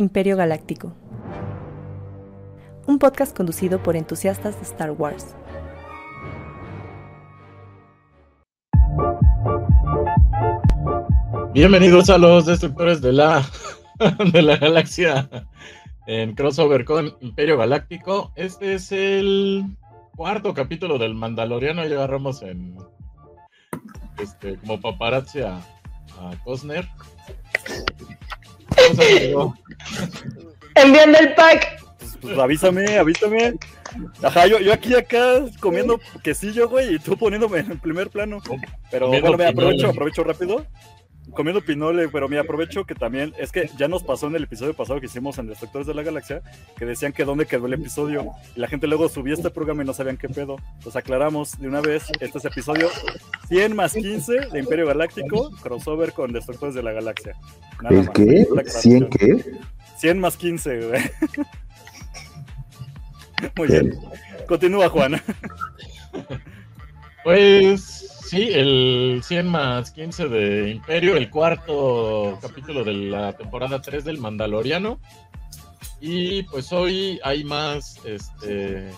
[0.00, 0.94] Imperio Galáctico.
[2.86, 5.36] Un podcast conducido por entusiastas de Star Wars.
[11.52, 13.44] Bienvenidos a los destructores de la,
[14.32, 15.28] de la galaxia
[16.06, 18.32] en crossover con Imperio Galáctico.
[18.36, 19.66] Este es el
[20.16, 21.84] cuarto capítulo del Mandaloriano.
[21.86, 22.74] Ya agarramos en
[24.18, 26.88] este, como paparazzi a, a Cosner.
[30.74, 31.80] Enviando el pack.
[31.98, 33.54] Pues, pues, avísame, avísame.
[34.22, 38.40] Ajá, yo, yo aquí acá comiendo quesillo, güey, y tú poniéndome en primer plano.
[38.90, 40.66] Pero bueno, me aprovecho, aprovecho rápido.
[41.34, 44.74] Comiendo pinole, pero me aprovecho que también, es que ya nos pasó en el episodio
[44.74, 46.42] pasado que hicimos en Destructores de la Galaxia,
[46.76, 49.86] que decían que dónde quedó el episodio, y la gente luego subía este programa y
[49.86, 50.56] no sabían qué pedo.
[50.74, 52.88] Entonces aclaramos de una vez, este es episodio
[53.48, 57.34] 100 más 15 de Imperio Galáctico, crossover con Destructores de la Galaxia.
[57.82, 58.10] Nada ¿El más.
[58.14, 58.24] qué?
[58.24, 59.10] La ¿100 aclaración.
[59.10, 59.44] qué?
[59.98, 61.00] 100 más 15, güey.
[63.56, 63.98] Muy bien.
[64.46, 65.20] Continúa, Juan.
[67.24, 67.99] Pues
[68.30, 74.18] sí, el 100 más 15 de Imperio, el cuarto capítulo de la temporada 3 del
[74.18, 75.00] Mandaloriano.
[76.00, 78.88] Y pues hoy hay más, este,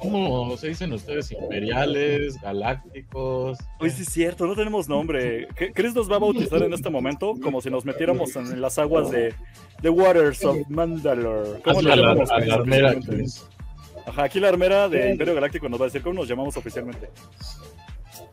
[0.00, 1.30] ¿cómo se dicen ustedes?
[1.30, 3.58] Imperiales, galácticos.
[3.80, 5.46] Uy, sí es cierto, no tenemos nombre.
[5.54, 8.78] ¿Qué- Chris nos va a bautizar en este momento como si nos metiéramos en las
[8.78, 9.32] aguas de
[9.80, 11.60] The Waters of Mandalore.
[11.62, 12.94] ¿Cómo le la, llamamos, la armera?
[13.00, 13.44] Chris.
[14.06, 17.10] Ajá, aquí la armera de Imperio Galáctico nos va a decir cómo nos llamamos oficialmente.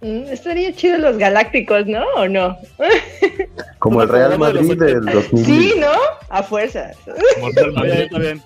[0.01, 2.03] Mm, estaría chido los galácticos, ¿no?
[2.17, 2.57] ¿O no?
[3.79, 5.45] Como el Real programa de los Madrid del 2000.
[5.45, 5.91] Sí, ¿no?
[6.29, 6.97] A fuerzas.
[7.05, 8.01] Como Real Está bien, Madrid.
[8.03, 8.41] está bien.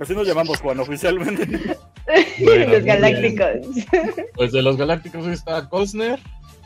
[0.00, 1.76] Así nos llamamos, Juan, oficialmente.
[2.44, 3.48] Bueno, los galácticos.
[4.34, 6.18] Pues de los galácticos hoy está Cosner,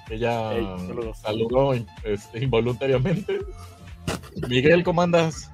[0.08, 1.18] que ya Ey, saludos.
[1.18, 3.38] saludó este, involuntariamente.
[4.48, 5.50] Miguel, ¿cómo andas?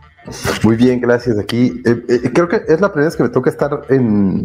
[0.63, 1.39] Muy bien, gracias.
[1.39, 4.43] Aquí eh, eh, creo que es la primera vez que me toca estar en,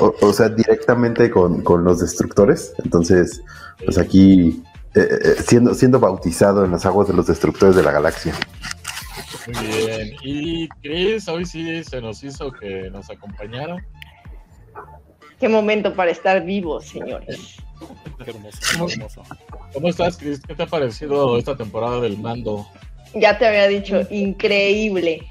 [0.00, 2.74] o, o sea, directamente con, con los destructores.
[2.84, 3.40] Entonces,
[3.84, 4.62] pues aquí
[4.94, 8.34] eh, eh, siendo, siendo bautizado en las aguas de los destructores de la galaxia.
[9.46, 10.10] Muy bien.
[10.22, 13.76] Y Chris, hoy sí se nos hizo que nos acompañara.
[15.38, 17.56] Qué momento para estar vivos, señores.
[18.24, 19.22] Qué hermoso, qué hermoso.
[19.72, 20.40] ¿Cómo estás, Chris?
[20.40, 22.66] ¿Qué te ha parecido esta temporada del mando?
[23.14, 25.26] Ya te había dicho, increíble.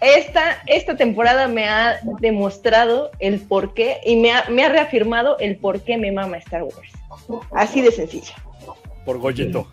[0.00, 5.38] Esta, esta temporada me ha demostrado el por qué y me ha, me ha reafirmado
[5.38, 6.92] el por qué me mama Star Wars.
[7.52, 8.34] Así de sencillo.
[9.04, 9.66] Por Goyito.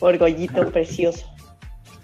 [0.00, 1.26] Orgollito precioso.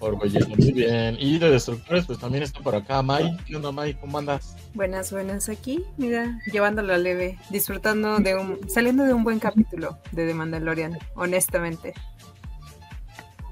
[0.01, 1.17] Orgulloso, muy bien.
[1.19, 3.37] Y de destructores, pues también está por acá Mai.
[3.47, 3.95] ¿Qué onda, Mai?
[3.95, 4.57] ¿Cómo andas?
[4.75, 10.27] Buenas, buenas aquí, mira, llevándola leve, disfrutando de un, saliendo de un buen capítulo de
[10.27, 11.95] The Mandalorian, honestamente.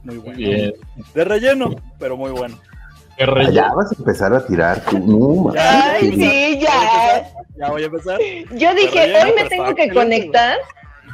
[0.04, 0.36] Muy bueno.
[0.38, 0.72] bien.
[1.14, 2.58] De relleno, pero muy bueno.
[3.16, 3.50] ¿Qué Ah?
[3.50, 4.82] Ya vas a empezar a tirar.
[4.84, 4.98] tú.
[4.98, 7.30] No, ma- Ya, Ay, sí, ya.
[7.56, 8.18] Ya voy a empezar.
[8.52, 10.56] Yo dije, relleno, hoy me tengo que conectar.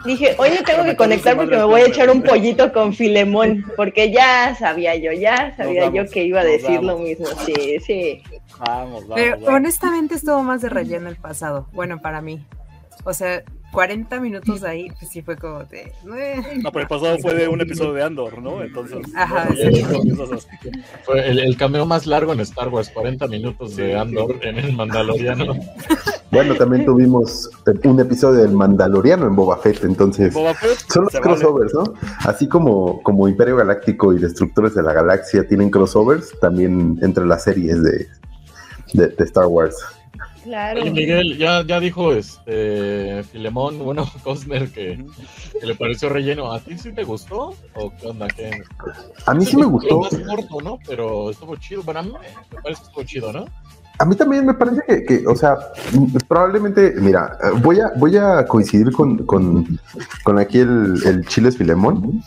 [0.04, 3.64] Dije, hoy me tengo que conectar porque me voy a echar un pollito con Filemón,
[3.76, 6.84] porque ya sabía yo, ya sabía yo que iba a decir vamos.
[6.84, 7.26] lo mismo.
[7.44, 8.22] Sí, sí.
[8.60, 9.14] Vamos, vamos.
[9.16, 9.48] Pero vamos.
[9.48, 12.40] honestamente estuvo más de relleno el pasado, bueno, para mí.
[13.04, 13.42] O sea,
[13.72, 15.80] 40 minutos de ahí, pues sí fue como de...
[16.16, 16.42] eh.
[16.62, 18.62] No, pero el pasado fue de un episodio de Andor, ¿no?
[18.62, 18.98] Entonces.
[19.14, 20.48] Ajá, no, así.
[21.04, 24.72] Fue el, el cameo más largo en Star Wars, 40 minutos de Andor en el
[24.72, 25.54] Mandaloriano.
[26.30, 27.48] Bueno, también tuvimos
[27.84, 31.30] un episodio del Mandaloriano en Boba Fett, entonces Boba Fett, son los se vale.
[31.40, 31.94] crossovers, ¿no?
[32.26, 37.44] Así como, como Imperio Galáctico y Destructores de la Galaxia tienen crossovers, también entre las
[37.44, 38.06] series de,
[38.92, 39.74] de, de Star Wars.
[40.48, 40.80] Claro.
[40.80, 45.04] Oye, Miguel, ya, ya dijo este Filemón, bueno, Cosner, que,
[45.60, 46.50] que le pareció relleno.
[46.50, 47.54] ¿A ti sí te gustó?
[47.74, 48.28] ¿O qué onda?
[48.28, 48.62] ¿Qué?
[49.26, 50.00] A mí sí me gustó.
[50.00, 50.78] más corto, ¿no?
[50.86, 51.82] Pero estuvo chido.
[51.82, 53.44] Para mí me parece que estuvo chido, ¿no?
[54.00, 55.56] A mí también me parece que, o sea,
[56.28, 59.78] probablemente, mira, voy a, voy a coincidir con, con,
[60.22, 62.22] con aquí el, el Chiles Filemón,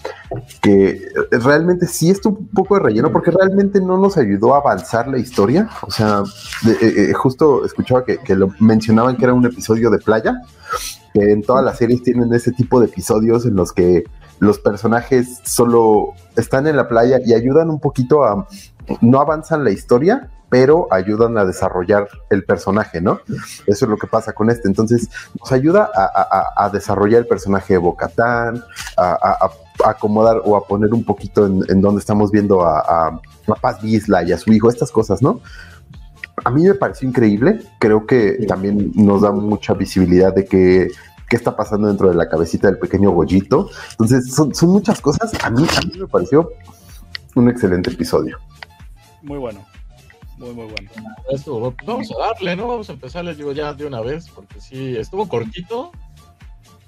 [0.62, 1.02] que
[1.32, 5.18] realmente sí estuvo un poco de relleno, porque realmente no nos ayudó a avanzar la
[5.18, 5.70] historia.
[5.84, 6.24] O sea,
[6.64, 10.42] de- eh, eh, justo escuchaba que, que lo mencionaban que era un episodio de playa,
[11.14, 14.04] que en todas las series tienen ese tipo de episodios en los que
[14.40, 18.46] los personajes solo están en la playa y ayudan un poquito a,
[19.00, 23.22] no avanzan la historia, pero ayudan a desarrollar el personaje, ¿no?
[23.66, 24.68] Eso es lo que pasa con este.
[24.68, 25.10] Entonces,
[25.40, 28.62] nos ayuda a, desarrollar el personaje de Bocatán,
[28.98, 33.20] a, a- acomodar o a poner un poquito en, en donde estamos viendo a,
[33.62, 35.40] Paz Vizla y a su hijo, estas cosas, ¿no?
[36.44, 37.62] A mí me pareció increíble.
[37.80, 40.90] Creo que también nos da mucha visibilidad de que
[41.30, 43.70] qué está pasando dentro de la cabecita del pequeño Goyito.
[43.92, 45.32] Entonces, son, son muchas cosas.
[45.46, 46.52] A mí, a mí me pareció
[47.36, 48.38] un excelente episodio.
[49.22, 49.71] Muy bueno.
[50.42, 50.90] Muy, muy bueno.
[51.30, 52.68] Estuvo- pues vamos a darle, ¿no?
[52.68, 55.92] Vamos a empezar, les digo ya de una vez, porque sí, estuvo cortito,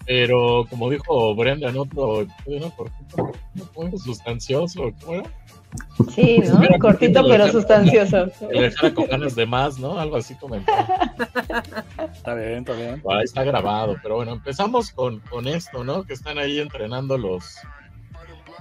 [0.07, 2.71] pero como dijo Brenda en otro episodio, ¿no?
[2.75, 3.31] Cortito,
[3.75, 5.29] muy sustancioso, ¿cómo era?
[6.13, 6.61] Sí, ¿no?
[6.79, 8.25] Cortito pero sustancioso.
[8.39, 10.00] Que le dejara con ganas de más, ¿no?
[10.00, 10.71] Algo así comentó.
[12.11, 13.01] Está bien, está bien.
[13.09, 16.03] Ahí está grabado, pero bueno, empezamos con, con esto, ¿no?
[16.03, 17.55] Que están ahí entrenando los,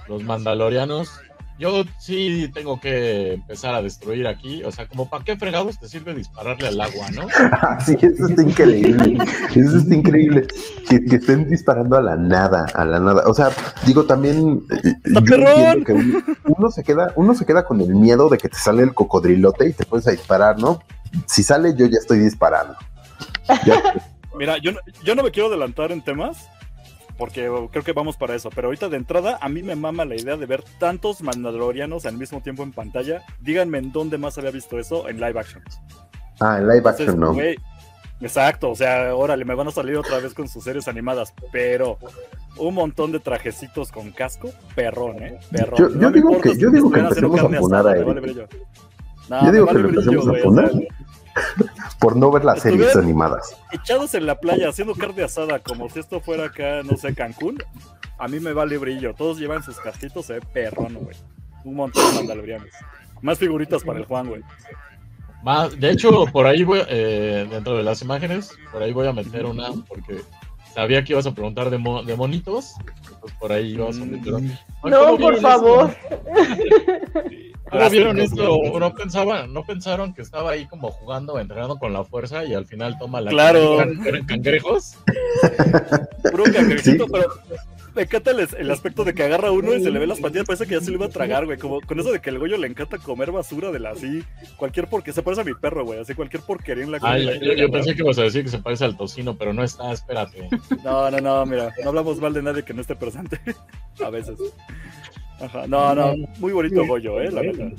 [0.09, 1.19] los mandalorianos.
[1.59, 5.87] Yo sí tengo que empezar a destruir aquí, o sea, como para qué fregados te
[5.89, 7.27] sirve dispararle al agua, ¿no?
[7.87, 9.19] Sí, eso está increíble.
[9.55, 10.47] Eso está increíble.
[10.89, 13.23] Que, que estén disparando a la nada, a la nada.
[13.27, 13.51] O sea,
[13.87, 14.63] digo también.
[14.83, 18.49] eh, yo que uno, uno se queda, uno se queda con el miedo de que
[18.49, 20.81] te sale el cocodrilote y te puedes a disparar, ¿no?
[21.27, 22.75] Si sale, yo ya estoy disparando.
[23.65, 23.83] Ya-
[24.39, 26.49] Mira, yo no, yo no me quiero adelantar en temas,
[27.23, 30.17] porque creo que vamos para eso, pero ahorita de entrada a mí me mama la
[30.17, 33.23] idea de ver tantos mandalorianos al mismo tiempo en pantalla.
[33.41, 35.63] Díganme en dónde más había visto eso en live action.
[36.41, 37.37] ah, en live Entonces, action no.
[38.21, 41.97] exacto, o sea, órale, me van a salir otra vez con sus series animadas, pero
[42.59, 45.39] un montón de trajecitos con casco, perrón, ¿eh?
[45.53, 45.79] Perrón.
[45.79, 47.49] Yo- yo No digo que- yo digo que empecemos a a
[47.85, 48.05] me Eric.
[48.05, 48.49] vale brillo.
[49.45, 50.71] Yo digo que lo empecemos a o sea,
[51.99, 53.57] Por no ver las series animadas.
[53.73, 57.59] echados en la playa haciendo carne asada como si esto fuera acá, no sé, Cancún,
[58.19, 59.15] a mí me vale brillo.
[59.15, 61.17] Todos llevan sus casquitos, se ve perrón, güey.
[61.65, 62.69] Un montón de mandalorianos.
[63.21, 64.43] Más figuritas para el Juan, güey.
[65.45, 69.13] Más, de hecho, por ahí voy, eh, dentro de las imágenes, por ahí voy a
[69.13, 70.21] meter una, porque
[70.75, 72.75] sabía que ibas a preguntar de, mo- de monitos,
[73.41, 74.61] por ahí ibas a meter una.
[74.85, 75.95] No, ¿cómo por favor.
[77.73, 78.79] ¿Cómo vieron Plásticos, esto?
[78.81, 82.67] ¿No pensaban, ¿No pensaron que estaba ahí como jugando, entrenando con la fuerza y al
[82.67, 83.31] final toma la...
[83.31, 83.81] Claro.
[83.81, 84.97] ¿Eran, cangrejos?
[86.31, 87.11] Puro cangrejito, Sí.
[87.11, 87.29] pero
[87.95, 90.47] me encanta el, el aspecto de que agarra uno y se le ve las patillas,
[90.47, 91.59] parece que ya se lo iba a tragar, güey.
[91.59, 94.25] Como con eso de que el Goyo le encanta comer basura de la así,
[94.57, 97.71] cualquier porque se parece a mi perro, güey, así cualquier porquería en la Ay, yo
[97.71, 100.49] pensé que ibas a decir que se parece al tocino, pero no está, espérate.
[100.83, 103.39] No, no, no, mira, no hablamos mal de nadie que no esté presente.
[104.05, 104.39] a veces.
[105.41, 107.71] Ajá, no, no, muy bonito Goyo, eh, la neta.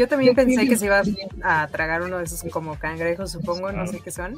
[0.00, 1.02] Yo también pensé que se iba
[1.42, 4.34] a tragar uno de esos como cangrejos, supongo, no sé qué son.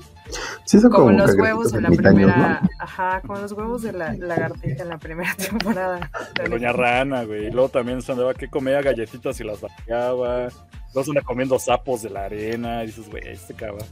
[0.65, 4.13] Sí, son Como como, los huevos en la primera, ajá, como los huevos de la
[4.15, 6.11] lagartija en la primera temporada.
[6.35, 7.47] De Doña Rana, güey.
[7.47, 10.49] Y luego también se andaba que comía galletitas y las vaciaba.
[10.95, 12.83] Luego se anda comiendo sapos de la arena.
[12.83, 13.87] Y dices, güey, este cabrón.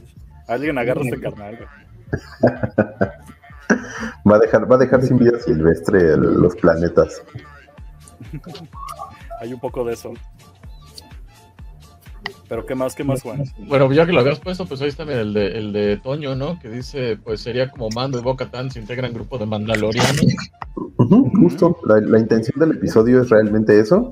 [0.47, 1.69] Alguien agarra este carnal, güey.
[4.29, 7.21] Va a dejar, va a dejar sin vida silvestre el- los planetas.
[9.39, 10.13] Hay un poco de eso.
[12.47, 13.43] Pero qué más, qué más, Juan.
[13.59, 16.59] Bueno, ya que lo habías puesto, pues ahí está el de, el de Toño, ¿no?
[16.59, 20.25] Que dice, pues sería como Mando y Boca Tan se integran grupo de mandalorianos.
[21.39, 24.11] Justo, la, la intención del episodio es realmente eso.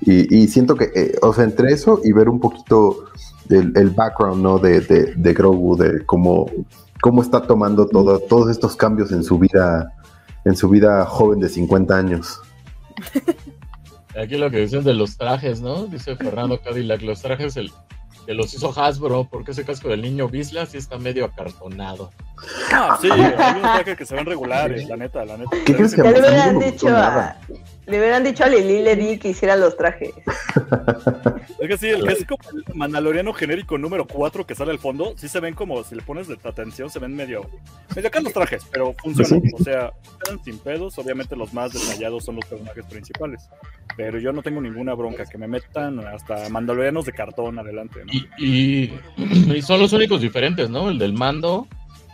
[0.00, 3.06] Y, y siento que, eh, o sea, entre eso y ver un poquito
[3.50, 4.58] el, el background, ¿no?
[4.58, 6.48] De, de, de Grogu, de cómo,
[7.00, 9.92] cómo está tomando todo, todos estos cambios en su vida,
[10.44, 12.40] en su vida joven de 50 años.
[14.20, 15.86] Aquí lo que dicen de los trajes, ¿no?
[15.86, 17.72] Dice Fernando Cadillac, los trajes el,
[18.26, 22.10] que los hizo Hasbro, porque ese casco del niño Bisla sí está medio acartonado.
[22.72, 25.50] Ah, sí, hay unos trajes que se ven regulares, la neta, la neta.
[25.64, 27.40] ¿Qué crees que a le hubieran dicho a, nada?
[27.86, 30.10] Le hubieran dicho a Lili Ledi que hiciera los trajes.
[31.60, 34.78] Es que sí, el que es como el mandaloriano genérico número 4 que sale al
[34.78, 37.42] fondo, sí se ven como, si le pones de atención, se ven medio,
[37.94, 39.42] medio acá los trajes, pero funcionan.
[39.42, 39.54] Sí.
[39.58, 39.92] O sea,
[40.24, 40.96] quedan sin pedos.
[40.96, 43.46] Obviamente los más detallados son los personajes principales.
[43.94, 48.00] Pero yo no tengo ninguna bronca, que me metan hasta mandalorianos de cartón adelante.
[48.06, 48.10] ¿no?
[48.10, 50.88] Y, y, y son los únicos diferentes, ¿no?
[50.88, 51.68] El del mando.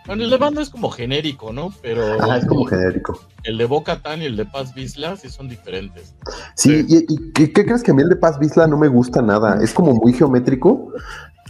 [0.07, 1.73] Bueno, el de mando es como genérico, ¿no?
[1.83, 3.21] Pero Ah, es como genérico.
[3.45, 6.15] el de Boca Tan y el de Paz Bisla sí son diferentes.
[6.55, 8.89] Sí, y, y ¿qué, qué crees que a mí el de Paz Bisla no me
[8.89, 9.59] gusta nada?
[9.63, 10.93] Es como muy geométrico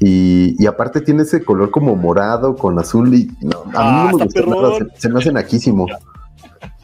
[0.00, 4.08] y, y aparte tiene ese color como morado con azul y no, a mí Ah,
[4.12, 5.86] no me está gusta nada, se, se me hace naquísimo.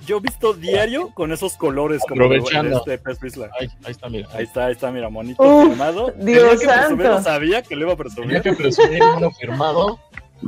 [0.04, 2.78] Yo he visto diario con esos colores como Aprovechando.
[2.78, 3.50] este Pez Bisla.
[3.60, 4.28] Ahí, ahí está, mira.
[4.34, 6.12] Ahí está, ahí está, mira, monito Uf, firmado.
[6.18, 7.22] Dios Tenía que santo.
[7.22, 8.42] sabía que le iba a Tenía presumir.
[8.42, 10.00] que presumir uno firmado.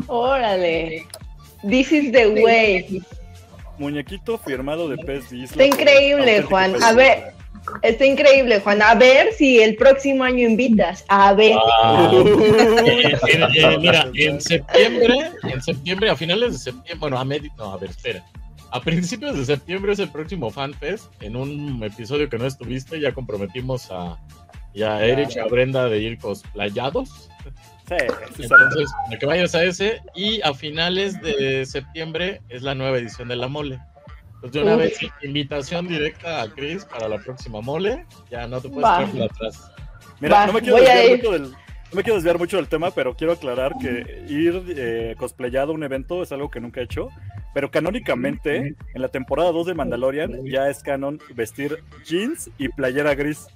[0.07, 1.07] Órale.
[1.69, 3.03] This is the way.
[3.79, 5.33] Muñequito firmado de Pez.
[5.33, 6.83] Está increíble, Juan.
[6.83, 7.35] A ver.
[7.83, 8.83] Está increíble, Juan.
[8.83, 11.05] A ver si el próximo año invitas.
[11.09, 11.57] A ver.
[11.83, 17.25] Ah, eh, eh, eh, mira, en septiembre, en septiembre, a finales de septiembre, bueno, a
[17.25, 18.23] medio, no, a ver, espera.
[18.71, 21.07] A principios de septiembre es el próximo FanFest.
[21.23, 24.19] En un episodio que no estuviste, ya comprometimos a,
[24.75, 27.31] ya a Eric y a Brenda de ir cosplayados.
[27.87, 27.97] Sí.
[28.43, 30.01] Entonces, para que vayas a ese.
[30.15, 33.81] Y a finales de septiembre es la nueva edición de La Mole.
[34.41, 34.83] Pues de una Uf.
[34.83, 38.05] vez, invitación directa a Chris para la próxima mole.
[38.31, 39.71] Ya no te puedes quedar por atrás.
[40.21, 41.43] Mira, Va, no me quiero desviar mucho del.
[41.43, 45.75] No me quiero desviar mucho del tema, pero quiero aclarar que ir eh, cosplayado a
[45.75, 47.09] un evento es algo que nunca he hecho.
[47.55, 53.15] Pero canónicamente, en la temporada 2 de Mandalorian, ya es canon vestir jeans y playera
[53.15, 53.47] gris.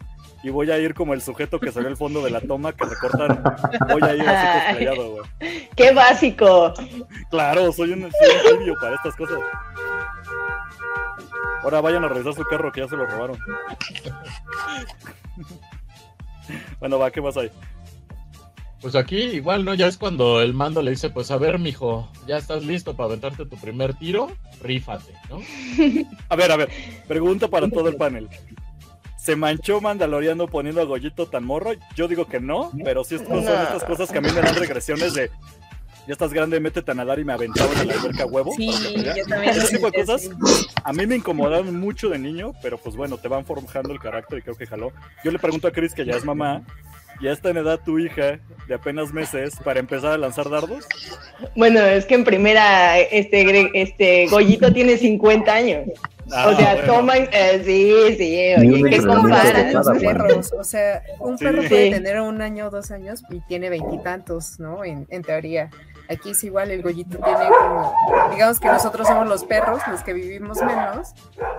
[0.49, 2.87] Y voy a ir como el sujeto que salió al fondo de la toma que
[2.87, 3.45] recortan.
[3.93, 5.69] Voy a ir así cosplayado, güey.
[5.77, 6.73] Qué básico.
[7.29, 9.39] Claro, soy un, soy un para estas cosas.
[11.63, 13.37] Ahora vayan a revisar su carro que ya se lo robaron.
[16.81, 17.51] bueno, va, ¿qué más hay?
[18.81, 19.75] Pues aquí igual, ¿no?
[19.75, 23.09] Ya es cuando el mando le dice, pues a ver, mijo, ya estás listo para
[23.09, 24.31] aventarte tu primer tiro,
[24.63, 25.43] rífate, ¿no?
[26.31, 26.71] A ver, a ver,
[27.07, 28.31] pregunta para todo el panel.
[29.19, 31.73] ¿Se manchó Mandaloriano poniendo a Goyito tan morro?
[31.97, 33.53] Yo digo que no, pero sí son No.
[33.53, 35.31] estas cosas que a mí me dan regresiones de
[36.07, 38.53] ya estás grande, métete a nadar y me aventaron a la alberca a huevo.
[38.57, 39.55] Sí, para que te yo también.
[39.55, 40.31] Ese tipo de cosas
[40.83, 44.39] a mí me incomodaron mucho de niño, pero pues bueno, te van forjando el carácter
[44.39, 44.93] y creo que jaló.
[45.23, 46.63] Yo le pregunto a Chris, que ya es mamá,
[47.21, 50.87] ¿ya está en edad tu hija de apenas meses para empezar a lanzar dardos?
[51.55, 55.89] Bueno, es que en primera, este, Gre- este Goyito tiene 50 años.
[56.33, 56.93] Ah, o sea, bueno.
[56.95, 60.53] toman, eh, sí, sí, oye, ¿qué nada, los perros?
[60.59, 61.45] O sea, un Sí.
[61.45, 64.85] perro puede tener un año o dos años y tiene veintitantos, ¿no?
[64.85, 65.71] En, en teoría.
[66.11, 67.95] Aquí es igual, el gollito tiene como,
[68.33, 71.09] digamos que nosotros somos los perros, los que vivimos menos,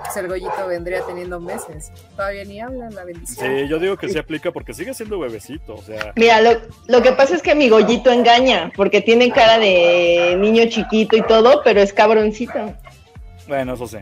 [0.04, 1.92] pues el gollito vendría teniendo meses.
[2.16, 3.46] Todavía ni habla la bendición.
[3.48, 6.52] Sí, yo digo que se aplica porque sigue siendo bebecito, o sea, Mira, lo,
[6.88, 11.22] lo que pasa es que mi Goyito engaña, porque tiene cara de niño chiquito y
[11.22, 12.74] todo, pero es cabroncito.
[13.48, 13.98] bueno, eso sí,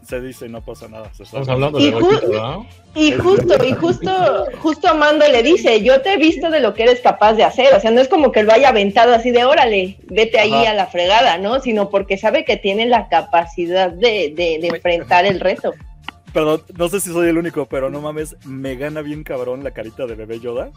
[0.00, 1.12] se, se dice y no pasa nada.
[1.14, 1.54] se Estamos sabe.
[1.56, 2.66] hablando Y de ju- Goyito, ¿no?
[2.94, 6.82] Y justo, y justo, justo Amando le dice, yo te he visto de lo que
[6.84, 9.44] eres capaz de hacer, o sea, no es como que lo haya aventado así de
[9.44, 10.70] órale, vete ahí Ajá.
[10.70, 11.60] a la fregada, ¿no?
[11.60, 15.72] Sino porque sabe que tiene la capacidad de, de, de enfrentar el reto.
[16.32, 19.72] Perdón, no sé si soy el único, pero no mames, me gana bien cabrón la
[19.72, 20.70] carita de bebé Yoda.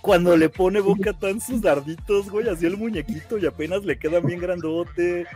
[0.00, 4.20] Cuando le pone boca tan sus darditos, güey, así el muñequito y apenas le queda
[4.20, 5.26] bien grandote.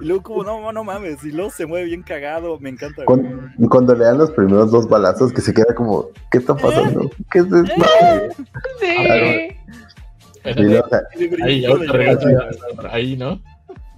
[0.00, 3.04] Y luego como, no, no mames, y luego se mueve bien cagado, me encanta.
[3.04, 3.28] Cuando,
[3.68, 7.08] cuando le dan los primeros dos balazos, que se queda como, ¿qué está pasando?
[7.30, 7.74] ¿Qué es esto?
[8.80, 9.48] Sí.
[10.56, 11.00] Y luego, o sea,
[12.90, 13.40] Ahí, ¿no?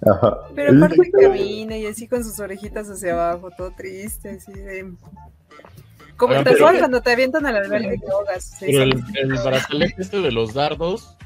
[0.09, 0.37] ajá.
[0.55, 4.93] Pero aparte camina y así con sus orejitas hacia abajo, todo triste, así de...
[6.17, 8.53] Como Oigan, tal pero- cual cuando te avientan a la alberca y te ahogas.
[8.55, 11.17] o sea, Pero el, el brazalete este de los dardos,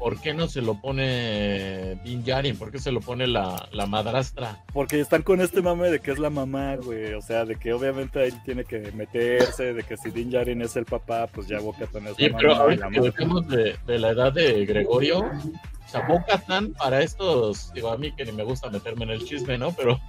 [0.00, 2.56] ¿por qué no se lo pone Din Djarin?
[2.58, 4.64] ¿Por qué se lo pone la, la madrastra?
[4.72, 7.12] Porque están con este mame de que es la mamá, güey.
[7.14, 10.74] O sea, de que obviamente ahí tiene que meterse, de que si Din Djarin es
[10.76, 12.74] el papá, pues ya Boca es la Sí, pero mamá.
[12.74, 13.12] y ahorita la que mamá.
[13.12, 18.12] dejemos de, de la edad de Gregorio, o sea, Bo-Katan para estos, digo, a mí
[18.14, 19.72] que ni me gusta meterme en el chisme, ¿no?
[19.72, 20.00] Pero...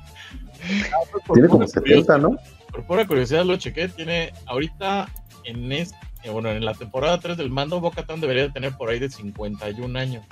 [1.27, 2.37] por Tiene como pura 70, ¿no?
[2.71, 5.09] Por pura curiosidad lo chequé, tiene ahorita
[5.43, 5.97] en este,
[6.29, 9.97] bueno, en la temporada 3 del mando, Bo-Katan debería de tener por ahí de 51
[9.99, 10.23] años.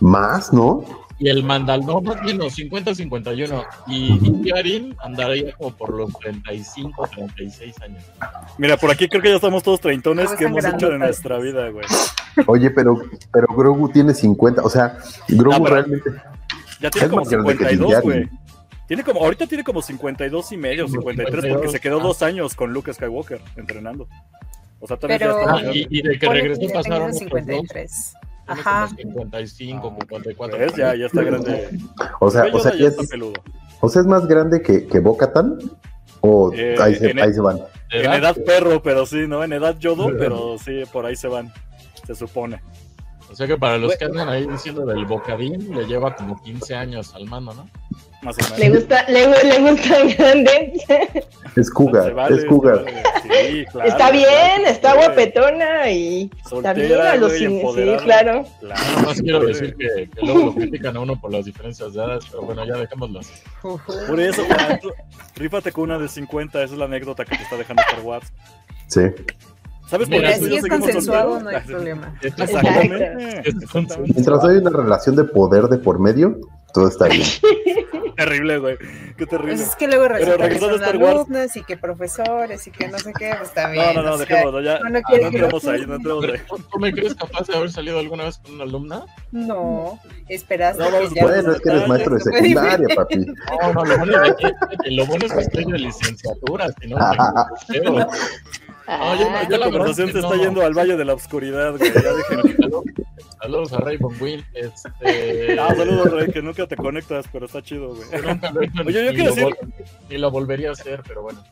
[0.00, 0.84] Más, ¿no?
[1.18, 3.64] Y el Mandal, no, más bien, no, 50-51.
[3.86, 8.04] Y Din Djarin andaría como por los 35, 36 años.
[8.56, 11.68] Mira, por aquí creo que ya estamos todos treintones que hemos hecho de nuestra vida,
[11.68, 11.84] güey.
[12.46, 12.96] Oye, pero,
[13.32, 14.98] pero Grogu tiene 50, o sea,
[15.28, 16.10] Grogu No, realmente.
[16.80, 18.10] Ya tiene como más grande que Din 52, Djarin.
[18.10, 18.40] güey.
[18.88, 22.72] Tiene como, ahorita tiene como 52 y medio, 53, porque se quedó dos años con
[22.72, 24.08] Luke Skywalker entrenando.
[24.80, 27.12] O sea, también Pero- ya está Ah, y, y de que regresó pasaron tenía otros
[27.12, 28.12] dos, 53.
[28.46, 28.86] tiene Ajá.
[28.86, 30.58] como 55, 54.
[30.58, 30.74] ¿Ves?
[30.76, 31.68] Ya, ya está grande.
[32.20, 33.34] O sea, o sea, ya es, está peludo.
[33.80, 35.58] o sea, es más grande que, que Bo-Katan.
[36.22, 37.58] O Eh, ahí, se, en- ahí se van.
[37.90, 39.42] En edad, edad perro, pero sí, ¿no?
[39.44, 41.52] En edad yodo, pero sí, por ahí se van.
[42.06, 42.60] Se supone.
[43.30, 46.74] O sea que para los que andan ahí diciendo del bocadín, le lleva como 15
[46.74, 47.68] años al mando, ¿no?
[48.22, 48.58] Más o menos.
[48.58, 50.72] Le gusta, le, le gusta grande.
[51.56, 52.84] Es Cougar, vale, es Cougar.
[52.84, 53.02] vale.
[53.22, 58.04] Sí, claro, está bien, claro, está guapetona y Soltera, también a los güey, cine- sí,
[58.04, 58.44] claro.
[58.60, 61.92] Claro, Nada más quiero decir que, que luego lo critican a uno por las diferencias
[61.92, 63.32] de edades, pero bueno, ya dejémoslo así.
[63.62, 64.80] Por eso, Juan,
[65.34, 68.32] rífate con una de 50, esa es la anécdota que te está dejando Star Wars.
[68.86, 69.00] Sí.
[69.90, 72.14] ¿Sabes por qué si es consensuado, no hay problema.
[72.22, 72.38] Es.
[72.38, 73.42] Exactamente.
[73.48, 73.54] Es.
[74.14, 76.38] Mientras hay una relación de poder de por medio,
[76.72, 77.26] todo está bien.
[78.16, 78.76] Terrible, güey.
[78.78, 79.54] Qué Pues terrible.
[79.62, 83.12] es que luego resulta que regresando son alumnos y que profesores y que no sé
[83.18, 83.94] qué, pues también.
[83.94, 84.78] No, no, no, o sea, dejémoslo ya.
[84.78, 86.40] No quiere que entremos lo ahí, no entremos ahí.
[86.70, 89.04] ¿Tú, me crees capaz de haber salido alguna vez con una alumna?
[89.32, 93.16] No, esperaste No, que ya Bueno, es que eres maestro de secundaria, papi.
[93.16, 96.98] No, no, lo bueno, de aquí- lo bueno es que estoy de licenciatura, si no,
[99.12, 100.42] Oye, Ah, la conversación se está no.
[100.42, 101.92] yendo al Valle de la Oscuridad, güey.
[101.92, 102.56] Ya déjenme.
[103.40, 104.44] Saludos, a Raymond Wynn.
[104.54, 108.08] Este, Ah, saludos, Rey, que nunca te conectas, pero está chido, güey.
[108.86, 109.56] Oye, yo quiero decir-
[110.08, 111.42] Ni lo volvería a hacer, pero bueno.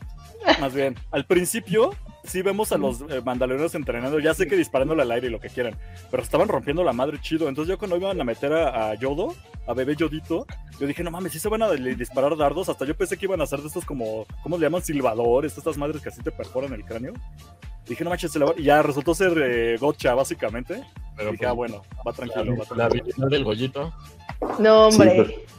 [0.61, 1.91] Más bien, al principio
[2.25, 5.41] sí vemos a los eh, mandalorianos entrenando, ya sé que disparándole al aire y lo
[5.41, 5.75] que quieran,
[6.11, 7.49] pero estaban rompiendo la madre chido.
[7.49, 9.35] Entonces yo cuando iban a meter a, a Yodo,
[9.67, 10.47] a bebé Yodito,
[10.79, 12.69] yo dije, no mames, sí se van a disparar dardos.
[12.69, 14.83] Hasta yo pensé que iban a hacer de estos como, ¿cómo le llaman?
[14.83, 17.13] Silbadores, estas madres que así te perforan el cráneo.
[17.87, 18.55] Dije, no manches, se la va-".
[18.57, 20.83] y ya resultó ser eh, gotcha, básicamente.
[21.17, 23.03] Pero dije, ah, bueno, va tranquilo, va la, la tranquilo.
[23.05, 23.93] habilidad del Goyito.
[24.61, 25.11] No, hombre.
[25.27, 25.58] Sí, Pero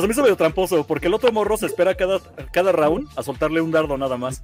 [0.00, 2.20] se me hizo medio tramposo, porque el otro morro se espera cada,
[2.52, 4.42] cada round a soltarle un dardo nada más.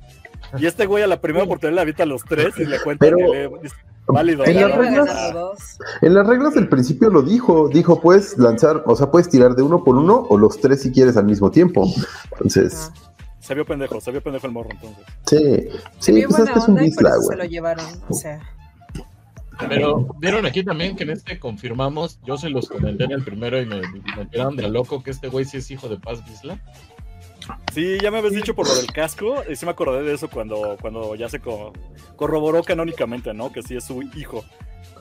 [0.58, 3.06] Y este güey a la primera oportunidad le habita a los tres y le cuenta
[3.06, 3.50] Pero- que le
[4.06, 4.44] válido.
[4.46, 5.78] En las reglas-.
[6.00, 9.62] En las reglas del principio lo dijo, dijo puedes lanzar, o sea, puedes tirar de
[9.62, 11.86] uno por uno o los tres si quieres al mismo tiempo.
[12.32, 13.04] Entonces, Ah.
[13.40, 15.04] Se vio pendejo, se vio pendejo el morro entonces.
[15.24, 15.68] sí,
[16.00, 17.38] Se sí, pues es que es un Isla, eso se güey.
[17.38, 17.84] lo llevaron.
[18.08, 18.40] O sea,
[19.68, 23.60] Pero vieron aquí también que en este confirmamos, yo se los comenté en el primero
[23.60, 23.80] y me,
[24.16, 26.60] me tiraron de loco que este güey sí es hijo de Paz Vizla.
[27.72, 30.28] Sí, ya me habías dicho por lo del casco, y sí me acordé de eso
[30.28, 31.72] cuando, cuando ya se co-
[32.16, 33.50] corroboró canónicamente, ¿no?
[33.52, 34.44] Que sí es su hijo.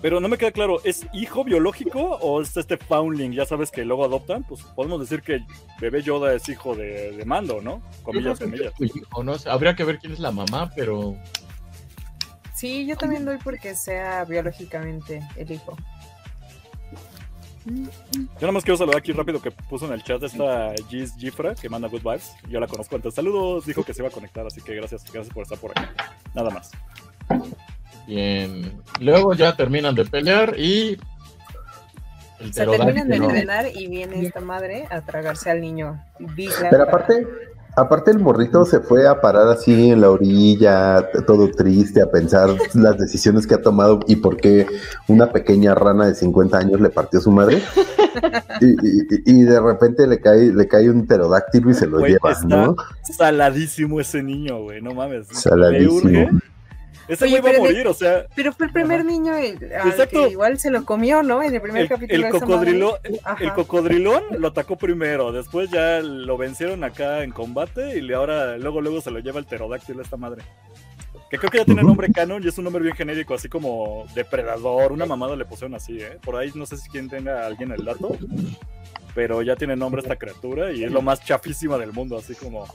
[0.01, 3.31] Pero no me queda claro, ¿es hijo biológico o es este foundling?
[3.33, 5.39] Ya sabes que luego adoptan, pues podemos decir que
[5.81, 7.81] bebé Yoda es hijo de, de Mando, ¿no?
[8.03, 8.73] Comillas, comillas.
[8.79, 11.17] hijo, no habría que ver quién es la mamá, pero
[12.57, 15.77] sí, yo también doy porque sea biológicamente el hijo.
[17.65, 21.53] Yo nada más quiero saludar aquí rápido que puso en el chat esta Giz Gifra
[21.53, 22.33] que manda good vibes.
[22.47, 23.13] Yo la conozco antes.
[23.13, 25.89] Saludos, dijo que se iba a conectar, así que gracias, gracias por estar por aquí.
[26.33, 26.71] Nada más.
[28.07, 28.81] bien.
[29.01, 30.97] Luego ya terminan de pelear y
[32.39, 36.01] el Se terminan de entrenar y viene esta madre a tragarse al niño.
[36.69, 37.27] Pero aparte,
[37.77, 42.49] aparte el morrito se fue a parar así en la orilla, todo triste, a pensar
[42.73, 44.65] las decisiones que ha tomado y por qué
[45.07, 47.61] una pequeña rana de 50 años le partió su madre.
[48.59, 52.13] Y, y- y de repente le cae, le cae un pterodáctilo y se lo Güey,
[52.13, 52.75] lleva, está ¿no?
[53.15, 55.27] Saladísimo ese niño, güey, no mames.
[55.31, 56.09] Saladísimo.
[56.09, 56.37] Me urge.
[57.07, 60.25] Ese Oye, güey va a morir, o sea, Pero fue el primer niño el- Exacto.
[60.25, 61.41] que igual se lo comió, ¿no?
[61.41, 62.27] En el primer el, capítulo.
[62.27, 62.99] el cocodrilo,
[63.39, 68.81] el cocodrilón lo atacó primero, después ya lo vencieron acá en combate y ahora luego
[68.81, 70.43] luego se lo lleva el pterodáctilo a esta madre.
[71.29, 74.05] Que creo que ya tiene nombre canon y es un nombre bien genérico, así como
[74.15, 76.17] depredador, una mamada le pusieron así, ¿eh?
[76.23, 78.15] Por ahí no sé si quién tenga alguien el dato,
[79.13, 82.65] pero ya tiene nombre esta criatura y es lo más chafísima del mundo, así como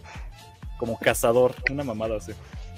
[0.78, 2.32] como cazador, una mamada así.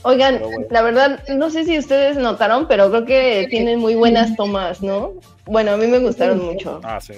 [0.05, 0.67] Oigan, bueno.
[0.71, 5.12] la verdad, no sé si ustedes notaron, pero creo que tienen muy buenas tomas, ¿no?
[5.47, 6.81] Bueno, a mí me gustaron mucho.
[6.85, 7.14] Ah, sí.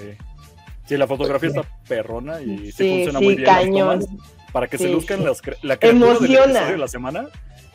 [0.85, 3.99] Sí, la fotografía está perrona y sí, Sí, funciona sí, muy bien cañón.
[3.99, 4.23] las tomas
[4.53, 4.91] para que se Sí.
[4.93, 6.43] luzcan las, la criatura del Emociona.
[6.45, 7.27] episodio de la semana.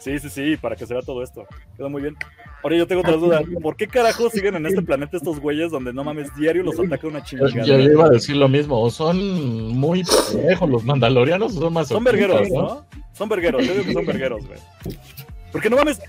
[0.03, 1.47] Sí, sí, sí, para que se vea todo esto.
[1.77, 2.17] Queda muy bien.
[2.65, 3.41] Ahora yo tengo otra duda.
[3.63, 7.07] ¿Por qué carajo siguen en este planeta estos güeyes donde no mames diario los ataca
[7.07, 7.51] una chingada?
[7.65, 11.87] yo iba a decir lo mismo, o son muy pendejos los mandalorianos o son más
[11.87, 12.85] Son vergueros, ¿no?
[13.13, 14.59] Son vergueros, yo digo que son vergueros, güey.
[15.53, 16.01] Porque no mames,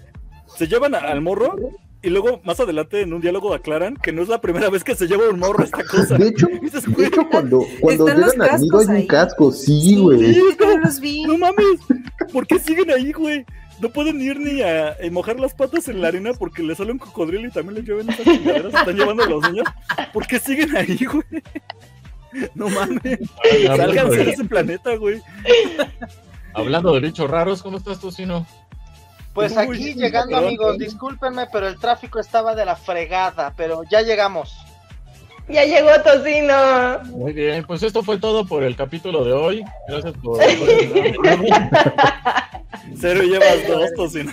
[0.56, 1.56] se llevan al morro
[2.02, 4.96] y luego más adelante en un diálogo aclaran que no es la primera vez que
[4.96, 6.18] se lleva un morro a esta cosa.
[6.18, 9.52] De hecho, Y dices, de güey, hecho cuando, cuando llegan al nido hay un casco,
[9.52, 10.32] sí, güey.
[10.32, 11.24] es como, No los vi.
[11.24, 11.80] No mames,
[12.32, 13.46] ¿por qué siguen ahí, güey?
[13.80, 16.92] No pueden ir ni a, a mojar las patas en la arena porque les sale
[16.92, 19.68] un cocodrilo y también les llevan esas chingaderas, se están llevando a los niños.
[20.14, 21.44] ¿Por qué siguen ahí, güey?
[22.56, 23.20] No mames,
[23.66, 25.22] sálganse de ese planeta, güey.
[26.54, 28.46] Hablando de bichos raros, ¿cómo estás tú, Sino?
[29.34, 34.02] Pues Uy, aquí llegando, amigos, discúlpenme, pero el tráfico estaba de la fregada, pero ya
[34.02, 34.56] llegamos.
[35.50, 37.00] Ya llegó Tocino.
[37.18, 39.66] Muy bien, pues esto fue todo por el capítulo de hoy.
[39.88, 40.40] Gracias por...
[43.00, 44.32] Cero y llevas dos, tocino.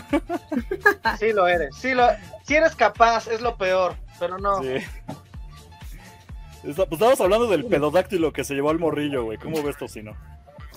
[1.19, 2.07] Sí lo eres, sí lo,
[2.45, 4.63] si eres capaz, es lo peor, pero no.
[4.63, 4.75] Sí.
[6.65, 9.39] Está- Pues estábamos hablando del pedodáctilo que se llevó al morrillo, güey.
[9.39, 10.15] ¿Cómo ves, tocino?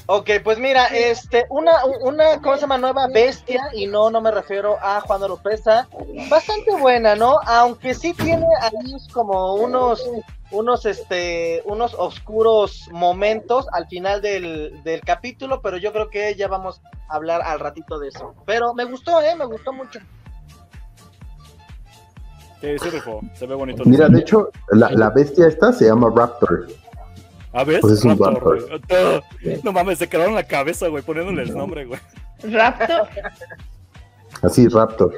[0.06, 2.78] Ok, pues mira, este, una, una, ¿cómo se llama?
[2.78, 5.88] Nueva bestia, y no, no me refiero a Juan Oropesa,
[6.30, 7.40] bastante buena, ¿no?
[7.46, 10.04] Aunque sí tiene ahí como unos,
[10.52, 16.50] unos, este, unos oscuros momentos al final del, del capítulo, pero yo creo que ya
[16.50, 18.36] vamos a hablar al ratito de eso.
[18.46, 19.36] Pero me gustó, ¿eh?
[19.38, 20.00] Me gustó mucho.
[22.60, 22.78] Sí.
[23.34, 23.84] Se ve bonito.
[23.86, 26.68] Mira, de hecho, la, la bestia esta se llama Raptor.
[27.54, 27.82] ¿A ver?
[27.82, 29.24] pues es un Raptor, Raptor.
[29.44, 29.62] güey.
[29.64, 32.00] No mames, se quedaron la cabeza, güey, poniéndole el nombre, güey.
[32.44, 32.94] Rapto.
[34.42, 35.14] Así, Raptor.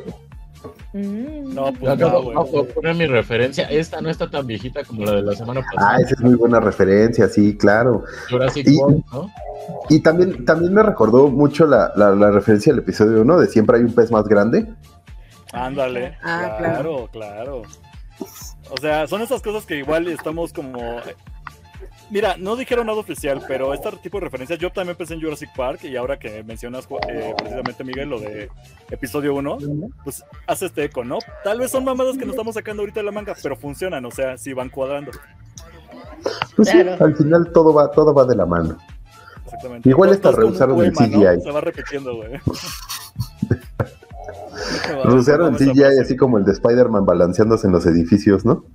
[0.93, 1.53] Mm.
[1.53, 2.31] No, pues no, güey.
[2.37, 3.65] acabo de poner mi referencia.
[3.69, 5.97] Esta no está tan viejita como la de la semana Ah, pasada.
[5.99, 8.03] esa es muy buena referencia, sí, claro.
[8.29, 9.29] Jurassic Y- World, ¿no?
[9.89, 13.77] Y también, también me recordó mucho la, la, la referencia del episodio 1 de siempre
[13.77, 14.67] hay un pez más grande.
[15.53, 16.17] Ándale.
[16.23, 17.61] Ah, claro, claro.
[18.69, 20.97] O sea, son esas cosas que igual estamos como.
[22.11, 25.49] Mira, no dijeron nada oficial, pero este tipo de referencias, yo también pensé en Jurassic
[25.55, 28.49] Park y ahora que mencionas eh, precisamente, Miguel, lo de
[28.91, 29.57] episodio 1,
[30.03, 31.17] pues hace este eco, ¿no?
[31.43, 34.11] Tal vez son mamadas que nos estamos sacando ahorita de la manga, pero funcionan, o
[34.11, 35.11] sea, sí van cuadrando.
[36.55, 38.77] Pues sí, al final todo va, todo va de la mano.
[39.45, 39.89] Exactamente.
[39.89, 41.35] Igual Todo- todo hasta es como un rehusaron el.
[41.37, 41.43] CGI.
[41.43, 42.31] Se va repitiendo, güey.
[45.15, 48.65] Usaron el CGI así como el de Spider-Man balanceándose en los edificios, ¿no?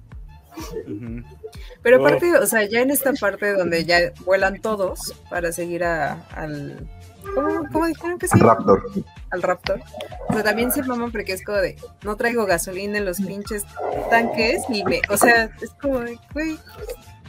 [1.82, 2.06] Pero Oh.
[2.06, 6.86] aparte, o sea, ya en esta parte donde ya vuelan todos para seguir a- al.
[7.34, 8.54] ¿Cómo, cómo dijeron que se llama?
[8.54, 8.82] Raptor.
[9.30, 9.80] Al Raptor.
[10.28, 11.76] O sea, también se maman porque es como de.
[12.02, 13.64] No traigo gasolina en los pinches
[14.10, 15.00] tanques y me.
[15.10, 16.58] O sea, es como de, güey.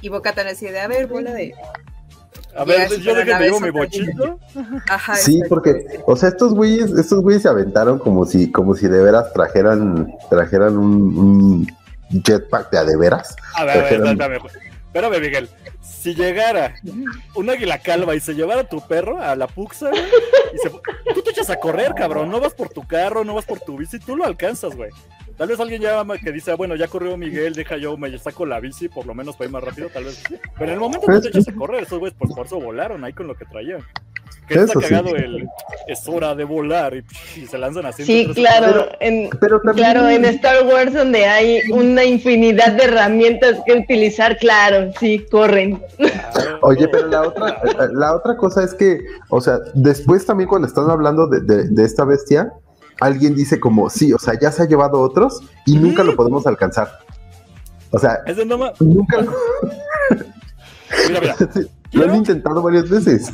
[0.01, 1.53] Y Bocatan así de, a ver, bola de.
[2.55, 4.37] A ver, yo de que me llevo mi bochito.
[4.89, 5.15] Ajá.
[5.15, 9.01] Sí, porque, o sea, estos güeyes, estos güeyes se aventaron como si, como si de
[9.01, 11.67] veras trajeran, trajeran un, un
[12.11, 13.35] jetpack de a de veras.
[13.55, 14.39] A ver, a ver, espérame,
[14.85, 15.49] espérame, Miguel.
[15.81, 16.75] Si llegara
[17.35, 19.91] un águila calva y se llevara a tu perro a la puxa,
[20.53, 20.69] y se...
[21.13, 22.29] tú te echas a correr, cabrón.
[22.29, 24.91] No vas por tu carro, no vas por tu bici, tú lo alcanzas, güey.
[25.37, 28.45] Tal vez alguien ya que dice, ah, bueno, ya corrió Miguel, deja yo, me saco
[28.45, 30.21] la bici, por lo menos para ir más rápido, tal vez.
[30.29, 33.03] Pero en el momento tú te echas a correr, esos güeyes pues por eso volaron
[33.03, 33.81] ahí con lo que traían.
[34.47, 34.87] Que está Eso sí.
[34.89, 35.47] cagado el
[35.87, 37.03] es hora de volar y,
[37.39, 38.03] y se lanzan así.
[38.03, 38.87] Sí, claro.
[38.99, 44.37] En, Pero también, claro, en Star Wars donde hay una infinidad de herramientas que utilizar,
[44.37, 45.81] claro, sí, corren.
[45.97, 46.59] Claro.
[46.61, 47.61] Oye, pero la otra,
[47.93, 51.83] la otra cosa es que, o sea, después también cuando están hablando de, de- de
[51.83, 52.51] esta bestia,
[52.99, 56.45] alguien dice como, sí, o sea, ya se ha llevado otros y nunca lo podemos
[56.45, 56.89] alcanzar.
[57.89, 59.33] O sea, no nunca lo,
[61.09, 61.35] Mira, mira.
[61.93, 63.31] lo han intentado varias veces.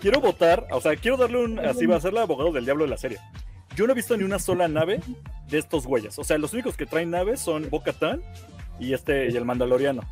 [0.00, 2.84] Quiero votar, o sea, quiero darle un, así va a ser el abogado del diablo
[2.84, 3.18] de la serie.
[3.76, 5.00] Yo no he visto ni una sola nave
[5.48, 6.18] de estos güeyes.
[6.18, 8.20] O sea, los únicos que traen naves son Bo-Katan
[8.78, 10.02] y este y el Mandaloriano.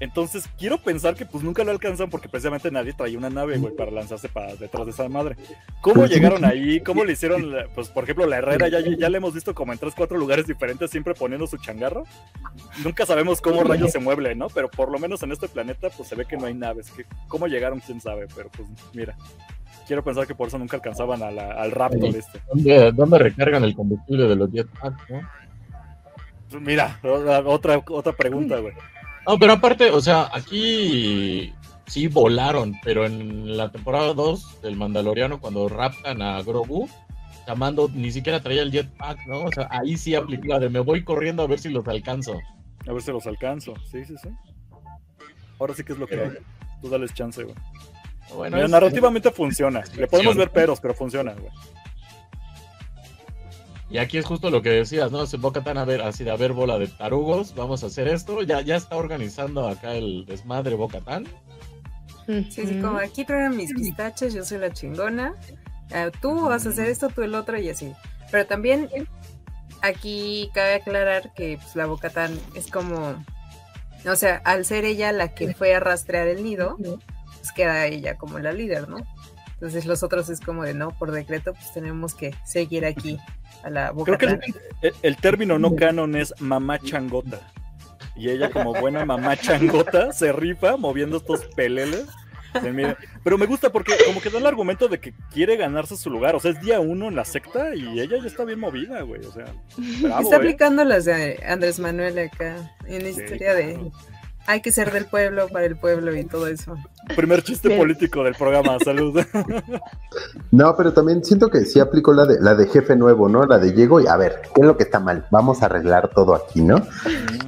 [0.00, 3.74] Entonces, quiero pensar que pues nunca lo alcanzan porque precisamente nadie traía una nave, güey,
[3.76, 5.36] para lanzarse para detrás de esa madre.
[5.82, 6.80] ¿Cómo Pues llegaron ahí?
[6.80, 7.52] ¿Cómo le hicieron?
[7.52, 10.16] la- Pues, por ejemplo, la Herrera ya, ya le hemos visto como en tres, cuatro
[10.16, 12.04] lugares diferentes, siempre poniendo su changarro.
[12.82, 14.48] Nunca sabemos cómo rayos se mueve, ¿no?
[14.48, 16.90] Pero por lo menos en este planeta, pues se ve que no hay naves.
[16.90, 17.80] Que, ¿Cómo llegaron?
[17.80, 18.26] ¿Quién sabe?
[18.34, 19.14] Pero pues, mira.
[19.86, 22.40] Quiero pensar que por eso nunca alcanzaban a la- al Raptor este.
[22.48, 26.60] ¿Dónde, dónde recargan el combustible de los jetpacks, no?
[26.60, 26.98] Mira,
[27.44, 28.72] otra, otra pregunta, güey.
[29.26, 31.52] No, pero aparte, o sea, aquí
[31.86, 36.88] sí volaron, pero en la temporada 2 del Mandaloriano, cuando raptan a Grogu,
[37.46, 39.44] Tamando ni siquiera traía el jetpack, ¿no?
[39.44, 42.34] O sea, ahí sí aplicó la de me voy corriendo a ver si los alcanzo.
[42.86, 43.74] A ver si los alcanzo.
[43.90, 44.28] Sí, sí, sí.
[45.58, 46.30] Ahora sí que es lo que hay.
[46.80, 47.56] Tú dales chance, güey.
[48.36, 49.82] Bueno, Mira, es- narrativamente funciona.
[49.96, 51.50] Le podemos ver peros, pero funciona, güey.
[53.90, 55.26] Y aquí es justo lo que decías, ¿no?
[55.26, 58.06] Se boca tan a ver, así de a ver bola de tarugos, vamos a hacer
[58.06, 58.42] esto.
[58.42, 61.26] Ya, ya está organizando acá el desmadre Bocatán.
[62.26, 65.34] Sí, sí, como aquí traen mis pistaches, yo soy la chingona.
[65.90, 67.92] eh, tú vas a hacer esto, tú el otro y así.
[68.30, 68.88] Pero también
[69.82, 73.16] aquí cabe aclarar que pues, la Bocatán es como,
[74.06, 78.16] o sea, al ser ella la que fue a rastrear el nido, pues queda ella
[78.16, 78.98] como la líder, ¿no?
[79.54, 83.18] Entonces los otros es como de no, por decreto, pues tenemos que seguir aquí
[83.62, 84.38] a la Creo que
[85.02, 87.40] el, término no canon es mamá changota.
[88.16, 92.06] Y ella, como buena mamá changota, se rifa moviendo estos peleles.
[93.22, 96.34] Pero me gusta porque como que da el argumento de que quiere ganarse su lugar.
[96.34, 99.24] O sea, es día uno en la secta y ella ya está bien movida, güey.
[99.24, 99.46] O sea,
[100.02, 100.38] bravo, Está ¿eh?
[100.38, 103.90] aplicando las de Andrés Manuel acá, en la Sí, historia de.
[104.50, 106.74] Hay que ser del pueblo para el pueblo y todo eso.
[107.14, 107.80] Primer chiste Bien.
[107.80, 108.78] político del programa.
[108.84, 109.20] Salud.
[110.50, 113.46] No, pero también siento que sí aplicó la de, la de jefe nuevo, ¿no?
[113.46, 115.26] La de llego y a ver, ¿qué es lo que está mal?
[115.30, 116.84] Vamos a arreglar todo aquí, ¿no?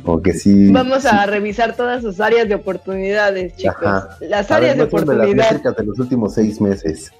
[0.04, 0.70] O que sí.
[0.70, 3.76] Vamos a revisar todas sus áreas de oportunidades, chicos.
[3.82, 4.16] Ajá.
[4.20, 5.50] Las A ver, áreas de muéstrame las oportunidad.
[5.50, 7.12] métricas de los últimos seis meses.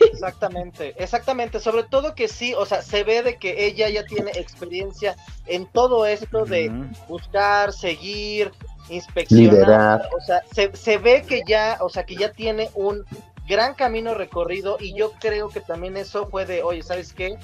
[0.00, 1.60] Exactamente, exactamente.
[1.60, 5.14] Sobre todo que sí, o sea, se ve de que ella ya tiene experiencia
[5.46, 6.72] en todo esto de
[7.08, 8.50] buscar, seguir,
[8.90, 9.52] inspeccionar.
[9.52, 10.08] Liderar.
[10.16, 13.04] O sea, se, se ve que ya, o sea, que ya tiene un
[13.48, 17.36] gran camino recorrido y yo creo que también eso fue de, oye, ¿sabes qué?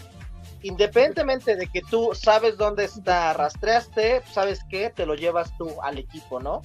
[0.62, 4.90] Independientemente de que tú sabes dónde está, rastreaste, ¿sabes qué?
[4.94, 6.62] Te lo llevas tú al equipo, ¿no?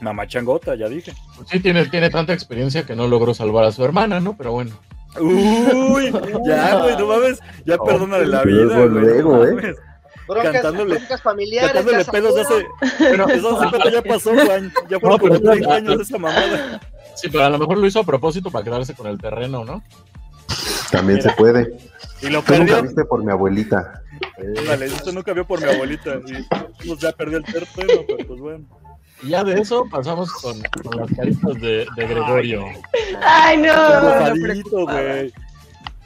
[0.00, 1.12] Mamá changota, ya dije.
[1.36, 4.36] Pues sí, tiene, tiene tanta experiencia que no logró salvar a su hermana, ¿no?
[4.36, 4.72] Pero bueno.
[5.20, 6.10] Uy,
[6.46, 7.40] ya, güey, no mames.
[7.66, 9.04] Ya No, perdónale la luego, vida, güey.
[9.04, 9.74] luego, no ¿eh?
[10.30, 11.72] Broncas, Cantándole- broncas familiares.
[11.72, 12.66] Cantándole pedos de hace.
[12.98, 14.72] Bueno, eso hace ya pasó, Juan.
[14.88, 16.80] Ya fueron No, pero- como 30 años de esa mamada.
[17.16, 19.82] Sí, pero a lo mejor lo hizo a propósito para quedarse con el terreno, ¿no?
[20.90, 21.30] También Mira.
[21.30, 21.76] se puede.
[22.22, 22.82] Y lo Tú nunca perdió.
[22.82, 24.02] viste por mi abuelita.
[24.66, 26.20] Dale, esto nunca vio por mi abuelita.
[26.26, 28.64] Y pues ya perdió el terreno, pero pues bueno.
[29.22, 32.64] Y ya de eso pasamos con, con las caritas de, de Gregorio.
[33.22, 33.66] Ay, no.
[33.72, 35.32] Enojadito, güey.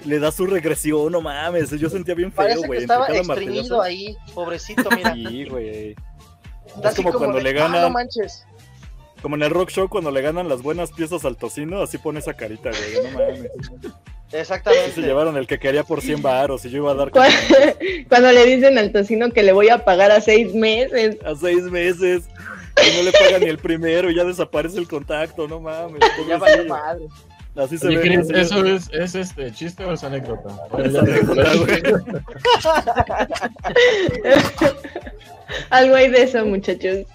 [0.05, 1.71] Le da su regresión, no mames.
[1.71, 2.81] Yo sentía bien feo, güey.
[2.81, 3.81] estaba martillazo.
[3.83, 5.15] ahí, pobrecito, mira.
[5.15, 5.95] Sí, güey.
[6.83, 8.45] Es como cuando de, le "Ah, no ganan, manches.
[9.23, 12.19] como en el rock show, cuando le ganan las buenas piezas al tocino, así pone
[12.19, 13.05] esa carita, güey.
[13.13, 13.51] No mames.
[14.29, 15.01] Y se Exactamente.
[15.01, 17.21] llevaron el que quería por 100 baros y yo iba a dar Cu-
[18.09, 21.17] Cuando le dicen al tocino que le voy a pagar a seis meses.
[21.25, 22.25] a seis meses
[22.83, 26.01] y no le pagan ni el primero y ya desaparece el contacto, no mames.
[26.29, 26.69] Ya valió pobrecillo.
[26.69, 27.05] madre.
[27.57, 28.03] Así se Oye, ve.
[28.03, 28.75] Chris, así ¿eso ve.
[28.75, 30.49] es, es este chiste o es anécdota?
[30.79, 31.83] Es anécdota, güey.
[35.71, 37.07] Algo hay de eso, muchachos.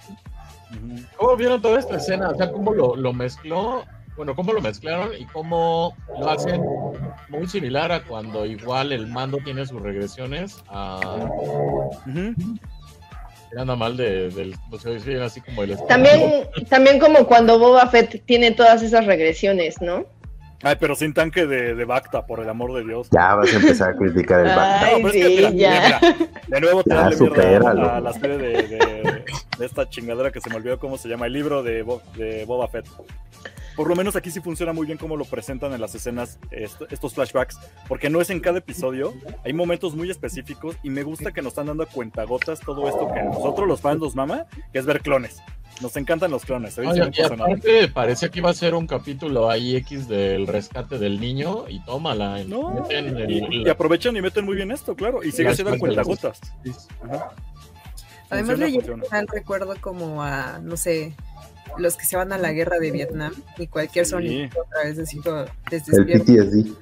[1.16, 2.30] ¿Cómo vieron toda esta escena?
[2.30, 3.84] O sea, ¿cómo lo, lo mezcló?
[4.16, 6.62] Bueno, ¿cómo lo mezclaron y cómo lo hacen
[7.28, 11.28] muy similar a cuando igual el mando tiene sus regresiones a...
[13.56, 14.54] Anda mal de, del...
[14.70, 15.76] O sea, sí, así como el...
[15.86, 20.04] También, también como cuando Boba Fett tiene todas esas regresiones, ¿no?
[20.62, 23.08] Ay, pero sin tanque de, de Bacta, por el amor de Dios.
[23.10, 24.82] Ya vas a empezar a criticar el back.
[24.82, 26.00] Ay, No, pero es que, sí, mira, ya.
[26.00, 29.24] mira, de nuevo te darle mierda a la serie de, de-
[29.58, 32.44] de esta chingadera que se me olvidó cómo se llama, el libro de, Bo- de
[32.46, 32.86] Boba Fett.
[33.76, 36.82] Por lo menos aquí sí funciona muy bien cómo lo presentan en las escenas est-
[36.90, 41.32] estos flashbacks, porque no es en cada episodio, hay momentos muy específicos y me gusta
[41.32, 44.46] que nos están dando a cuentagotas todo esto que a nosotros los fans nos mama,
[44.72, 45.38] que es ver clones.
[45.80, 46.76] Nos encantan los clones.
[46.76, 46.86] ¿eh?
[46.86, 51.18] Oye, y aparte parecía que iba a ser un capítulo ahí X del rescate del
[51.20, 52.42] niño y tómala.
[52.44, 55.78] No, meten el- y, y aprovechan y meten muy bien esto, claro, y sigue siendo
[55.78, 56.40] cuentagotas.
[57.02, 57.30] Ajá.
[58.28, 59.04] Además le funciona.
[59.04, 61.14] lleva al recuerdo como a, no sé,
[61.78, 64.10] los que se van a la guerra de Vietnam y cualquier Sí.
[64.10, 66.24] sonido otra vez así como les El despierta.
[66.24, 66.72] PTSD.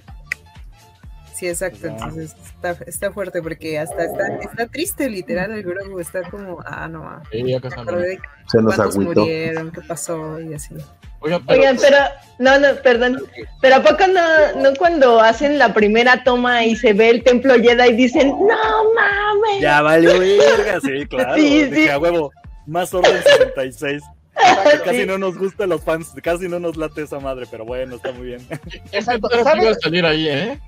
[1.34, 1.86] Sí, exacto.
[1.86, 5.52] Entonces está, está fuerte porque hasta está, está triste, literal.
[5.52, 8.18] El Grogu está como, ah, no, ah, Sí, de
[8.50, 9.20] Se nos agüitó.
[9.20, 10.74] murieron, qué pasó y así.
[11.22, 11.96] Pero, Oigan, pero,
[12.40, 13.22] no, no, perdón.
[13.60, 17.54] Pero ¿a poco no, no cuando hacen la primera toma y se ve el templo
[17.54, 19.60] Jedi y dicen, no mames?
[19.60, 21.34] Ya valió verga, sí, claro.
[21.36, 21.88] Sí, Dije, sí.
[21.88, 22.32] a huevo,
[22.66, 24.02] más orden 66.
[24.84, 25.06] Casi Sí.
[25.06, 28.28] no nos gusta los fans, casi no nos late esa madre, pero bueno, está muy
[28.28, 28.46] bien.
[28.92, 29.28] Exacto.
[29.34, 30.60] a ¿Sabes, salir ahí, ¿eh?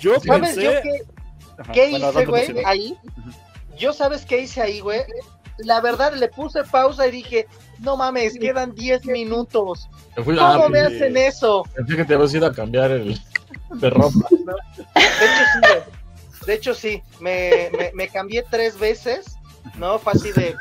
[0.00, 0.62] Yo ¿sabes pensé.
[0.62, 1.02] yo qué,
[1.58, 2.96] Ajá, qué bueno, hice, güey, ahí?
[3.78, 5.00] Yo, ¿sabes qué hice ahí, güey?
[5.58, 7.46] La verdad, le puse pausa y dije,
[7.80, 9.88] no mames, quedan 10 minutos.
[10.14, 11.64] ¿Cómo me hacen eso?
[11.74, 13.18] Pensé que te a ir a cambiar el
[13.74, 14.28] de ropa.
[14.94, 15.82] De hecho, sí, güey.
[16.46, 17.02] De hecho, sí.
[17.20, 19.36] Me, me, me cambié tres veces,
[19.76, 19.98] ¿no?
[19.98, 20.54] Fue así de...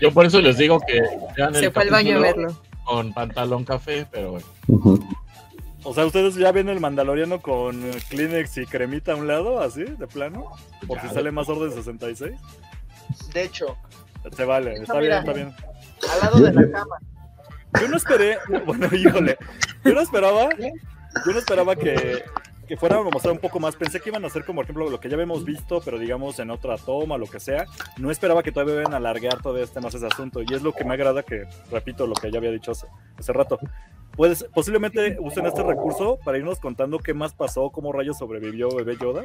[0.00, 1.00] Yo por eso les digo que
[1.36, 2.56] vean el Se fue al baño a verlo.
[2.84, 4.98] con pantalón café, pero bueno.
[5.84, 9.84] O sea, ustedes ya ven el Mandaloriano con Kleenex y cremita a un lado, así,
[9.84, 10.50] de plano,
[10.86, 12.32] por si sale más orden 66.
[13.32, 13.76] De hecho,
[14.36, 15.18] Se vale, está bien, mira.
[15.20, 15.54] está bien.
[16.12, 16.96] al lado de la cama.
[17.80, 19.36] Yo no esperé, bueno, híjole,
[19.84, 22.24] yo no esperaba, yo no esperaba que,
[22.66, 23.76] que fueran a mostrar un poco más.
[23.76, 26.38] Pensé que iban a hacer como, por ejemplo, lo que ya habíamos visto, pero digamos
[26.38, 27.66] en otra toma, lo que sea.
[27.98, 30.42] No esperaba que todavía iban a alargar todavía este más ese asunto.
[30.42, 32.86] Y es lo que me agrada que, repito, lo que ya había dicho hace,
[33.18, 33.58] hace rato.
[34.16, 38.96] Pues posiblemente usen este recurso para irnos contando qué más pasó, cómo rayos sobrevivió bebé
[38.96, 39.24] Yoda,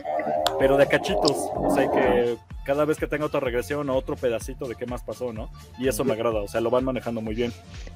[0.59, 4.67] pero de cachitos, o sea que cada vez que tenga otra regresión o otro pedacito
[4.67, 5.49] de qué más pasó, ¿no?
[5.77, 7.51] Y eso me agrada, o sea, lo van manejando muy bien.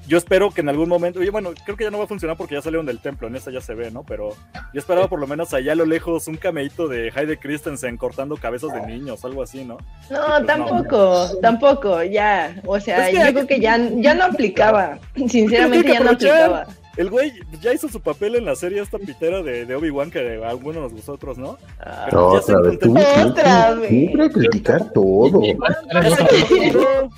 [0.06, 2.36] Yo espero que en algún momento, oye, bueno, creo que ya no va a funcionar
[2.36, 4.02] porque ya salieron del templo, en esta ya se ve, ¿no?
[4.04, 4.30] Pero
[4.72, 8.36] yo esperaba por lo menos allá a lo lejos un cameíto de Heide Christensen cortando
[8.36, 9.78] cabezas de niños, algo así, ¿no?
[10.10, 12.60] No, tampoco, tampoco, ya.
[12.64, 14.98] O sea, Es que yo creo que ya, ya no aplicaba.
[15.14, 16.66] Sinceramente, ya no aplicaba.
[16.96, 20.42] El güey ya hizo su papel en la serie esta pitera de, de Obi-Wan que
[20.42, 21.58] a algunos nos gustó, otros, ¿no?
[21.80, 22.78] Ah, Pero ya se Otra vez.
[22.80, 23.88] Tú, Otra tú vez.
[23.90, 25.40] siempre criticar todo.
[25.44, 27.10] Y va a estar en Ya se otra- encontró.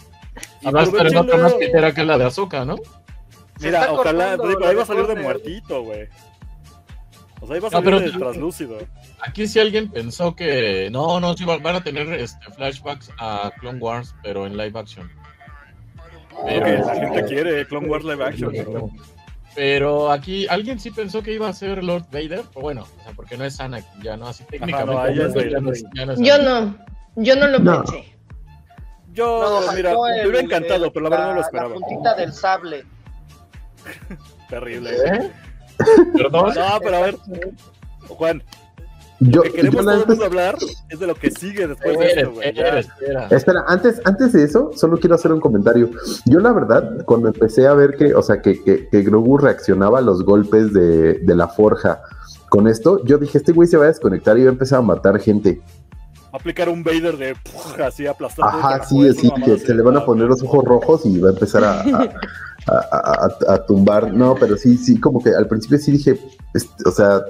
[0.62, 1.42] y va a estar en otra Aprovechenlo.
[1.44, 2.76] más pitera que la de azúcar, ¿no?
[3.60, 6.08] Mira, ojalá, cortando ahí va a salir de muertito, güey.
[7.40, 8.78] O sea, ahí va a No, salir pero- de translúcido.
[9.20, 13.52] Aquí si alguien pensó que no, no, sí van van a tener este, flashbacks a
[13.60, 15.08] Clone Wars, pero en live action.
[16.36, 18.52] Lo que la gente quiere, Clone Wars live action.
[18.52, 18.90] pero-
[19.58, 23.10] Pero aquí alguien sí pensó que iba a ser Lord Vader, o bueno, o sea,
[23.16, 24.92] porque no es Anakin, ya no, así técnicamente.
[24.94, 25.62] no, ahí ya es ya Vader.
[25.62, 26.76] no es- ya no es Yo no,
[27.16, 27.82] yo no lo No.
[27.82, 28.14] pensé.
[29.12, 31.74] Yo, No, mira, me hubiera encantado, el- pero la verdad no lo La esperaba.
[31.74, 32.84] puntita del sable.
[34.48, 34.90] Terrible.
[34.92, 35.30] ¿Eh?
[36.16, 36.54] Perdón.
[36.54, 37.16] No, pero a ver,
[38.06, 38.42] Juan,
[39.20, 40.56] Yo, lo que queremos yo la todo el mundo hablar
[40.88, 43.36] es de lo que sigue después de Espera, esto, güey.
[43.36, 45.90] espera, antes, antes de eso, solo quiero hacer un comentario.
[46.26, 49.98] Yo la verdad, cuando empecé a ver que, o sea, que, que, que Grogu reaccionaba
[49.98, 52.00] a los golpes de, de la forja
[52.48, 54.82] con esto, yo dije, este güey se va a desconectar y va a empezar a
[54.82, 55.60] matar gente.
[56.32, 58.44] Aplicar un Vader de puf, así aplastar.
[58.46, 61.30] Ajá, sí, así fuerza, que se le van a poner los ojos rojos y va
[61.30, 62.08] a empezar a, a,
[62.66, 64.12] a- a- a tumbar.
[64.12, 66.20] No, pero sí, sí, como que al principio sí dije,
[66.54, 67.20] es- o sea,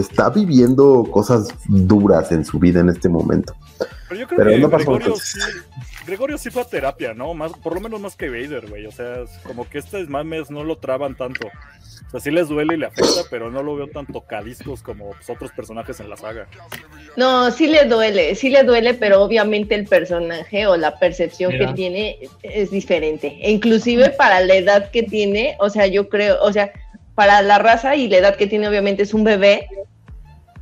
[0.00, 3.54] está viviendo cosas duras en su vida en este momento.
[4.08, 5.40] Pero yo creo Pero que no pasó Gregorio, sí,
[6.06, 7.34] Gregorio sí fue a terapia, ¿no?
[7.34, 8.86] Más, por lo menos más que Vader, güey.
[8.86, 11.48] O sea, es como que estos mames no lo traban tanto.
[11.48, 15.10] O sea, sí les duele y le afecta, pero no lo veo tan tocadiscos como
[15.10, 16.46] pues, otros personajes en la saga.
[17.16, 21.66] No, sí le duele, sí le duele, pero obviamente el personaje o la percepción Mira.
[21.66, 23.36] que tiene es diferente.
[23.42, 26.70] E inclusive para la edad que tiene, o sea, yo creo, o sea,
[27.16, 29.66] para la raza y la edad que tiene obviamente es un bebé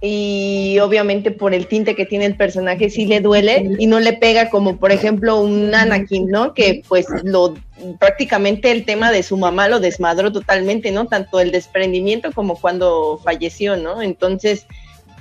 [0.01, 4.13] y obviamente por el tinte que tiene el personaje sí le duele y no le
[4.13, 6.55] pega como por ejemplo un Anakin, ¿no?
[6.55, 7.55] Que pues lo
[7.99, 11.07] prácticamente el tema de su mamá lo desmadró totalmente, ¿no?
[11.07, 14.03] Tanto el desprendimiento como cuando falleció, ¿no?
[14.03, 14.67] Entonces,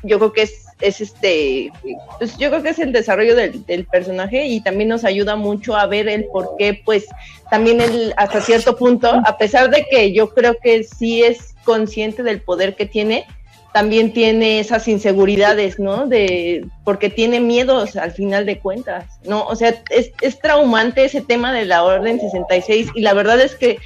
[0.04, 1.72] yo creo que es, es este,
[2.18, 5.76] pues yo creo que es el desarrollo del, del personaje y también nos ayuda mucho
[5.76, 7.06] a ver el por qué, pues
[7.50, 12.24] también él hasta cierto punto, a pesar de que yo creo que sí es consciente
[12.24, 13.26] del poder que tiene,
[13.74, 16.08] también tiene esas inseguridades, ¿no?
[16.08, 19.46] De, porque tiene miedos al final de cuentas, ¿no?
[19.46, 23.56] O sea, es, es traumante ese tema de la Orden 66 y la verdad es
[23.56, 23.80] que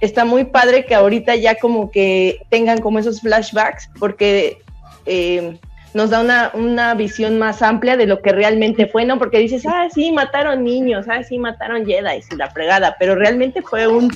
[0.00, 4.58] está muy padre que ahorita ya como que tengan como esos flashbacks porque
[5.06, 5.58] eh,
[5.94, 9.18] nos da una, una visión más amplia de lo que realmente fue, ¿no?
[9.18, 13.62] Porque dices, ah, sí, mataron niños, ah, sí, mataron Jedi y la fregada, pero realmente
[13.62, 14.10] fue un,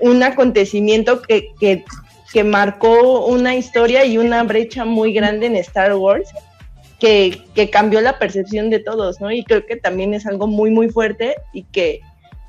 [0.00, 1.84] un acontecimiento que, que,
[2.32, 6.28] que marcó una historia y una brecha muy grande en Star Wars.
[7.00, 9.30] Que, que cambió la percepción de todos, ¿no?
[9.30, 12.00] Y creo que también es algo muy, muy fuerte y que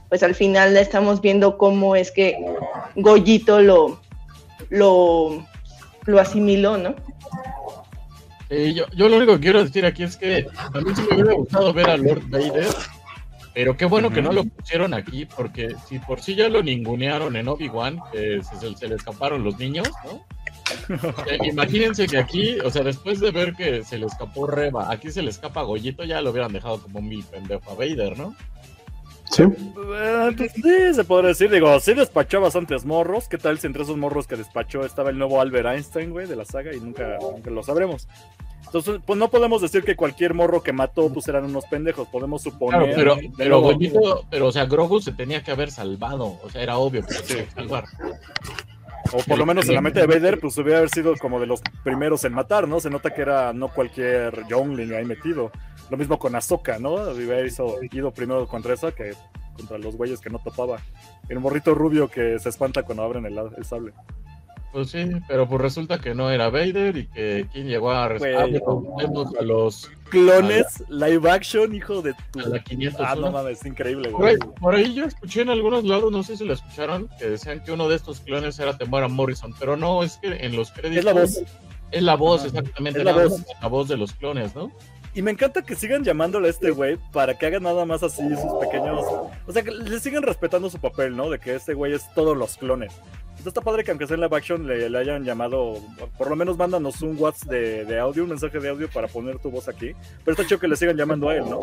[0.09, 2.35] pues al final estamos viendo cómo es que
[2.95, 4.01] Goyito lo,
[4.69, 5.45] lo,
[6.05, 6.95] lo asimiló, ¿no?
[8.49, 11.15] Eh, yo, yo lo único que quiero decir aquí es que a mí sí me
[11.15, 12.67] hubiera gustado ver a Lord Vader,
[13.53, 17.35] pero qué bueno que no lo pusieron aquí, porque si por sí ya lo ningunearon
[17.35, 20.25] en Obi-Wan, que se, se- se le escaparon los niños, ¿no?
[21.29, 25.09] Eh, imagínense que aquí, o sea, después de ver que se le escapó Reba, aquí
[25.11, 28.35] se le escapa Goyito, ya lo hubieran dejado como un mil pendejo a Vader, ¿no?
[29.29, 29.43] Sí.
[29.43, 31.51] Eh, pues, sí, se podría decir.
[31.51, 33.27] Digo, sí despachó bastantes morros.
[33.27, 36.35] ¿Qué tal si entre esos morros que despachó estaba el nuevo Albert Einstein, güey, de
[36.35, 36.73] la saga?
[36.73, 38.07] Y nunca, nunca lo sabremos.
[38.65, 42.07] Entonces, pues no podemos decir que cualquier morro que mató, pues eran unos pendejos.
[42.07, 42.93] Podemos suponer.
[42.93, 46.49] Claro, pero, pero nuevo, Goyito, pero o sea, Grogu se tenía que haber salvado, o
[46.51, 47.85] sea, era obvio que se tenía que salvar.
[49.11, 51.47] O por lo menos en la mente de Vader, pues hubiera haber sido como de
[51.47, 52.79] los primeros en matar, ¿no?
[52.79, 55.51] Se nota que era no cualquier Youngling ahí metido.
[55.89, 56.93] Lo mismo con Ahsoka, ¿no?
[56.95, 59.13] Hubiera hizo- ido primero contra esa que
[59.55, 60.79] contra los güeyes que no topaba.
[61.27, 63.91] El morrito rubio que se espanta cuando abren el, el sable.
[64.71, 68.49] Pues sí, pero pues resulta que no era Vader y que quien llegó a rescatar
[69.39, 72.39] a los Clones, live action, hijo de tu.
[72.39, 73.01] a la 500.
[73.03, 74.55] Ah, no mames, es increíble, Por ahí, güey.
[74.59, 77.71] por ahí yo escuché en algunos lados, no sé si lo escucharon, que decían que
[77.71, 81.05] uno de estos clones era Temora Morrison, pero no, es que en los créditos Es
[81.05, 81.41] la voz.
[81.91, 83.43] es la voz, exactamente, Es la voz.
[83.61, 84.71] la voz de los clones, ¿no?
[85.13, 88.21] Y me encanta que sigan llamándole a este güey para que haga nada más así
[88.29, 89.05] sus pequeños.
[89.47, 91.29] O sea, que le sigan respetando su papel, ¿no?
[91.29, 92.93] De que este güey es todos los clones.
[93.39, 95.77] Entonces está padre que aunque sea en live action le, le hayan llamado,
[96.17, 99.39] por lo menos mándanos un WhatsApp de, de audio, un mensaje de audio para poner
[99.39, 99.93] tu voz aquí.
[100.25, 101.61] Pero está chido que le sigan llamando a él, ¿no?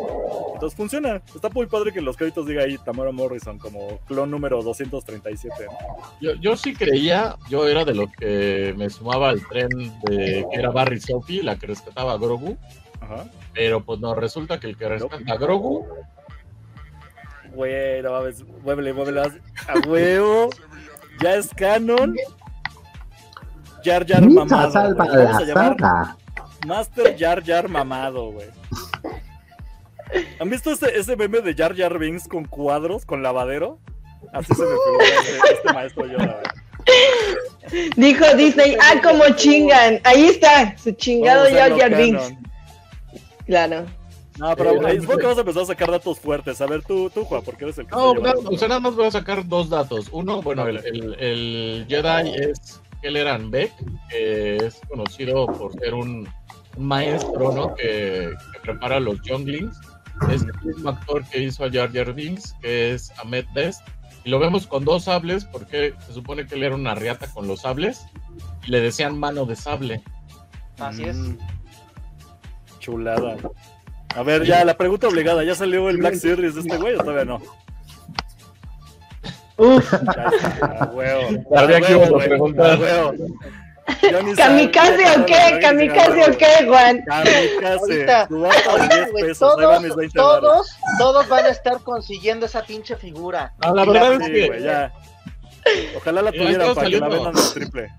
[0.55, 1.21] Entonces funciona.
[1.35, 5.53] Está muy padre que en los créditos diga ahí Tamara Morrison como clon número 237.
[5.67, 5.71] ¿no?
[6.19, 9.69] Yo, yo sí creía, yo era de los que me sumaba al tren
[10.09, 12.57] de que era Barry Sophie, la que rescataba a Grogu,
[13.09, 13.25] Ajá.
[13.53, 15.87] pero pues no, resulta que el que rescata a Grogu
[17.53, 19.21] Güey, no mames, muévele, muévele.
[19.21, 20.49] A huevo.
[21.21, 22.15] Ya es canon.
[23.83, 24.71] Jar Jar Misa mamado.
[24.71, 26.17] salva la saga.
[26.67, 28.47] Master Jar Jar mamado, güey.
[30.39, 33.79] ¿Han visto ese, ese meme de Jar Jar Binks con cuadros, con lavadero?
[34.33, 36.41] Así se me figura este, este maestro Yoda.
[37.95, 39.99] Dijo Disney, ah, como chingan.
[40.03, 42.21] Ahí está, su chingado Jar Jar Binks.
[42.21, 42.46] canon.
[43.47, 43.85] Claro.
[44.37, 46.61] No, pero Eh, ahí supongo que vas a empezar a sacar datos fuertes.
[46.61, 48.95] A ver, tú, tú Juan, porque eres el que No, no, o sea, nada más
[48.95, 50.09] voy a sacar dos datos.
[50.11, 53.71] Uno, bueno, el, el, el Jedi es Kelleran Beck,
[54.09, 56.27] que es conocido por ser un,
[56.75, 57.73] un maestro, ¿no?
[57.73, 59.75] Que, que prepara a los Younglings.
[60.31, 63.81] Es el mismo actor que hizo a Jar Jar Binks, que es Ahmed Best.
[64.23, 67.47] Y lo vemos con dos sables, porque se supone que él era una riata con
[67.47, 68.05] los sables.
[68.67, 70.03] y le decían mano de sable.
[70.79, 71.15] Así es.
[71.15, 71.37] Mm.
[72.87, 73.35] Chulada.
[74.15, 75.43] A ver, ya, la pregunta obligada.
[75.43, 77.41] ¿Ya salió el Black Series de este güey o todavía no?
[79.57, 79.93] Uf,
[84.37, 85.59] ¿Kamikaze o qué?
[85.61, 87.03] ¿Kamikaze o qué, Juan?
[87.05, 87.77] Kamikaze.
[87.77, 89.57] Ahorita, Subasta de 10 Güey, pesos.
[89.59, 90.41] Ahí van mis todos, 20 varos.
[90.41, 93.53] todos, todos van a estar consiguiendo esa pinche figura.
[93.61, 94.91] No, la Y verdad es que.
[95.97, 97.89] Ojalá la tuvieran para que la vendan en triple.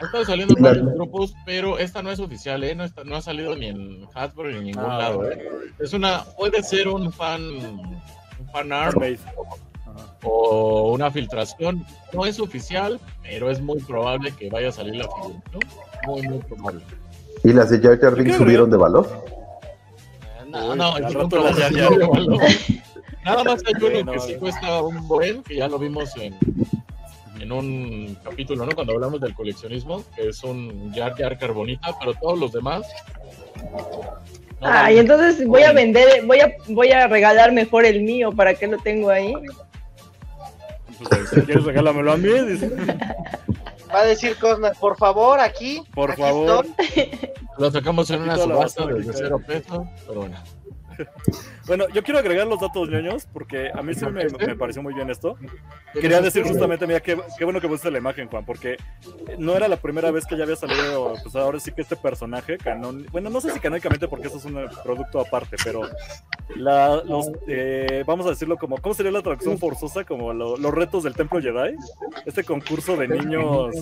[0.00, 2.74] Ha estado saliendo en varios grupos, pero esta no es oficial, ¿eh?
[2.74, 5.30] No, está- no ha salido ni en Hasbro ni en ningún Ah, lado.
[5.30, 5.38] ¿eh?
[5.78, 8.96] Es una, puede ser un fan, un fan art
[10.22, 11.84] o una filtración.
[12.12, 15.58] No es oficial, pero es muy probable que vaya a salir la figura, ¿no?
[16.12, 16.80] Muy, muy probable.
[17.44, 19.24] ¿Y las de Jar Jar Binks ¿Qué, subieron de valor?
[20.48, 21.88] No, Uy, no, al es rato un la ya, ya.
[22.08, 22.40] valor.
[23.24, 24.38] Nada más hay uno no, que sí no.
[24.40, 26.34] cuesta un buen, que ya lo vimos en,
[27.40, 28.72] en un capítulo, ¿no?
[28.74, 32.86] Cuando hablamos del coleccionismo, que es un Jar Jar Carbonita, pero todos los demás.
[33.56, 34.98] no Ay, valen.
[34.98, 38.78] entonces voy a vender, voy a, voy a regalar mejor el mío, ¿para qué lo
[38.78, 39.32] tengo ahí?
[40.98, 42.28] Pues, si quieres, regálamelo a mí.
[42.28, 42.70] dice.
[43.94, 45.82] Va a decir Cosner, por favor, aquí.
[45.94, 46.66] Por aquí favor.
[46.78, 47.10] estoy.
[47.58, 50.36] Lo sacamos en una subasta que cero pesos, pero bueno.
[51.66, 54.94] Bueno, yo quiero agregar los datos ñoños porque a mí sí me, me pareció muy
[54.94, 55.36] bien esto.
[55.92, 58.76] Quería decir este- justamente, mira, qué, qué bueno que pusiste la imagen, Juan, porque
[59.36, 62.56] no era la primera vez que ya había salido, pues ahora sí que este personaje,
[62.56, 65.82] canon, bueno, no sé si canónicamente porque eso es un producto aparte, pero
[66.56, 70.04] la, los, eh, vamos a decirlo como, ¿cómo sería la traducción forzosa?
[70.04, 71.76] Como lo- los retos del Templo Jedi,
[72.24, 73.74] este concurso de niños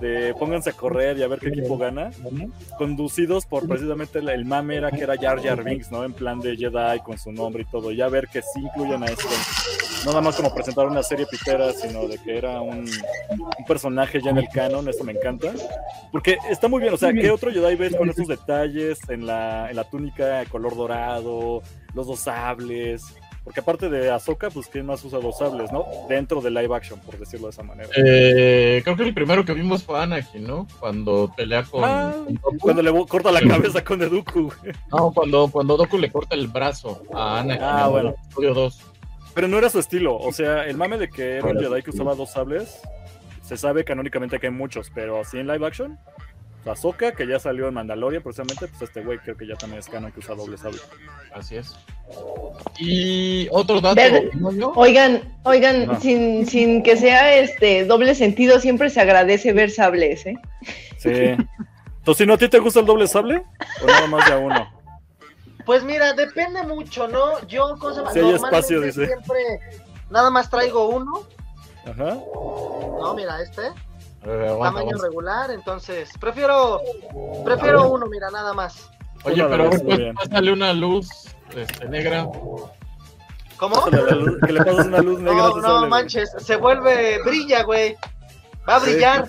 [0.00, 2.10] de pónganse a correr y a ver qué equipo gana,
[2.76, 6.04] conducidos por precisamente el, el mame era que era Jar Jar Binks, ¿no?
[6.04, 9.06] En plan de Jedi con su nombre y todo, ya ver que sí incluyan a
[9.06, 9.28] esto,
[10.04, 12.88] no nada más como presentar una serie pitera, sino de que era un,
[13.30, 15.52] un personaje ya en el canon, eso me encanta,
[16.12, 19.70] porque está muy bien, o sea, ¿qué otro Jedi ves con esos detalles en la,
[19.70, 21.62] en la túnica de color dorado,
[21.94, 23.02] los dos sables?
[23.48, 25.86] Porque aparte de Ahsoka, pues ¿quién más usa dos sables, no?
[26.06, 27.88] Dentro de live action, por decirlo de esa manera.
[27.96, 30.66] Eh, creo que el primero que vimos fue Anakin, ¿no?
[30.78, 31.82] Cuando pelea con.
[31.82, 32.58] Ah, con.
[32.58, 34.74] Cuando le corta la cabeza con Eduku, güey.
[34.92, 37.64] No, cuando, cuando Doku le corta el brazo a Anakin.
[37.64, 38.08] Ah, en bueno.
[38.10, 38.80] el episodio 2.
[39.32, 40.18] Pero no era su estilo.
[40.18, 42.82] O sea, el mame de que era un Jedi que usaba dos sables,
[43.40, 45.98] se sabe canónicamente que hay muchos, pero así en live action,
[46.66, 49.88] Ahsoka, que ya salió en Mandalorian precisamente, pues este güey creo que ya también es
[49.88, 50.78] canon que usa doble sable.
[51.32, 51.74] Así es.
[52.78, 53.94] Y otro dato.
[53.96, 54.72] Ver- ¿no, yo?
[54.76, 60.36] Oigan, oigan, sin, sin que sea este doble sentido, siempre se agradece ver sables, ¿eh?
[60.98, 61.36] Sí.
[61.98, 63.42] Entonces, ¿no a ti te gusta el doble sable?
[63.82, 64.68] ¿O nada más de a uno?
[65.64, 67.46] Pues mira, depende mucho, ¿no?
[67.46, 69.06] Yo, cosa Si hay espacio, dice.
[69.06, 69.38] siempre
[70.10, 71.24] nada más traigo uno,
[71.84, 72.14] Ajá.
[72.14, 73.14] ¿no?
[73.14, 73.62] Mira, este,
[74.26, 75.06] ver, aguanta, tamaño aguanta.
[75.06, 76.80] regular, entonces prefiero
[77.44, 78.88] prefiero uno, mira, nada más.
[79.24, 80.14] Oye, Una pero pues, bien.
[80.14, 81.08] pásale una luz
[81.56, 82.26] este, negra.
[83.56, 83.74] ¿Cómo?
[83.90, 85.90] Luz- Que le pasas una luz negra No, no güey.
[85.90, 87.96] manches, se vuelve brilla, güey.
[88.68, 89.28] Va a brillar.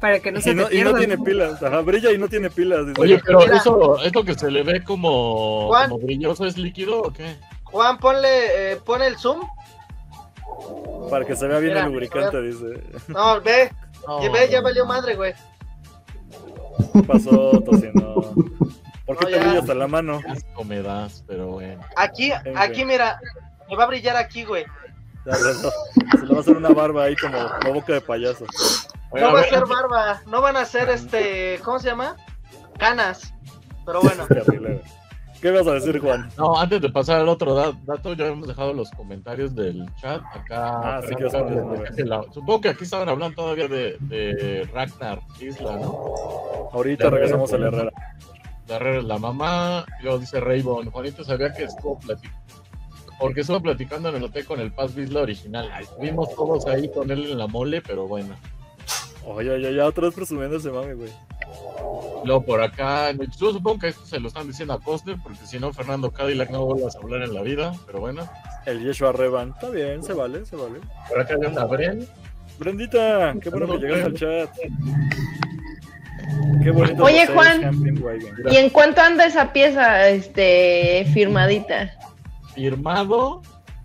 [0.00, 1.62] Para que no se Y no, te y no tiene pilas.
[1.62, 2.86] Ajá, brilla y no tiene pilas.
[2.86, 3.00] dice.
[3.00, 3.56] Oye, pero Mira.
[3.58, 5.90] eso, esto que se le ve como, Juan.
[5.90, 7.36] como brilloso, ¿es líquido o qué?
[7.64, 9.40] Juan, ponle, eh, pon el zoom.
[11.10, 12.82] Para que se vea bien Mira, el lubricante, dice.
[13.08, 13.70] No, ve,
[14.06, 15.34] No, ya ve, ya valió madre, güey.
[16.92, 18.14] ¿Qué pasó, Tocino?
[19.06, 19.38] ¿Por qué No, te ya.
[19.40, 20.20] brilla hasta la mano?
[20.28, 21.82] Asco me das, pero bueno.
[21.96, 23.18] Aquí, aquí, mira,
[23.68, 24.64] me va a brillar aquí, güey.
[25.26, 26.18] Ya, ya, ya.
[26.18, 28.44] Se le va a hacer una barba ahí como, como boca de payaso.
[29.10, 32.16] Oiga, No va a ser barba, no van a ser este, ¿cómo se llama?
[32.78, 33.32] Canas.
[33.86, 34.26] Pero bueno.
[35.42, 36.28] ¿Qué vas a decir, Juan?
[36.38, 40.22] No, antes de pasar al otro da- dato, ya hemos dejado los comentarios del chat.
[40.32, 40.98] Acá.
[40.98, 45.98] Ah, sí, que la- Supongo que aquí estaban hablando todavía de, de Ragnar Isla, ¿no?
[46.72, 47.90] Ahorita regresamos a la Herrera.
[48.68, 49.84] De Herrera es la mamá.
[50.00, 50.90] Y luego dice Raybon.
[50.92, 52.38] Juanito sabía que estuvo platicando.
[53.18, 55.68] Porque estuvo platicando en el hotel con el Paz Vizla original.
[55.80, 58.34] Estuvimos todos ahí con él en la mole, pero bueno.
[59.26, 61.10] Oye, ya, ya, otra vez presumiendo ese mami, güey.
[62.24, 65.58] Luego por acá, yo supongo que esto se lo están diciendo a Costner, porque si
[65.58, 68.28] no, Fernando Cadillac no vuelvas a hablar en la vida, pero bueno.
[68.64, 69.50] El Yeshua Revan.
[69.50, 70.78] Está bien, se vale, se vale.
[71.08, 72.06] Por acá hay una Bren.
[72.58, 74.50] Brendita, qué bueno que llegaste al chat.
[76.62, 77.02] Qué bonito.
[77.02, 77.82] Oye, Juan.
[78.50, 81.90] ¿Y en cuánto anda esa pieza este firmadita?
[82.54, 83.42] Firmado,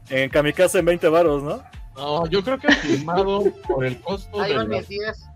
[0.10, 1.64] En Kamikaze en 20 varos, ¿no?
[1.98, 5.27] no, yo creo que firmado por el costo ahí de van la, mis 10.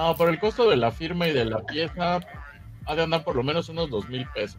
[0.00, 2.20] No, por el costo de la firma y de la pieza,
[2.86, 4.58] ha de andar por lo menos unos dos mil pesos.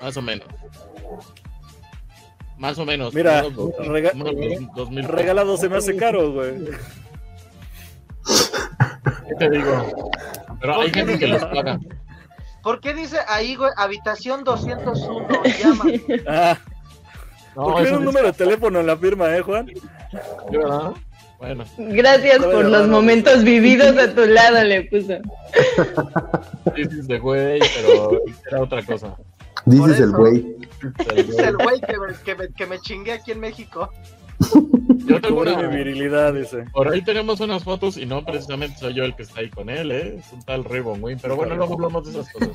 [0.00, 0.46] Más o menos.
[2.58, 3.14] Más o menos.
[3.14, 5.14] Mira, unos dos- rega- unos dos- dos mil pesos.
[5.16, 6.54] Regalado se me hace caro, güey.
[9.28, 10.10] ¿Qué te digo?
[10.60, 11.78] Pero hay gente que los paga.
[12.62, 15.28] ¿Por qué dice ahí, güey, habitación 201?
[15.62, 15.84] Llama.
[16.26, 16.58] Ah,
[17.56, 19.66] No, ¿Por qué un número de teléfono en la firma, eh, Juan?
[19.66, 20.92] ¿Sí, verdad?
[21.38, 22.94] Bueno, Gracias por los ¿no?
[22.94, 25.14] momentos vividos a tu lado, le puso.
[26.76, 28.20] dices de güey, pero
[28.50, 29.16] era otra cosa.
[29.64, 30.56] Dices el güey.
[31.10, 33.90] El Es el güey que me, que, me, que me chingué aquí en México.
[35.06, 36.64] Yo tengo mi una- virilidad, dice.
[36.72, 39.68] Por ahí tenemos unas fotos y no precisamente soy yo el que está ahí con
[39.68, 40.16] él, ¿eh?
[40.18, 41.18] Es un tal Ribbon Wing.
[41.20, 42.50] Pero bueno, luego hablamos de esas cosas.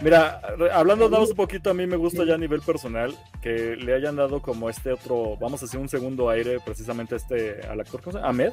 [0.00, 0.40] Mira,
[0.72, 3.94] hablando nada más un poquito, a mí me gusta ya a nivel personal que le
[3.94, 7.80] hayan dado como este otro, vamos a decir, un segundo aire precisamente a este, al
[7.80, 8.28] actor, ¿cómo se llama?
[8.28, 8.52] Ahmed.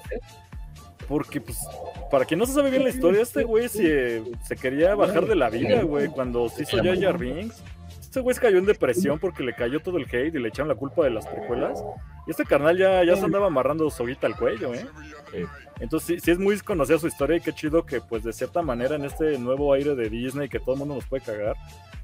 [1.08, 1.60] Porque, pues,
[2.10, 5.36] para quien no se sabe bien la historia, este güey se, se quería bajar de
[5.36, 7.62] la vida, güey, cuando se hizo Jar Binks.
[8.16, 10.70] Este güey se cayó en depresión porque le cayó todo el hate y le echaron
[10.70, 11.84] la culpa de las precuelas.
[12.26, 14.86] Y este carnal ya, ya se andaba amarrando soguita al cuello, ¿eh?
[15.34, 15.40] Sí.
[15.82, 18.62] Entonces sí, sí es muy conocida su historia y qué chido que pues de cierta
[18.62, 21.58] manera en este nuevo aire de Disney que todo el mundo nos puede cagar,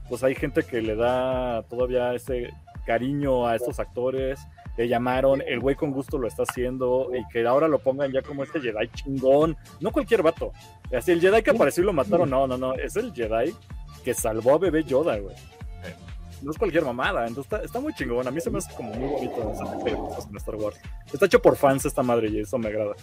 [0.10, 2.50] pues hay gente que le da todavía ese
[2.86, 4.38] cariño a estos actores,
[4.78, 8.22] le llamaron, el güey con gusto lo está haciendo y que ahora lo pongan ya
[8.22, 10.52] como este Jedi chingón, no cualquier vato,
[10.94, 13.56] así el Jedi que apareció y lo mataron, no, no, no, es el Jedi
[14.04, 15.38] que salvó a bebé Yoda, güey.
[16.42, 18.28] No es cualquier mamada, entonces está, está muy chingón.
[18.28, 20.80] A mí se me hace como muy bonito en Star Wars.
[21.14, 22.96] Está hecho por fans esta madre y eso me agrada.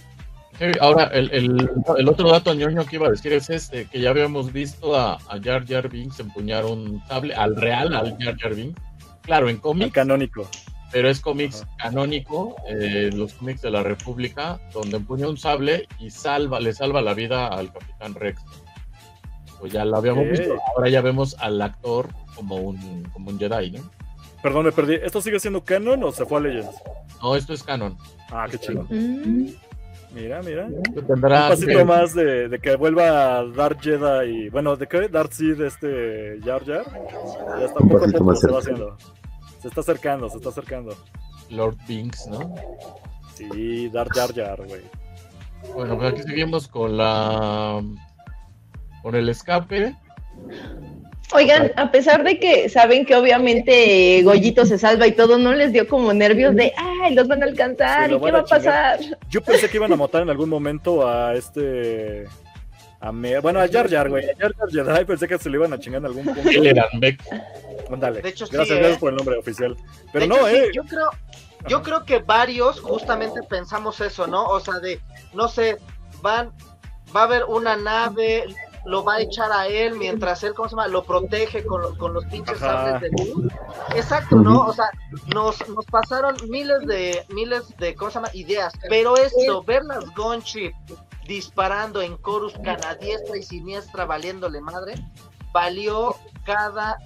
[0.59, 4.01] Sí, ahora, el, el, el otro dato ñoño que iba a decir es este, que
[4.01, 8.37] ya habíamos visto a, a Jar Jar Binks empuñar un sable al real, al Jar
[8.37, 8.81] Jar Binks.
[9.23, 10.49] Claro, en cómics, canónico.
[10.91, 16.11] pero es cómics canónico, eh, los cómics de la República, donde empuña un sable y
[16.11, 18.43] salva, le salva la vida al Capitán Rex.
[19.61, 23.73] Pues ya lo habíamos visto, ahora ya vemos al actor como un, como un Jedi,
[23.73, 23.91] ¿no?
[24.43, 24.95] Perdón, me perdí.
[24.95, 26.77] ¿Esto sigue siendo canon o se fue a Legends?
[27.21, 27.97] No, esto es canon.
[28.31, 28.87] Ah, qué chido.
[28.89, 29.49] Mm.
[30.15, 30.69] Mira, mira.
[31.07, 35.09] Tendrá Un pasito que- más de, de que vuelva Darth Jedi y bueno, de que
[35.09, 36.85] Darth Sid este Jar Jar.
[37.59, 38.97] Ya está Un poco a se va haciendo.
[39.61, 40.95] Se está acercando, se está acercando.
[41.51, 42.55] Lord Binks, ¿no?
[43.35, 44.83] Sí, Darth Jar Jar, güey.
[45.75, 47.83] Bueno, pues aquí seguimos con la
[49.03, 49.95] con el escape.
[51.35, 55.73] Oigan, a pesar de que saben que obviamente Goyito se salva y todo, ¿no les
[55.75, 56.73] dio como nervios de,
[57.05, 58.99] ay, los van a alcanzar Sí, lo y qué a va a pasar?
[59.29, 62.25] Yo pensé que iban a matar en algún momento a este.
[63.01, 64.25] A Me- bueno, a Jar Jar, güey.
[64.29, 66.49] A Jar Jar Jedi pensé que se le iban a chingar en algún punto.
[66.49, 67.23] El Eranbeck.
[67.93, 68.23] Ándale.
[68.23, 68.81] De hecho, sí, gracias, ¿eh?
[68.81, 69.77] gracias por el nombre oficial.
[70.13, 70.71] Pero De no, hecho, sí, eh.
[70.75, 71.11] yo creo,
[71.69, 74.47] yo creo que varios justamente pensamos eso, ¿no?
[74.47, 74.99] O sea, de,
[75.35, 75.77] no sé,
[76.23, 76.51] van,
[77.15, 78.47] va a haber una nave,
[78.89, 80.89] lo va a echar a él mientras él, ¿cómo se llama?
[80.89, 82.99] Lo protege con, los- con los pinches Ajá.
[82.99, 83.53] sables de luz.
[83.95, 84.67] Exacto, ¿no?
[84.67, 84.91] O sea,
[85.35, 88.29] nos, nos pasaron miles de, miles de, ¿cómo se llama?
[88.33, 88.73] Ideas.
[88.89, 90.73] Pero esto, ver las Gunship
[91.27, 92.55] disparando en Chorus
[92.87, 94.95] a diestra y siniestra, valiéndole madre,
[95.53, 96.15] valió
[96.47, 96.97] cada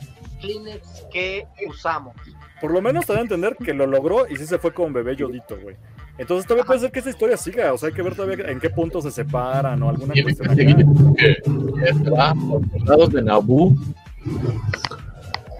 [0.41, 2.15] Kleenex que usamos.
[2.61, 4.93] Por lo menos te da a entender que lo logró y sí se fue con
[4.93, 5.77] bebé Yodito, güey.
[6.19, 8.61] Entonces todavía puede ser que esa historia siga, o sea, hay que ver todavía en
[8.61, 13.75] qué punto se separan o alguna cuestión por soldados de Naboo.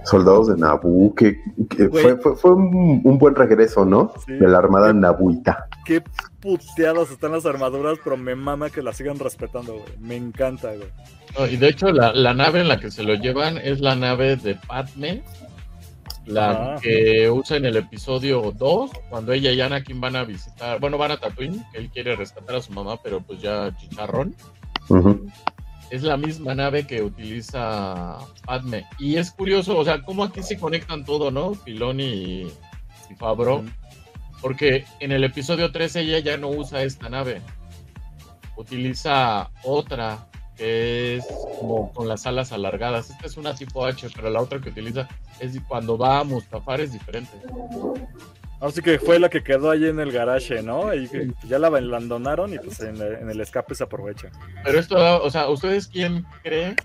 [0.05, 1.41] Soldados de Naboo, que,
[1.71, 4.13] que fue, fue, fue un, un buen regreso, ¿no?
[4.27, 4.35] Sí.
[4.35, 5.69] De la armada nabuita.
[5.87, 6.03] Qué
[6.41, 9.85] puteadas están las armaduras, pero me mama que las sigan respetando, güey.
[10.01, 10.89] Me encanta, güey.
[11.39, 13.95] No, y de hecho, la, la nave en la que se lo llevan es la
[13.95, 15.23] nave de Padme,
[16.27, 16.81] la Ah.
[16.81, 21.11] que usa en el episodio 2, cuando ella y Anakin van a visitar, bueno, van
[21.13, 24.35] a Tatooine, que él quiere rescatar a su mamá, pero pues ya chicharrón.
[25.91, 28.17] Es la misma nave que utiliza
[28.47, 28.87] Padme.
[28.99, 31.55] Y es curioso, o sea, cómo aquí se conectan todo, ¿no?
[31.55, 32.53] Filoni y,
[33.11, 33.65] y Favreau.
[34.41, 37.43] Porque en el episodio 3 ella ya no usa esta nave.
[38.57, 40.27] Utiliza otra
[40.63, 41.27] que es
[41.59, 43.11] como con las alas alargadas.
[43.11, 45.09] Esta es una tipo H, pero la otra que utiliza
[45.41, 47.33] es cuando va a Mustafar es diferente.
[48.61, 50.95] Así que fue la que quedó ahí en el garage, ¿no?
[50.95, 54.29] Y que ya la abandonaron y pues en, el- en el escape se aprovecha.
[54.63, 56.77] Pero esto, o sea, ¿ustedes quién creen?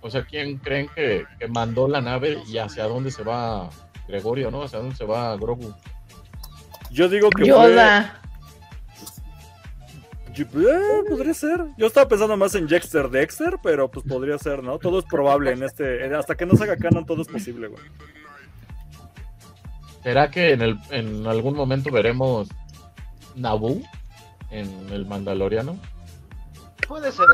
[0.00, 3.68] O sea, ¿quién creen que, que mandó la nave y hacia dónde se va
[4.08, 4.62] Gregorio, no?
[4.62, 5.74] ¿Hacia dónde se va Grogu?
[6.90, 8.22] Yo digo que Yoda.
[10.42, 11.64] Eh, podría ser.
[11.76, 14.78] Yo estaba pensando más en Dexter Dexter, pero pues podría ser, ¿no?
[14.78, 16.14] Todo es probable en este...
[16.14, 17.82] Hasta que no se haga canon todo es posible, güey.
[20.02, 22.48] ¿Será que en, el, en algún momento veremos
[23.34, 23.82] Naboo
[24.50, 25.78] en el Mandaloriano?
[26.86, 27.26] Puede ser.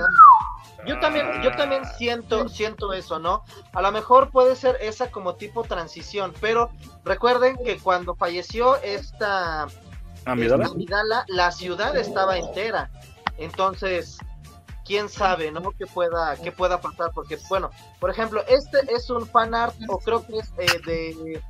[0.86, 3.44] Yo también, yo también siento, siento eso, ¿no?
[3.72, 6.70] A lo mejor puede ser esa como tipo transición, pero
[7.04, 9.66] recuerden que cuando falleció esta
[10.26, 10.64] Amidala.
[10.64, 12.90] esta Amidala, la ciudad estaba entera.
[13.38, 14.18] Entonces,
[14.84, 15.72] quién sabe, ¿no?
[15.72, 17.70] Que pueda, que pueda pasar, porque, bueno,
[18.00, 21.42] por ejemplo, este es un fan art, o creo que es eh, de,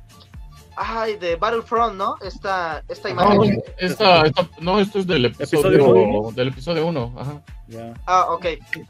[0.77, 2.15] ay, de Battlefront, ¿no?
[2.21, 3.61] Esta, esta No, imagen.
[3.77, 7.13] esta- esta- no, esto es del episodio, ¿Episodio del episodio 1.
[7.17, 7.41] Ajá.
[7.67, 7.93] Ya.
[8.05, 8.45] Ah, ok,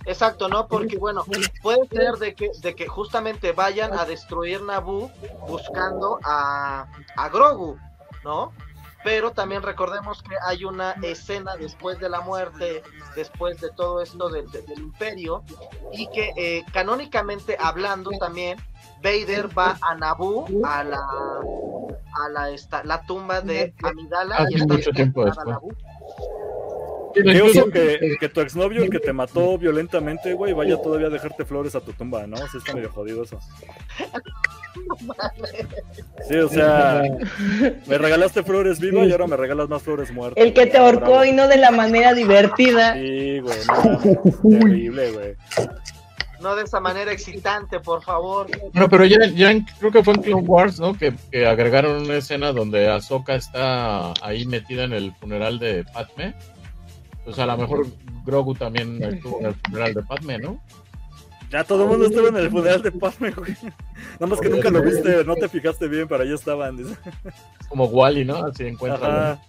[0.06, 0.68] exacto, ¿no?
[0.68, 1.24] Porque bueno,
[1.62, 5.10] puede ser de que, de que justamente vayan a destruir Naboo
[5.48, 7.78] buscando a, a Grogu,
[8.24, 8.52] ¿no?
[9.06, 12.82] Pero también recordemos que hay una escena después de la muerte,
[13.16, 15.44] después de todo esto del, imperio,
[15.94, 18.58] y que eh, canónicamente hablando también,
[19.04, 24.76] Vader va a Naboo, a la, a la, esta, la tumba de Amidala, y está.
[25.46, 25.70] Naboo.
[27.24, 31.10] Qué oso que, que tu exnovio, el que te mató violentamente, güey, vaya todavía a
[31.10, 32.38] dejarte flores a tu tumba, ¿no?
[32.38, 33.40] Sí está medio jodido eso.
[36.28, 37.04] Sí, o sea,
[37.88, 40.44] me regalaste flores viva y ahora me regalas más flores muertas.
[40.44, 42.94] El que te ahorcó y no de la manera divertida.
[42.96, 45.36] Sí, güey, no, terrible, güey.
[46.42, 48.48] No de esa manera excitante, por favor.
[48.74, 50.96] Bueno, pero ya, ya en- creo que fue en Clone Wars, ¿no?
[50.96, 56.36] Que, que agregaron una escena donde Ahsoka está ahí metida en el funeral de Padme.
[57.26, 57.88] Pues a lo mejor
[58.26, 60.62] Grogu también estuvo en el funeral de Padme, ¿no?
[61.52, 63.56] Ya todo el mundo estuvo en el funeral de Padme, güey.
[64.20, 66.78] Nada más que nunca lo viste, no te fijaste bien, pero ahí estaban.
[67.70, 68.38] Como Wally, ¿no?
[68.46, 69.32] Así encuentra.
[69.34, 69.42] Ajá.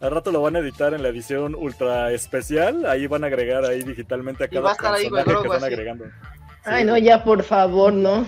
[0.00, 3.64] Al rato lo van a editar en la edición ultra especial, ahí van a agregar
[3.66, 5.66] ahí digitalmente a Y va a cada ahí, personaje que Grogu, van así.
[5.66, 6.04] agregando.
[6.64, 8.24] Ay, no, ya por favor, no.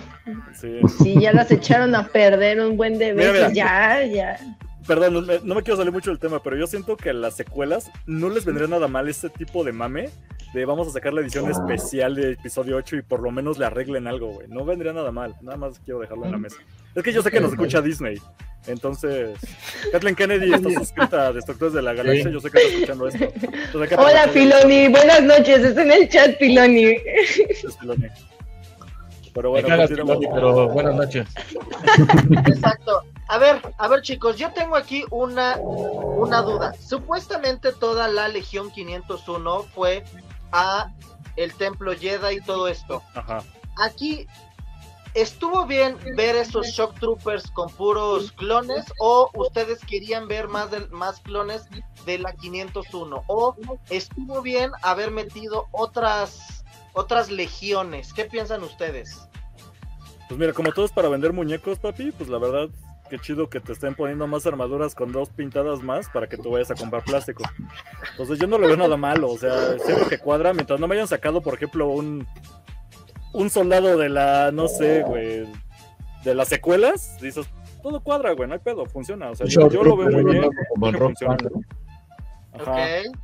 [0.54, 0.80] Sí.
[1.02, 4.04] Si ya las echaron a perder un buen de Mira, veces, mira.
[4.04, 4.38] ya, ya.
[4.86, 7.12] Perdón, no me, no me quiero salir mucho del tema, pero yo siento que a
[7.12, 10.08] las secuelas no les vendría nada mal este tipo de mame
[10.54, 13.64] de vamos a sacar la edición especial de episodio 8 y por lo menos le
[13.66, 14.48] arreglen algo, güey.
[14.48, 16.56] No vendría nada mal, nada más quiero dejarlo en la mesa.
[16.94, 18.20] Es que yo sé que nos escucha Disney,
[18.66, 19.38] entonces
[19.92, 22.32] Kathleen Kennedy está suscrita a Destructores de la Galaxia, Sí.
[22.32, 23.24] yo sé que está escuchando esto.
[23.34, 24.88] Entonces, Hola, Filoni.
[24.88, 25.64] Buenas noches.
[25.64, 26.84] Está en el chat, Filoni.
[26.84, 28.08] Es Filoni.
[29.34, 29.88] Pero Me bueno, cagas.
[29.90, 31.26] Filoni, pero buenas noches.
[32.46, 33.02] Exacto.
[33.32, 36.74] A ver, a ver chicos, yo tengo aquí una, una duda.
[36.74, 40.04] Supuestamente toda la Legión 501 fue
[40.52, 40.92] a
[41.36, 43.02] el Templo Jedi y todo esto.
[43.14, 43.42] Ajá.
[43.78, 44.26] Aquí
[45.14, 50.86] estuvo bien ver esos Shock Troopers con puros clones o ustedes querían ver más de,
[50.88, 51.66] más clones
[52.04, 53.56] de la 501 o
[53.88, 56.62] estuvo bien haber metido otras
[56.92, 58.12] otras legiones.
[58.12, 59.26] ¿Qué piensan ustedes?
[60.28, 62.68] Pues mira, como todo es para vender muñecos, papi, pues la verdad,
[63.12, 66.50] qué chido que te estén poniendo más armaduras con dos pintadas más para que tú
[66.50, 67.44] vayas a comprar plástico.
[68.12, 70.94] Entonces yo no le veo nada malo, o sea, siento que cuadra, mientras no me
[70.94, 72.26] hayan sacado, por ejemplo, un,
[73.34, 75.46] un soldado de la, no sé, güey,
[76.24, 77.46] de las secuelas, dices,
[77.82, 80.50] todo cuadra, güey, no hay pedo, funciona, o sea, yo, yo lo veo muy bien.
[80.98, 81.36] Funciona.
[82.54, 82.72] Ajá.
[82.72, 83.16] Ok.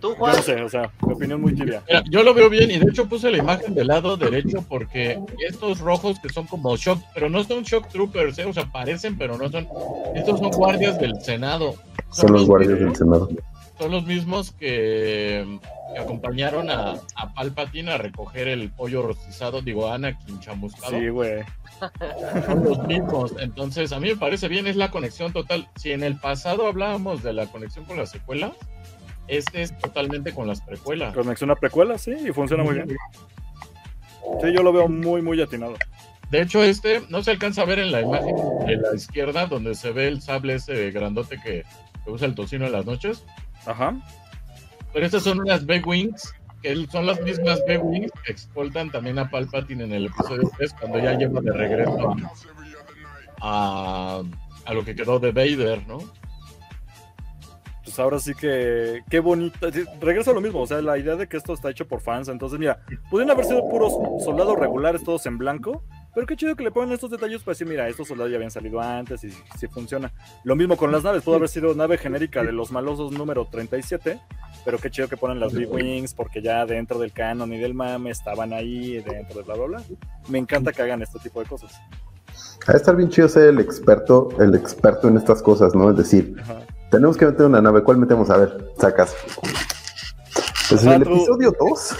[0.00, 0.36] ¿Tú, Yo Juan?
[0.36, 1.82] no sé, o sea, mi opinión muy tibia.
[1.86, 5.18] Mira, yo lo veo bien y de hecho puse la imagen del lado derecho porque
[5.48, 8.44] estos rojos que son como shock, pero no son shock troopers, ¿eh?
[8.46, 9.68] o sea, parecen, pero no son.
[10.14, 11.74] Estos son guardias del Senado.
[12.10, 13.28] Son los guardias que- del Senado.
[13.78, 15.58] Son los mismos que,
[15.94, 20.98] que acompañaron a, a Palpatine a recoger el pollo rostizado, digo, a Anakin chamuscado.
[20.98, 21.40] Sí, güey.
[22.44, 23.32] Son los mismos.
[23.40, 25.66] Entonces, a mí me parece bien, es la conexión total.
[25.76, 28.52] Si en el pasado hablábamos de la conexión con la secuela,
[29.30, 31.14] este es totalmente con las precuelas.
[31.14, 32.88] Conexión a precuela, sí, y funciona muy bien.
[34.40, 35.74] Sí, yo lo veo muy, muy atinado.
[36.30, 38.34] De hecho, este no se alcanza a ver en la imagen
[38.66, 41.64] de la izquierda, donde se ve el sable ese grandote que,
[42.04, 43.24] que usa el tocino en las noches.
[43.66, 43.96] Ajá.
[44.92, 49.84] Pero estas son unas B-Wings, que son las mismas B-Wings que expultan también a Palpatine
[49.84, 52.16] en el episodio 3, cuando ya lleva de regreso
[53.40, 54.22] a,
[54.64, 55.98] a lo que quedó de Vader, ¿no?
[57.90, 59.72] Pues ahora sí que qué bonita.
[59.72, 62.00] sí, Regreso a lo mismo, o sea, la idea de que esto está hecho por
[62.00, 62.28] fans.
[62.28, 63.92] Entonces, mira, pudieron haber sido puros
[64.24, 65.82] soldados regulares, todos en blanco.
[66.14, 68.50] Pero qué chido que le ponen estos detalles para decir, mira, estos soldados ya habían
[68.50, 70.12] salido antes y si funciona.
[70.44, 74.20] Lo mismo con las naves, pudo haber sido nave genérica de los malosos número 37,
[74.64, 78.10] pero qué chido que ponen las B-Wings porque ya dentro del canon y del mame
[78.10, 79.82] estaban ahí, dentro de bla, bla, bla.
[80.28, 81.80] Me encanta que hagan este tipo de cosas.
[82.66, 85.90] A estar bien chido ser el experto, el experto en estas cosas, ¿no?
[85.90, 86.60] Es decir, Ajá.
[86.90, 88.30] Tenemos que meter una nave, ¿cuál metemos?
[88.30, 89.14] A ver, sacas.
[90.68, 91.96] Pues en Ah, el episodio 2,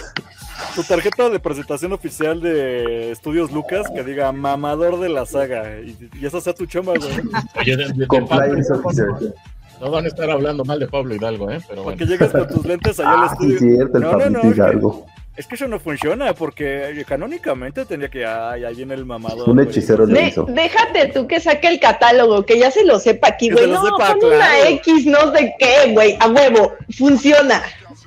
[0.75, 5.97] Tu tarjeta de presentación oficial de Estudios Lucas que diga mamador de la saga y,
[6.13, 7.11] y esa sea tu chamba, güey.
[7.59, 9.33] Oye, de- de- de Compliance Pablo, Officer.
[9.81, 11.57] no van a estar hablando mal de Pablo Hidalgo, ¿eh?
[11.67, 11.97] Pero Para bueno.
[11.97, 13.75] que llegues con tus lentes allá al Ah, sí, estudio.
[13.75, 15.05] cierto, el No, no, no, Pablito es que- Hidalgo.
[15.37, 18.25] Es que eso no funciona porque canónicamente tendría que.
[18.25, 19.49] Ay, ahí viene el mamador.
[19.49, 20.45] Un hechicero De- hizo.
[20.49, 23.63] déjate tú que saque el catálogo, que ya se lo sepa aquí, güey.
[23.63, 24.65] se lo No, sepa, pon una claro.
[24.69, 26.17] X, no sé qué, güey.
[26.19, 27.63] A huevo, funciona.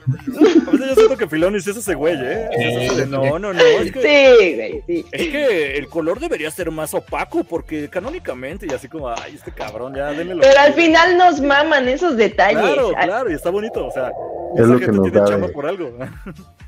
[0.89, 2.49] Yo siento que Filonis es ese güey, ¿eh?
[2.53, 3.61] Es ese de, no, no, no.
[3.61, 5.07] Es que, Sí, güey, sí.
[5.13, 9.53] es que el color debería ser más opaco porque canónicamente, y así como, ay, este
[9.53, 10.89] cabrón, ya denle lo Pero que al quiere".
[10.91, 12.61] final nos maman esos detalles.
[12.63, 14.09] Claro, claro, y está bonito, o sea,
[14.55, 15.93] Es esa lo que gente nos tiene da chamba de- por algo.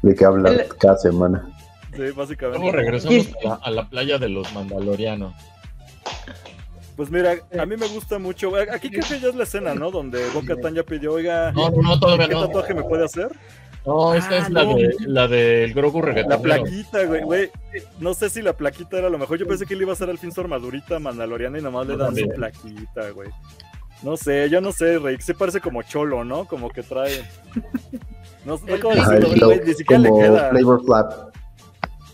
[0.02, 1.48] de que hablar El- cada semana.
[1.94, 2.58] Sí, básicamente.
[2.60, 5.34] Luego regresamos a la, a la playa de los mandalorianos.
[6.96, 8.52] Pues mira, a mí me gusta mucho.
[8.72, 9.90] Aquí creo que ya es la escena, ¿no?
[9.90, 12.46] Donde Boca Tan ya pidió, oiga, No, no, no, todavía ¿qué no.
[12.46, 13.28] tatuaje me puede hacer?
[13.86, 14.74] No, esta Ah, es la, no.
[14.74, 16.42] de, la del Grogu La reggaetonero.
[16.42, 17.50] plaquita, güey, güey.
[18.00, 19.38] No sé si la plaquita era lo mejor.
[19.38, 21.96] Yo pensé que le iba a hacer al fin su armadurita mandaloriana y nomás le
[21.96, 23.28] dan su plaquita, güey.
[24.02, 25.16] No sé, yo no sé, Rey.
[25.20, 26.44] Se parece como cholo, ¿no?
[26.46, 27.22] Como que trae.
[28.44, 30.50] No, no flow, ni siquiera le como queda.
[30.50, 31.12] Flavor Flap.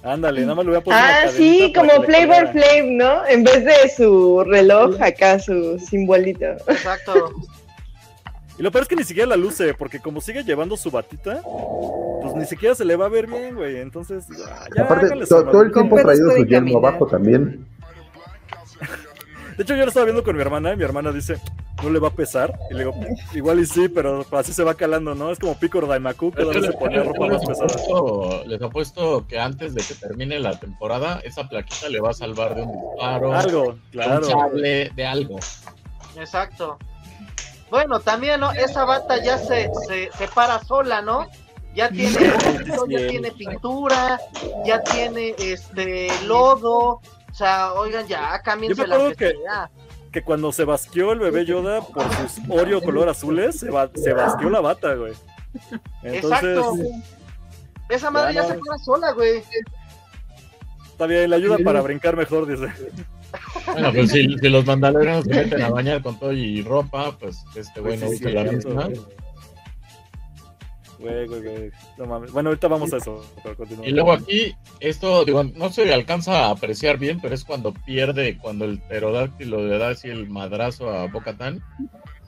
[0.05, 1.01] Ándale, nada más le voy a poner.
[1.01, 2.53] Ah, sí, como Flavor.
[2.53, 3.27] Flav, ¿no?
[3.27, 6.45] En vez de su reloj, acá su simbolito.
[6.69, 7.31] Exacto.
[8.59, 11.43] Y lo peor es que ni siquiera la luce, porque como sigue llevando su batita,
[12.23, 13.79] pues ni siquiera se le va a ver bien, güey.
[13.79, 16.77] Entonces, ah, ya, Aparte, todo el tiempo ha traído su caminar.
[16.77, 17.67] abajo también.
[19.57, 21.39] De hecho, yo lo estaba viendo con mi hermana y mi hermana dice,
[21.83, 22.59] ¿no le va a pesar?
[22.71, 22.95] Y le digo,
[23.35, 25.31] igual y sí, pero así se va calando, ¿no?
[25.31, 27.67] Es como Picor Daimaku, que ahora se les, ponía ropa más pesada.
[27.67, 32.15] apuesto, les apuesto que antes de que termine la temporada, esa plaquita le va a
[32.15, 34.25] salvar de un disparo, Algo, de un claro.
[34.25, 35.39] sable, de algo.
[36.17, 36.79] Exacto.
[37.73, 38.53] Bueno, también, ¿no?
[38.53, 41.27] Esa bata ya se, se, se para sola, ¿no?
[41.75, 42.13] Ya tiene
[42.91, 44.21] ya tiene pintura,
[44.67, 47.01] ya tiene este lodo.
[47.31, 49.35] O sea, oigan, ya cámbiense Yo me la acuerdo que-.
[50.13, 54.13] Que cuando se basqueó el bebé Yoda por sus Oreo color azules, se, ba- se
[54.13, 55.15] basqueó la bata, güey.
[56.03, 56.75] Entonces, Exacto.
[57.89, 58.55] Esa madre Ya ya no.
[58.55, 59.43] se para sola, güey.
[60.91, 62.71] está bien, la ayuda para brincar mejor, dice.
[63.67, 67.45] Bueno, pues si, si los mandalorianos se meten a bañar con todo y ropa, pues
[67.55, 68.85] este güey no Pues usa la misma.
[68.85, 69.01] güey.
[70.99, 71.71] Güey, güey.
[71.99, 72.31] No mames.
[72.33, 73.25] Bueno, ahorita vamos a eso.
[73.43, 73.57] pero.
[73.85, 78.39] Y luego aquí, esto, digo, no se alcanza a apreciar bien, pero es cuando pierde,
[78.39, 81.61] cuando el pterodáctilo le da así el madrazo a Bocatán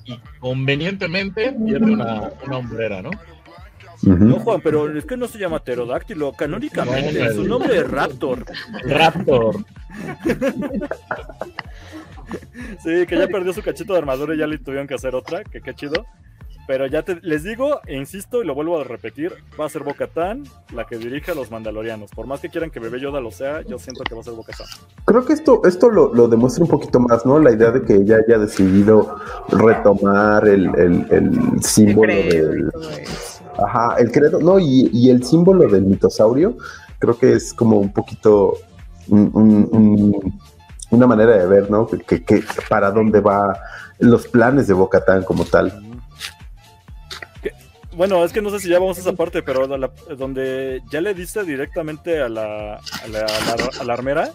[0.04, 3.10] y convenientemente pierde una, una hombrera, ¿no?
[4.06, 4.38] No.
[4.40, 6.32] Juan, pero es que no se llama pterodáctilo.
[6.32, 8.44] Canónicamente, No, su nombre es Raptor.
[8.86, 9.56] Raptor.
[12.82, 15.44] Sí, que ya perdió su cachito de armadura y ya le tuvieron que hacer otra,
[15.44, 16.04] que qué chido.
[16.66, 19.82] Pero ya te, les digo, e insisto y lo vuelvo a repetir, va a ser
[19.82, 22.10] Bocatán la que dirige a los mandalorianos.
[22.10, 24.32] Por más que quieran que Bebé Yoda lo sea, yo siento que va a ser
[24.32, 24.66] Bocatán.
[25.04, 27.38] Creo que esto, esto lo, lo demuestra un poquito más, ¿no?
[27.38, 29.14] La idea de que ella haya decidido
[29.50, 32.70] retomar el, el, el símbolo del.
[33.58, 36.56] Ajá, el credo, no, y, y el símbolo del mitosaurio,
[36.98, 38.54] creo que es como un poquito
[39.08, 40.40] un- un- un-
[40.90, 41.86] una manera de ver, ¿no?
[41.86, 43.56] Que, que- que para dónde va
[43.98, 45.72] los planes de Bocatán como tal.
[47.96, 51.00] Bueno, es que no sé si ya vamos a esa parte, pero la- donde ya
[51.00, 54.30] le diste directamente a la, a la, a la- a la armera,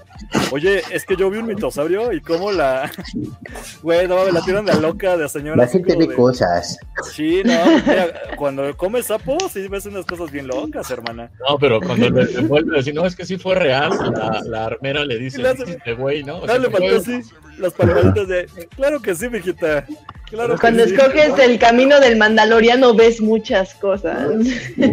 [0.51, 2.89] oye, es que yo vi un mitosaurio y cómo la,
[3.83, 5.57] güey, no, me la tiran de loca de señora.
[5.57, 6.77] La así gente ve de- cosas.
[7.11, 8.07] Sí, no, mira,
[8.37, 11.31] cuando comes sapo, sí ves unas cosas bien locas, hermana.
[11.49, 14.41] No, pero cuando le le vuelve a decir, no, es que sí fue real, la,
[14.45, 16.37] la armera le dice, este güey, ¿no?
[16.39, 17.21] O sea, le fue- faltó así
[17.59, 18.45] las palmaditas de,
[18.75, 19.85] claro que sí, mijita.
[20.29, 20.93] Claro que Cuando sí.
[20.93, 24.27] escoges el camino del mandaloriano ves muchas cosas.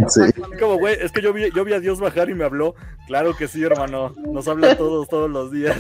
[0.09, 0.21] Sí.
[0.59, 2.75] Como, güey, es que yo vi, yo vi a Dios bajar y me habló.
[3.07, 4.15] Claro que sí, hermano.
[4.33, 5.77] Nos habla a todos, todos los días.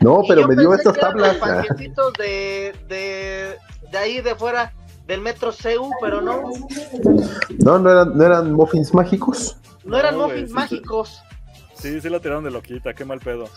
[0.00, 1.32] No, pero me dio estas tablas.
[1.32, 3.56] los panquecitos de, de,
[3.90, 4.72] de ahí de fuera
[5.06, 6.42] del metro CEU, pero no,
[7.58, 9.56] No, no eran, no eran muffins mágicos.
[9.84, 10.54] no eran No, muffins sí, sí.
[10.54, 11.22] mágicos.
[11.74, 13.48] Sí, sí la tiraron de loquita, qué mal pedo.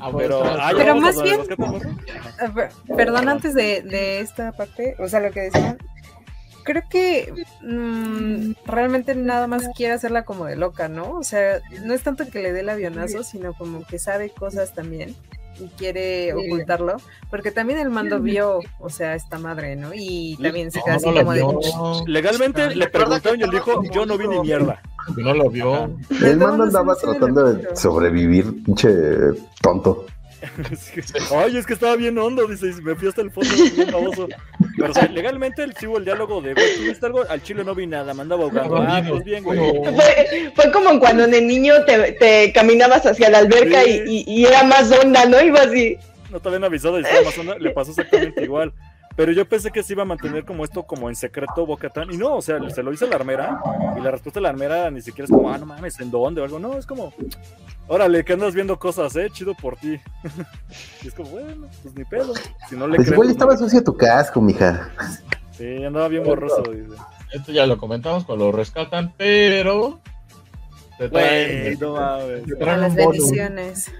[0.00, 1.40] Ah, Pero, ah, a más bien-
[2.96, 5.78] Perdón, antes de, de esta parte, o sea, lo que decían,
[6.64, 7.32] creo que
[7.62, 11.12] mm, realmente nada más quiere hacerla como de loca, ¿no?
[11.12, 14.74] O sea, no es tanto que le dé el avionazo, sino como que sabe cosas
[14.74, 15.16] también
[15.60, 16.98] y quiere ocultarlo,
[17.30, 19.90] porque también el mando vio, o sea, esta madre, ¿no?
[19.94, 22.02] Y también se no, queda así no como de...
[22.06, 24.80] Legalmente le preguntaron y él dijo, yo no vi ni mierda.
[25.16, 25.74] No lo vio.
[25.74, 25.88] Ajá.
[26.24, 28.88] El mando andaba tratando de sobrevivir, pinche
[29.62, 30.06] tonto.
[31.34, 34.28] Ay, es que estaba bien hondo, dice, y me fui hasta el fondo, bien baboso.
[34.76, 37.22] Pero o sea, legalmente el chivo el diálogo de, güey, ¿tú viste algo?
[37.28, 38.76] Al chile no vi nada, me andaba ahogando.
[38.76, 39.58] Ah, pues bien, güey.
[39.58, 44.02] Fue, fue como cuando de niño te, te caminabas hacia la alberca Sí.
[44.06, 45.40] y, y- y era más onda, ¿no?
[45.42, 45.96] Iba así.
[46.30, 48.72] no te habían avisado y estaba más onda, le pasó exactamente igual.
[49.18, 52.08] Pero yo pensé que se iba a mantener como esto, como en secreto Bocatán.
[52.12, 53.60] Y no, o sea, se lo hizo la armera.
[53.96, 56.40] Y la respuesta de la armera ni siquiera es como, ah, no mames, ¿en dónde?
[56.40, 56.60] O algo.
[56.60, 57.12] No, es como,
[57.88, 59.98] órale, que andas viendo cosas, eh, chido por ti.
[61.02, 62.32] y es como, bueno, pues ni pedo.
[62.68, 64.88] Si no le Pues igual estaba no sucio tu casco, mija.
[65.50, 66.62] Sí, andaba bien borroso.
[66.70, 66.94] dice.
[67.32, 69.98] esto ya lo comentamos cuando lo rescatan, pero
[70.96, 72.44] te traen, Güey, no mames.
[72.44, 73.90] te traen las bendiciones.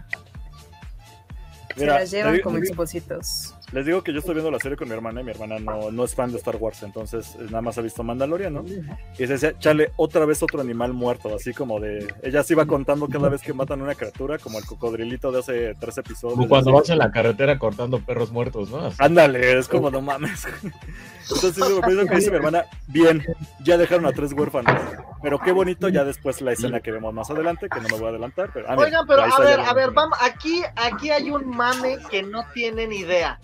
[1.76, 3.57] Se las llevan como expositos.
[3.72, 5.90] Les digo que yo estoy viendo la serie con mi hermana y mi hermana no,
[5.90, 8.64] no es fan de Star Wars, entonces eh, nada más ha visto Mandalorian, ¿no?
[8.64, 12.12] Y se decía, chale, otra vez otro animal muerto, así como de...
[12.22, 15.74] Ella se iba contando cada vez que matan una criatura, como el cocodrilito de hace
[15.78, 16.36] tres episodios.
[16.36, 18.86] Como cuando vas en la carretera cortando perros muertos, ¿no?
[18.86, 18.96] Así.
[19.00, 20.46] Ándale, es como no mames.
[21.30, 23.22] Entonces lo primero que dice mi hermana, bien,
[23.62, 24.74] ya dejaron a tres huérfanos.
[25.22, 28.06] Pero qué bonito ya después la escena que vemos más adelante, que no me voy
[28.06, 28.50] a adelantar.
[28.54, 31.98] Pero, ah, mira, Oigan, pero a ver, a ver, vamos, aquí, aquí hay un mame
[32.10, 33.38] que no tienen idea.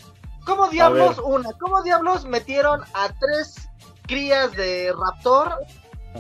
[0.45, 3.69] ¿Cómo diablos, una, cómo diablos metieron a tres
[4.07, 5.59] crías de raptor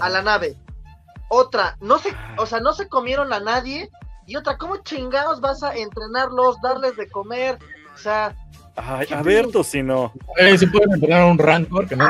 [0.00, 0.56] a la nave?
[1.28, 3.90] Otra, no se, o sea, no se comieron a nadie.
[4.26, 7.58] Y otra, ¿cómo chingados vas a entrenarlos, darles de comer?
[7.94, 8.34] O sea,
[8.76, 10.12] Ay, a ver, Tocino.
[10.36, 12.06] Eh, si pueden entrenar a un rancor que no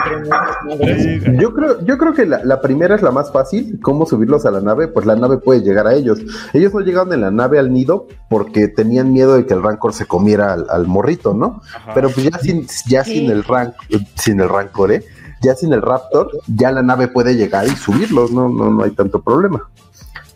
[0.79, 1.39] güey.
[1.39, 4.51] Yo creo, yo creo que la, la primera es la más fácil, cómo subirlos a
[4.51, 6.21] la nave, pues la nave puede llegar a ellos.
[6.55, 9.93] Ellos no llegaron en la nave al nido porque tenían miedo de que el rancor
[9.93, 11.61] se comiera al, al morrito, ¿no?
[11.77, 11.93] Ajá.
[11.95, 13.19] Pero pues ya sin, ya Sí.
[13.21, 13.75] sin el rank,
[14.15, 15.05] sin el rancor, ¿eh?
[15.43, 18.93] Ya sin el raptor, ya la nave puede llegar y subirlos, no, no, no hay
[18.93, 19.69] tanto problema.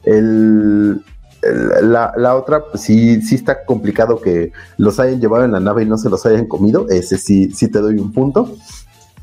[0.05, 1.03] El-
[1.43, 5.82] la, la otra, pues sí, sí está complicado que los hayan llevado en la nave
[5.82, 6.86] y no se los hayan comido.
[6.89, 8.57] Ese sí, sí te doy un punto.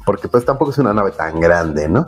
[0.06, 2.06] Porque pues tampoco es una nave tan grande, ¿no?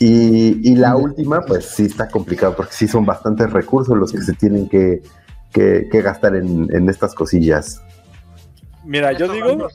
[0.00, 4.20] Y, y la última, pues sí está complicado, porque sí son bastantes recursos los que
[4.20, 5.00] se tienen que,
[5.52, 7.80] que- que gastar en, en estas cosillas.
[8.84, 9.68] Mira, yo digo.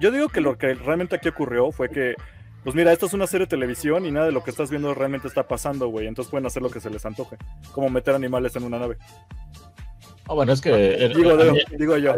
[0.00, 2.14] Yo digo que lo que realmente aquí ocurrió fue que,
[2.66, 4.92] pues mira, esto es una serie de televisión y nada de lo que estás viendo
[4.92, 6.08] realmente está pasando, güey.
[6.08, 7.36] Entonces pueden hacer lo que se les antoje,
[7.70, 8.96] como meter animales en una nave.
[10.26, 11.08] Ah, bueno, es que
[11.78, 12.16] Digo, yo.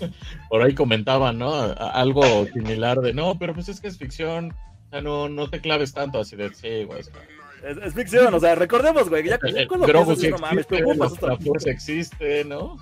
[0.50, 1.52] por ahí comentaban, ¿no?
[1.52, 4.52] Algo similar de, no, pero pues es que es ficción.
[4.86, 6.98] O sea, no, no te claves tanto así de, sí, güey.
[6.98, 9.28] Es, es ficción, o sea, recordemos, güey.
[9.28, 12.78] Ya, ya cuando piensas, sí no mames, pero la fuerza existe, ¿no?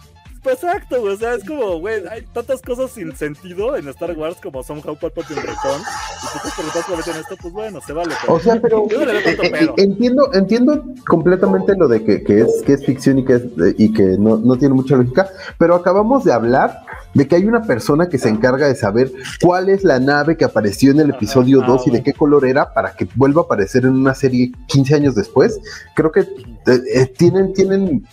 [0.52, 1.14] Exacto, güey.
[1.14, 4.96] O sea, es como, güey, hay tantas cosas sin sentido en Star Wars como Somehow
[4.96, 5.82] Palpatine Return.
[6.22, 8.14] Y tú te preguntas por qué en esto, pues bueno, se vale.
[8.20, 8.34] Pero...
[8.34, 12.84] O sea, pero eh, eh, entiendo, entiendo completamente lo de que, que es, que es
[12.84, 15.28] ficción y que, es, eh, y que no, no tiene mucha lógica,
[15.58, 16.84] pero acabamos de hablar
[17.16, 20.44] de que hay una persona que se encarga de saber cuál es la nave que
[20.44, 23.44] apareció en el episodio ah, 2 y de qué color era para que vuelva a
[23.44, 25.58] aparecer en una serie 15 años después.
[25.94, 26.26] Creo que eh,
[26.66, 28.06] eh, tienen, tienen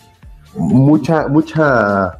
[0.54, 2.18] mucha, mucha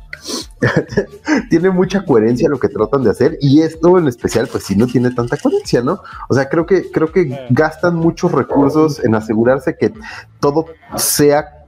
[1.50, 4.86] tiene mucha coherencia lo que tratan de hacer y esto en especial pues sí no
[4.86, 6.00] tiene tanta coherencia, ¿no?
[6.28, 7.46] O sea, creo que creo que Eh.
[7.50, 9.92] gastan muchos recursos en asegurarse que
[10.40, 11.60] todo sea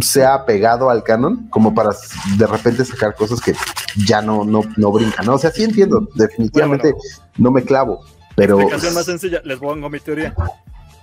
[0.00, 1.90] sea pegado al canon como para
[2.36, 3.54] de repente sacar cosas que
[4.06, 5.34] ya no no no brincan, ¿no?
[5.34, 7.04] O sea, sí entiendo, definitivamente Bueno,
[7.38, 8.00] no me clavo,
[8.36, 10.34] pero Explicación más sencilla, les pongo mi teoría.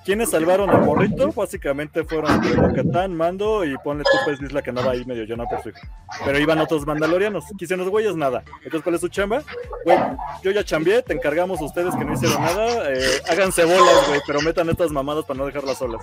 [0.03, 1.31] ¿Quiénes salvaron al morrito?
[1.31, 5.61] Básicamente fueron Bo-Katan, Mando y ponle tú pues Isla que andaba ahí medio no por
[5.61, 5.79] su hijo.
[6.25, 7.45] Pero iban otros mandalorianos.
[7.57, 8.43] Quisieron los güeyes nada.
[8.63, 9.43] Entonces, ¿cuál es su chamba?
[9.85, 9.97] Güey,
[10.43, 12.91] yo ya chambeé, te encargamos a ustedes que no hicieron nada.
[12.91, 16.01] eh, háganse bolas, güey, pero metan estas mamadas para no dejarlas solas.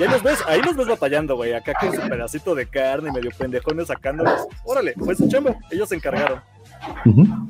[0.00, 1.52] Y ahí los ves, ahí los ves batallando, güey.
[1.54, 4.46] Acá con su pedacito de carne y medio pendejones sacándolos.
[4.64, 5.54] Órale, fue su chamba.
[5.70, 6.42] Ellos se encargaron.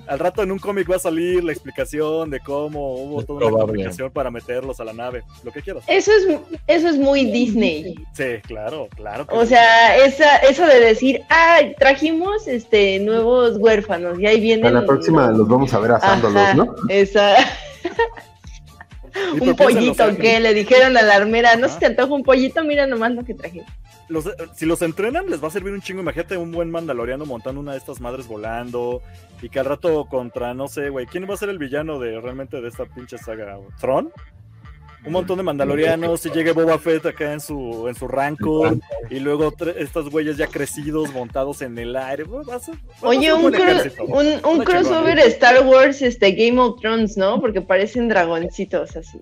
[0.07, 3.39] Al rato en un cómic va a salir la explicación de cómo hubo Es toda
[3.39, 3.73] una probable.
[3.73, 5.85] complicación para meterlos a la nave, lo que quieras.
[5.87, 7.95] Eso es, eso es muy Disney.
[8.13, 9.27] Sí, claro, claro.
[9.31, 9.49] O sí.
[9.49, 14.67] sea, esa, eso de decir, ah, trajimos este nuevos huérfanos y ahí vienen.
[14.67, 16.75] a la próxima los vamos a ver asándolos, Ajá, ¿no?
[16.89, 17.35] Esa,
[19.41, 21.75] un pollito que le dijeron a la armera, no Ajá.
[21.75, 23.63] se te antoja un pollito, mira nomás lo que traje.
[24.09, 26.01] Los- si los entrenan, les va a servir un chingo.
[26.01, 29.03] Imagínate un buen mandaloriano montando una de estas madres volando
[29.43, 32.21] y que al rato contra, no sé, güey, ¿quién va a ser el villano de
[32.21, 33.59] realmente de esta pinche saga?
[33.81, 34.11] ¿Tron?
[35.07, 38.79] Un montón de mandalorianos y llegue Boba Fett acá en su, en su rancor
[39.09, 42.25] y luego estos güeyes ya crecidos montados en el aire.
[42.25, 44.05] Va a ser- va a Oye, ser un, ejército.
[44.05, 45.31] un, crossover chingón.
[45.33, 47.41] Star Wars, este Game of Thrones, ¿no?
[47.41, 49.21] Porque parecen dragoncitos así.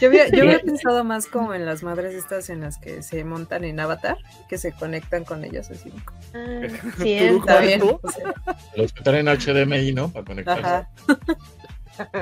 [0.00, 3.24] Yo había, yo había pensado más como en las madres estas en las que se
[3.24, 4.16] montan en Avatar,
[4.48, 5.90] que se conectan con ellas así.
[6.34, 6.62] Ah,
[6.98, 7.38] cierto.
[7.40, 7.82] Está bien.
[7.82, 8.34] O sea,
[8.76, 10.10] Los que traen HDMI, ¿no?
[10.10, 10.62] Para conectarse.
[10.66, 10.90] ajá.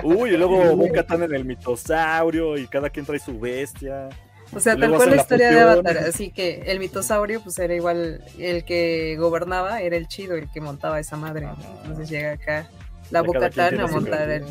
[0.02, 4.08] Uy, y luego Bo-Katan en el mitosaurio y cada quien trae su bestia.
[4.54, 5.60] O sea, tal cual la la historia de.
[5.60, 10.50] Avatar, así que el mitosaurio pues era igual el que gobernaba, era el chido, el
[10.50, 11.48] que montaba esa madre.
[11.82, 12.68] Entonces llega acá
[13.10, 14.44] la tiene a montar el...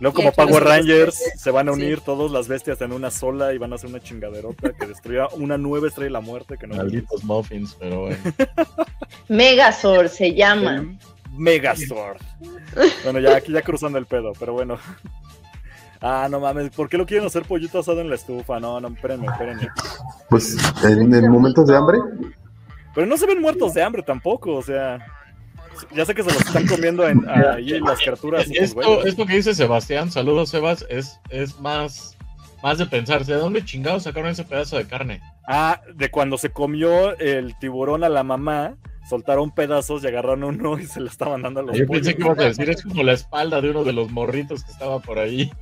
[0.00, 1.80] Luego Y como Power Rangers se van a sí.
[1.80, 5.28] unir todas las bestias en una sola y van a hacer una chingaderota que destruya
[5.34, 8.16] una nueva estrella de la muerte que no Malditos muffins, pero bueno.
[9.28, 10.84] Megazord se llama.
[11.32, 12.20] Megazord.
[13.04, 14.78] Bueno, ya aquí ya cruzando el pedo, pero bueno.
[16.00, 18.58] Ah, no mames, ¿por qué lo quieren hacer pollito asado en la estufa?
[18.58, 19.68] No, no, espérenme, espérenme.
[20.28, 21.98] Pues en, en momentos de hambre.
[22.94, 24.98] Pero no se ven muertos de hambre tampoco, o sea.
[25.94, 28.46] Ya sé que se los están comiendo en, ahí las criaturas.
[28.52, 32.16] Esto, esto que dice Sebastián, saludos Sebas, es, es más,
[32.62, 35.20] más de pensarse, ¿de dónde chingados sacaron ese pedazo de carne?
[35.48, 38.76] Ah, de cuando se comió el tiburón a la mamá,
[39.08, 42.22] soltaron pedazos y agarraron uno y se lo estaban dando a los Yo pensé que
[42.22, 45.18] ibas a decir, es como la espalda de uno de los morritos que estaba por
[45.18, 45.52] ahí.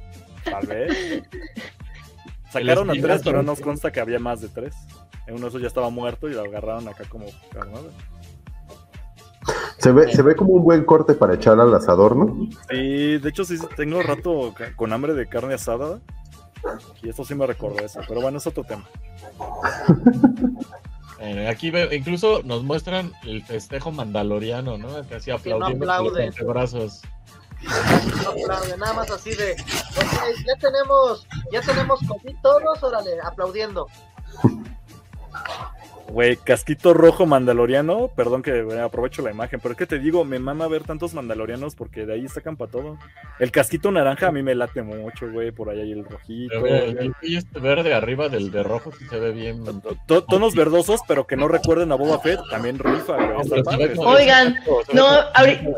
[0.45, 1.23] Tal vez.
[2.51, 4.75] Sacaron a tres, pero nos consta que había más de tres.
[5.29, 7.91] Uno de esos ya estaba muerto y lo agarraron acá como carnada.
[9.79, 12.49] Se ve, se ve como un buen corte para echar al asador, ¿no?
[12.69, 16.01] Sí, de hecho sí tengo rato con hambre de carne asada.
[17.03, 18.01] Y esto sí me recordó eso.
[18.07, 18.85] Pero bueno, es otro tema.
[21.21, 25.07] Eh, aquí ve- incluso nos muestran el festejo mandaloriano, ¿no?
[25.07, 26.27] Que así aplaudiendo con los aplaude.
[26.29, 27.03] antebrazos.
[27.63, 33.87] No aplaude, nada más así de, ok, ya tenemos, ya tenemos COVID todos, órale, aplaudiendo.
[36.11, 38.09] Güey, casquito rojo mandaloriano.
[38.17, 41.75] Perdón que aprovecho la imagen, pero es que te digo, me mama ver tantos mandalorianos
[41.75, 42.99] porque de ahí sacan para todo.
[43.39, 45.51] El casquito naranja a mí me late mucho, güey.
[45.53, 46.67] Por ahí hay el rojito.
[46.67, 49.63] El este verde arriba del de rojo sí se ve bien.
[50.07, 53.63] To- Tonos verdosos, pero que no recuerden a Boba Fett, también rifa, güey.
[53.99, 54.57] Oigan,
[54.93, 55.07] No,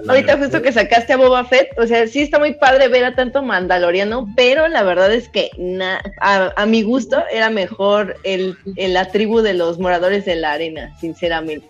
[0.09, 3.15] ahorita justo que sacaste a Boba Fett, o sea, sí está muy padre ver a
[3.15, 8.57] tanto mandaloriano, pero la verdad es que na- a, a mi gusto era mejor el,
[8.77, 11.67] el- la tribu de los moradores de la arena, sinceramente.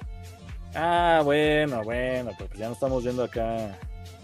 [0.75, 3.79] Ah, bueno, bueno, pues ya no estamos yendo acá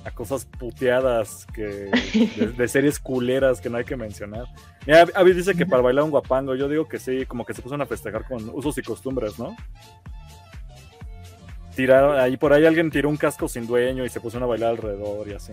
[0.04, 4.46] a cosas puteadas que de, de series culeras que no hay que mencionar.
[4.86, 7.60] Mira, Avi dice que para bailar un guapango, yo digo que sí, como que se
[7.60, 9.54] pusieron a festejar con usos y costumbres, ¿no?
[11.74, 14.70] Tiraron, ahí por ahí alguien tiró un casco sin dueño y se pusieron a bailar
[14.70, 15.52] alrededor y así.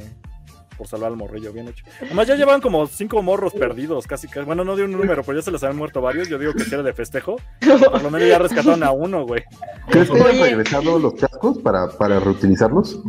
[0.78, 1.86] Por salvar al morrillo, bien hecho.
[2.02, 4.46] Además ya llevan como cinco morros perdidos, casi, casi.
[4.46, 6.28] Bueno, no de un número, pero ya se les habían muerto varios.
[6.28, 7.38] Yo digo que si era de festejo.
[7.62, 9.44] Por lo menos ya rescataron a uno, güey.
[9.90, 13.00] ¿Crees que hayan regresado los chascos para, para reutilizarlos?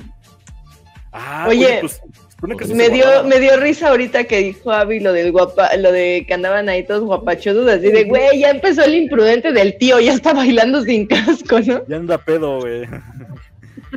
[1.12, 5.74] Ah, Oye, pues, Me dio, me dio risa ahorita que dijo Abby lo del guapa,
[5.78, 9.78] lo de que andaban ahí todos guapachudos, así de güey, ya empezó el imprudente del
[9.78, 11.86] tío, ya está bailando sin casco, ¿no?
[11.88, 12.82] Ya anda pedo, güey.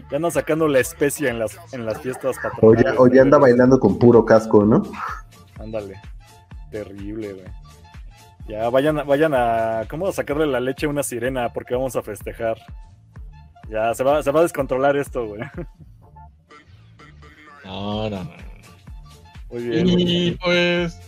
[0.09, 2.83] Ya anda sacando la especie en las, en las fiestas O patronales.
[2.93, 4.83] ya, o ya anda bailando con puro casco, ¿no?
[5.59, 5.99] Ándale.
[6.71, 7.45] Terrible, güey.
[8.47, 9.83] Ya vayan, a- vayan a.
[9.89, 11.51] ¿Cómo a sacarle la leche a una sirena?
[11.53, 12.57] Porque vamos a festejar.
[13.69, 15.41] Ya se va, se va a descontrolar esto, güey.
[17.65, 18.31] No, no, no.
[19.51, 19.83] Muy bien.
[19.85, 20.37] muy Y bien.
[20.43, 20.99] pues,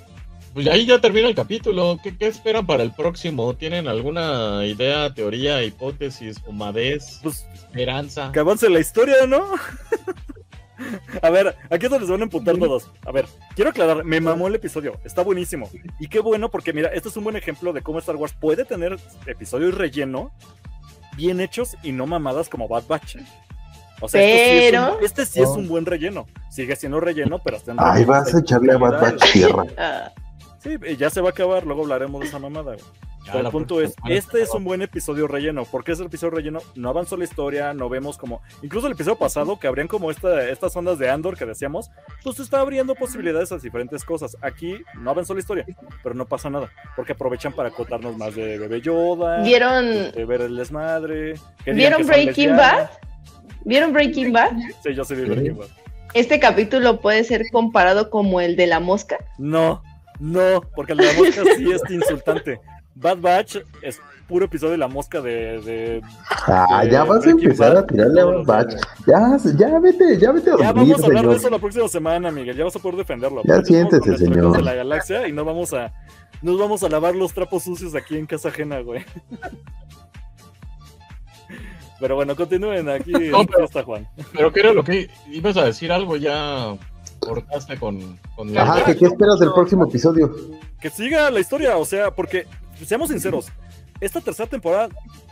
[0.53, 1.99] pues ahí ya termina el capítulo.
[2.03, 3.53] ¿Qué, qué esperan para el próximo?
[3.55, 8.31] ¿Tienen alguna idea, teoría, hipótesis, fumadez, Pues esperanza?
[8.33, 9.45] que avance la historia, ¿no?
[11.21, 12.89] A ver, aquí es donde se van a emputar todos.
[13.05, 13.25] A ver,
[13.55, 15.69] quiero aclarar, me mamó el episodio, está buenísimo.
[15.99, 18.65] Y qué bueno, porque mira, este es un buen ejemplo de cómo Star Wars puede
[18.65, 18.97] tener
[19.27, 20.31] episodios relleno,
[21.15, 23.17] bien hechos y no mamadas como Bad Batch.
[24.01, 26.25] O sea, sí es un- Pero- este sí es un buen relleno.
[26.49, 29.01] Sigue siendo relleno, pero está en relleno vas a echarle a Bad.
[29.01, 29.63] Batch tierra.
[30.61, 32.73] Sí, ya se va a acabar, luego hablaremos de esa mamada.
[32.73, 32.85] güey.
[33.25, 35.65] Ya, el punto es, este es un buen episodio relleno.
[35.65, 36.59] porque es el episodio relleno?
[36.75, 38.41] No avanzó la historia, no vemos como...
[38.63, 41.91] Incluso el episodio pasado, que abrían como esta, estas ondas de Andor que decíamos,
[42.23, 44.37] pues está abriendo posibilidades a diferentes cosas.
[44.41, 45.65] Aquí no avanzó la historia,
[46.01, 50.41] pero no pasa nada, porque aprovechan para acotarnos más de Bebé Yoda, ¿Vieron, de ver
[50.41, 51.35] el desmadre.
[51.65, 52.55] ¿vieron Breaking.
[52.55, 52.89] Bad?
[53.65, 54.51] ¿Vieron Breaking Bad?
[54.83, 55.67] Sí, yo sí vi Breaking Bad.
[56.13, 59.17] Este capítulo puede ser comparado como el de la mosca.
[59.37, 59.81] No,
[60.21, 62.59] no, porque el de la mosca sí es insultante.
[62.93, 66.01] Bad Batch es puro episodio de la mosca de- de
[66.47, 68.75] Ah, de ya vas a empezar Bad a tirarle a Bad Batch.
[69.07, 71.87] Ya, ya vete, ya vete a Ya dormir, vamos a hablar de eso la próxima
[71.87, 72.55] semana, Miguel.
[72.55, 73.41] Ya vas a poder defenderlo.
[73.45, 74.55] Ya siéntese, señor.
[74.55, 75.91] De la galaxia y no vamos a
[76.41, 79.03] nos vamos a lavar los trapos sucios aquí en casa ajena, güey.
[81.99, 84.07] Pero bueno, continúen aquí No, pero- fiesta, Juan.
[84.33, 86.17] Pero ¿qué era lo que ibas a decir algo?
[86.17, 86.75] Ya
[87.21, 88.63] cortaste con, con la...
[88.63, 90.35] Ajá, ¿qué, qué esperas del próximo episodio?
[90.79, 92.47] Que siga la historia, o sea, porque
[92.85, 93.47] seamos sinceros,
[93.99, 94.89] esta tercera temporada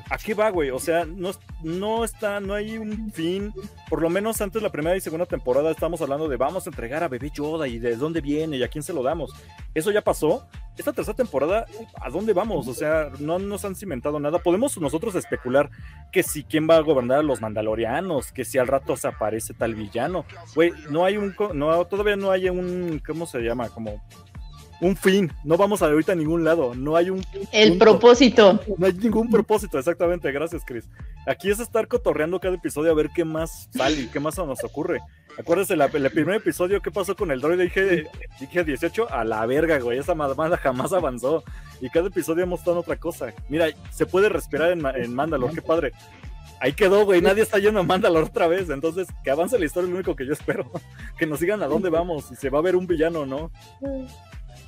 [0.10, 0.72] ¿a qué va, güey?
[0.72, 1.32] O sea, no,
[1.64, 3.54] no está, no hay un fin.
[3.90, 7.04] Por lo menos antes la primera y segunda temporada estamos hablando de vamos a entregar
[7.04, 9.32] a Bebé Yoda y de dónde viene y a quién se lo damos.
[9.74, 10.48] Eso ya pasó.
[10.78, 11.66] Esta tercera temporada,
[12.02, 12.68] ¿a dónde vamos?
[12.70, 14.40] O sea, no nos han cimentado nada.
[14.40, 15.70] Podemos nosotros especular
[16.10, 19.54] que si quién va a gobernar a los mandalorianos, que si al rato se aparece
[19.54, 20.24] tal villano.
[20.56, 23.68] Güey, no hay un, no, todavía no hay un, ¿cómo se llama?
[23.68, 24.02] Como
[24.82, 25.32] un fin.
[25.44, 26.74] No vamos a ahorita a ningún lado.
[26.76, 27.24] No hay un.
[27.52, 27.86] El punto.
[27.86, 28.60] propósito.
[28.78, 30.32] No hay ningún propósito, exactamente.
[30.32, 30.86] Gracias, Chris.
[31.28, 34.64] Aquí es estar cotorreando cada episodio a ver qué más sale y qué más nos
[34.64, 35.00] ocurre.
[35.38, 37.64] Acuérdese, la- el primer episodio, ¿qué pasó con el droide?
[37.66, 38.06] Dije,
[38.40, 39.98] dije 18, a la verga, güey.
[40.00, 41.44] Esa mamada jamás avanzó.
[41.82, 43.34] Y cada episodio hemos estado en otra cosa.
[43.48, 45.92] Mira, se puede respirar en, en Mandalore, qué padre.
[46.62, 47.22] Ahí quedó, güey.
[47.22, 48.70] Nadie está yendo a Mandalore otra vez.
[48.70, 50.70] Entonces, que avance la historia es lo único que yo espero.
[51.18, 53.52] que nos digan a dónde vamos, si se va a ver un villano o no.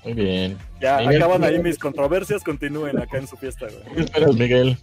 [0.03, 0.57] Muy bien.
[0.81, 3.95] Ya, Miguel, acaban ahí mis controversias, continúen acá en su fiesta, güey.
[3.95, 4.77] ¿Qué esperas, Miguel?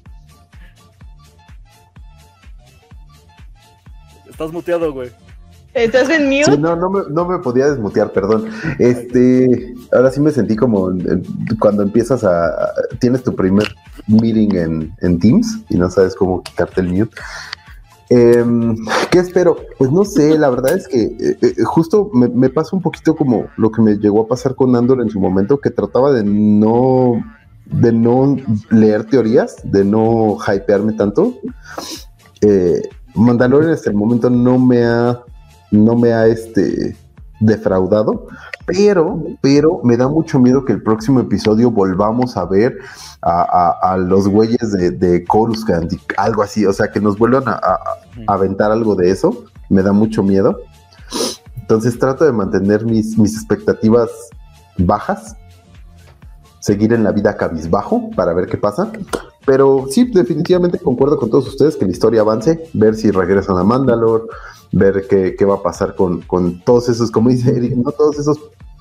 [4.29, 5.11] Estás muteado, güey.
[5.75, 6.45] ¿Estás en mute?
[6.53, 8.49] Sí, no, no me, no me podía desmutear, perdón.
[8.79, 10.91] Este, ahora sí me sentí como
[11.61, 13.67] cuando empiezas a, a- tienes tu primer
[14.07, 17.15] meeting en, en Teams y no sabes cómo quitarte el mute.
[18.11, 18.77] Em,
[19.11, 19.57] ¿Qué espero?
[19.77, 23.49] Pues no sé, la verdad es que eh, eh, justo me, pasa un poquito como
[23.57, 27.23] lo que me llegó a pasar con Andor en su momento, que trataba de no,
[27.67, 28.37] de no
[28.71, 31.35] leer teorías, de no hypearme tanto.
[32.41, 32.81] Eh,
[33.15, 35.21] Mandalorian hasta momento no me ha
[35.71, 36.97] no me ha este
[37.41, 38.27] defraudado,
[38.69, 42.79] pero, pero me da mucho miedo que el próximo episodio volvamos a ver
[43.23, 43.41] a,
[43.83, 47.49] a- a los güeyes de, de Coruscant y algo así, o sea, que nos vuelvan
[47.49, 47.79] a, a-
[48.27, 50.61] a aventar algo de eso, me da mucho miedo.
[51.57, 54.09] Entonces trato de mantener mis, mis expectativas
[54.79, 55.37] bajas,
[56.61, 58.91] seguir en la vida cabizbajo para ver qué pasa.
[59.49, 63.65] Pero sí, definitivamente concuerdo con todos ustedes que la historia avance, ver si regresan a
[63.65, 64.25] Mandalore,
[64.73, 67.91] ver qué, qué va a pasar con, con todos esos, como dice Eric, ¿no?
[67.93, 68.39] todos esos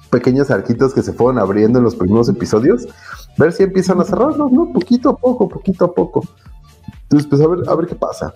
[0.09, 2.85] pequeños arquitos que se fueron abriendo en los primeros episodios,
[3.37, 4.73] ver si empiezan a cerrarlos, ¿no?
[4.73, 6.27] Poquito a poco, poquito a poco.
[7.03, 8.33] Entonces, pues a ver, a ver qué pasa.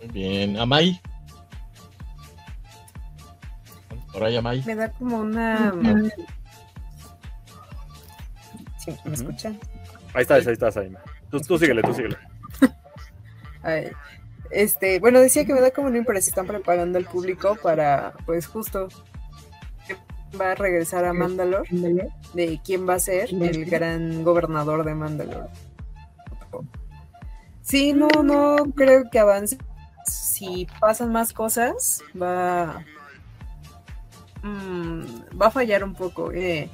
[0.00, 0.58] Muy bien.
[0.58, 1.00] Amay.
[4.12, 4.64] Por ahí, Amay.
[4.66, 5.72] Me da como una.
[8.84, 9.56] Sí, ¿Me escuchan?
[10.14, 10.92] Ahí estás, ahí estás, ahí.
[11.30, 12.16] Tú, tú síguele, tú síguele.
[13.62, 13.90] Ay,
[14.50, 18.46] Este, bueno, decía que me da como una impresión, están preparando al público para, pues
[18.46, 18.88] justo,
[20.40, 21.68] va a regresar a Mandalore,
[22.34, 25.48] de quién va a ser el gran gobernador de Mandalore.
[27.62, 29.56] Sí, no, no creo que avance.
[30.04, 32.84] Si pasan más cosas, va,
[34.42, 36.68] mm, va a fallar un poco eh,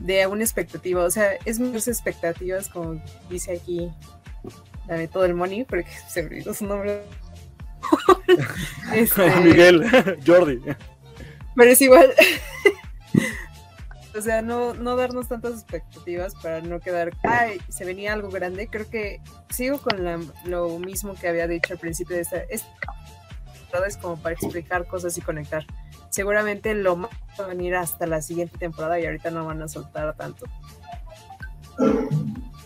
[0.00, 1.04] de una expectativa.
[1.04, 3.90] O sea, es mis expectativas, como dice aquí
[4.86, 7.02] Dame todo el money, porque se me olvidó su nombre.
[8.92, 9.84] Este, Miguel,
[10.26, 10.60] Jordi.
[11.54, 12.12] pero es igual.
[14.16, 17.12] o sea, no, no darnos tantas expectativas para no quedar.
[17.22, 18.66] Ay, se venía algo grande.
[18.68, 19.20] Creo que
[19.50, 22.38] sigo con la- lo mismo que había dicho al principio de esta.
[22.48, 22.64] Es,
[23.86, 25.64] es como para explicar cosas y conectar.
[26.10, 29.68] Seguramente lo más va a venir hasta la siguiente temporada y ahorita no van a
[29.68, 30.46] soltar tanto.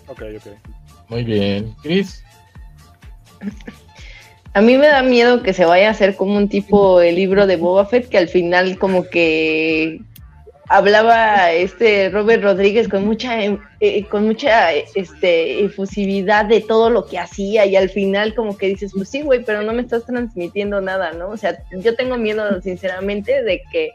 [0.06, 0.46] Ok, ok.
[1.08, 1.74] Muy bien.
[1.82, 2.22] Chris.
[4.52, 7.46] A mí me da miedo que se vaya a hacer como un tipo el libro
[7.46, 10.00] de Boba Fett, que al final como que
[10.70, 17.06] hablaba este Robert Rodríguez con mucha em- eh, con mucha este efusividad de todo lo
[17.06, 20.06] que hacía y al final como que dices, pues sí, güey, pero no me estás
[20.06, 21.30] transmitiendo nada, ¿no?
[21.30, 23.90] O sea, yo tengo miedo sinceramente de que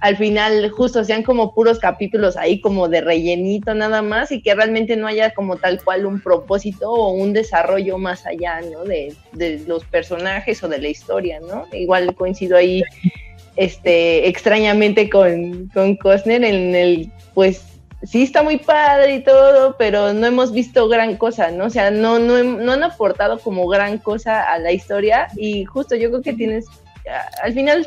[0.00, 4.54] al final justo sean como puros capítulos ahí como de rellenito nada más y que
[4.54, 8.84] realmente no haya como tal cual un propósito o un desarrollo más allá, ¿no?
[8.84, 11.66] De, de los personajes o de la historia, ¿no?
[11.72, 12.82] Igual coincido ahí
[13.58, 17.62] este extrañamente con, con Costner en el pues
[18.04, 21.64] sí está muy padre y todo, pero no hemos visto gran cosa, ¿no?
[21.64, 25.96] O sea, no, no, no han aportado como gran cosa a la historia y justo
[25.96, 26.66] yo creo que tienes,
[27.10, 27.84] a- al final,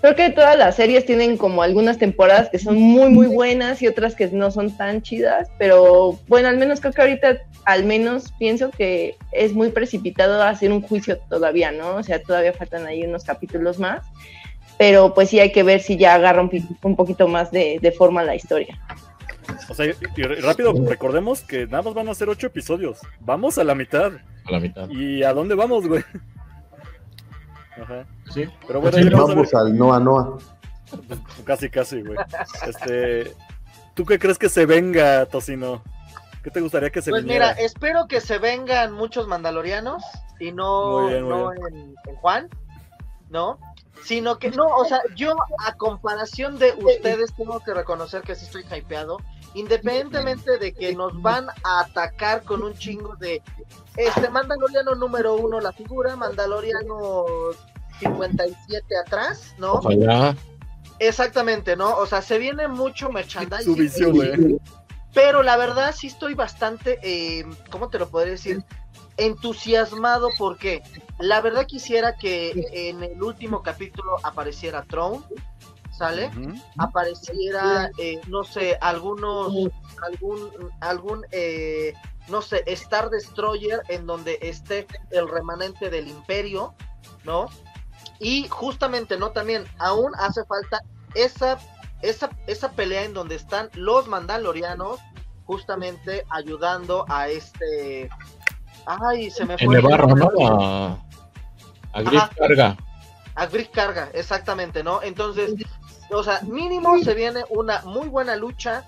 [0.00, 3.86] creo que todas las series tienen como algunas temporadas que son muy, muy buenas y
[3.88, 7.36] otras que no son tan chidas, pero bueno, al menos creo que ahorita,
[7.66, 11.96] al menos pienso que es muy precipitado hacer un juicio todavía, ¿no?
[11.96, 14.06] O sea, todavía faltan ahí unos capítulos más.
[14.78, 18.22] Pero pues sí hay que ver si ya agarra un, poquito más de, de forma
[18.22, 18.78] la historia.
[19.68, 23.00] O sea, y, rápido, recordemos que nada más van a ser ocho episodios.
[23.20, 24.12] Vamos a la mitad.
[24.46, 24.88] A la mitad.
[24.90, 26.04] ¿Y a dónde vamos, güey?
[27.82, 28.06] Ajá.
[28.32, 28.44] Sí.
[28.66, 29.36] Pero bueno, Sí, vamos a ver.
[29.36, 30.38] Vamos al Noa Noa.
[31.44, 32.18] Casi, casi, güey.
[32.66, 33.32] Este,
[33.94, 35.82] ¿Tú qué crees que se venga, Tocino?
[36.42, 37.52] ¿Qué te gustaría que se Pues viniera?
[37.54, 40.02] mira, espero que se vengan muchos mandalorianos
[40.40, 42.48] y no, Muy bien, muy no en, en Juan,
[43.28, 43.58] ¿no?
[44.04, 45.34] Sino que no, o sea, yo
[45.66, 49.18] a comparación de ustedes tengo que reconocer que sí estoy hypeado,
[49.54, 53.42] independientemente de que nos van a atacar con un chingo de
[53.96, 57.24] este Mandaloriano número uno la figura, Mandaloriano
[58.00, 59.74] 57 atrás, ¿no?
[59.74, 60.36] Ojalá.
[60.98, 61.96] Exactamente, ¿no?
[61.96, 63.64] O sea, se viene mucho merchandising.
[63.64, 64.58] Su visión, güey.
[65.14, 68.62] Pero la verdad sí estoy bastante, eh, ¿cómo te lo podría decir?
[69.18, 70.82] Entusiasmado porque
[71.18, 75.22] la verdad quisiera que en el último capítulo apareciera Throne,
[75.90, 76.30] ¿sale?
[76.78, 79.52] Apareciera, eh, no sé, algunos,
[80.06, 80.50] algún,
[80.80, 81.92] algún, eh,
[82.28, 86.74] no sé, Star Destroyer en donde esté el remanente del Imperio,
[87.24, 87.50] ¿no?
[88.20, 89.32] Y justamente, ¿no?
[89.32, 90.80] También aún hace falta
[91.14, 91.58] esa
[92.02, 95.00] esa, esa pelea en donde están los mandalorianos
[95.44, 98.10] justamente ayudando a este
[98.88, 100.08] ay se me En fue el barro.
[100.14, 100.30] ¿no?
[100.48, 100.98] A,
[101.92, 102.30] a Ajá.
[102.36, 102.76] Carga.
[103.34, 105.54] a Griff Carga exactamente no entonces
[106.10, 108.84] o sea mínimo se viene una muy buena lucha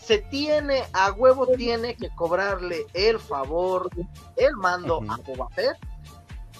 [0.00, 3.88] se tiene a huevo tiene que cobrarle el favor
[4.36, 5.76] el mando a Boba Fett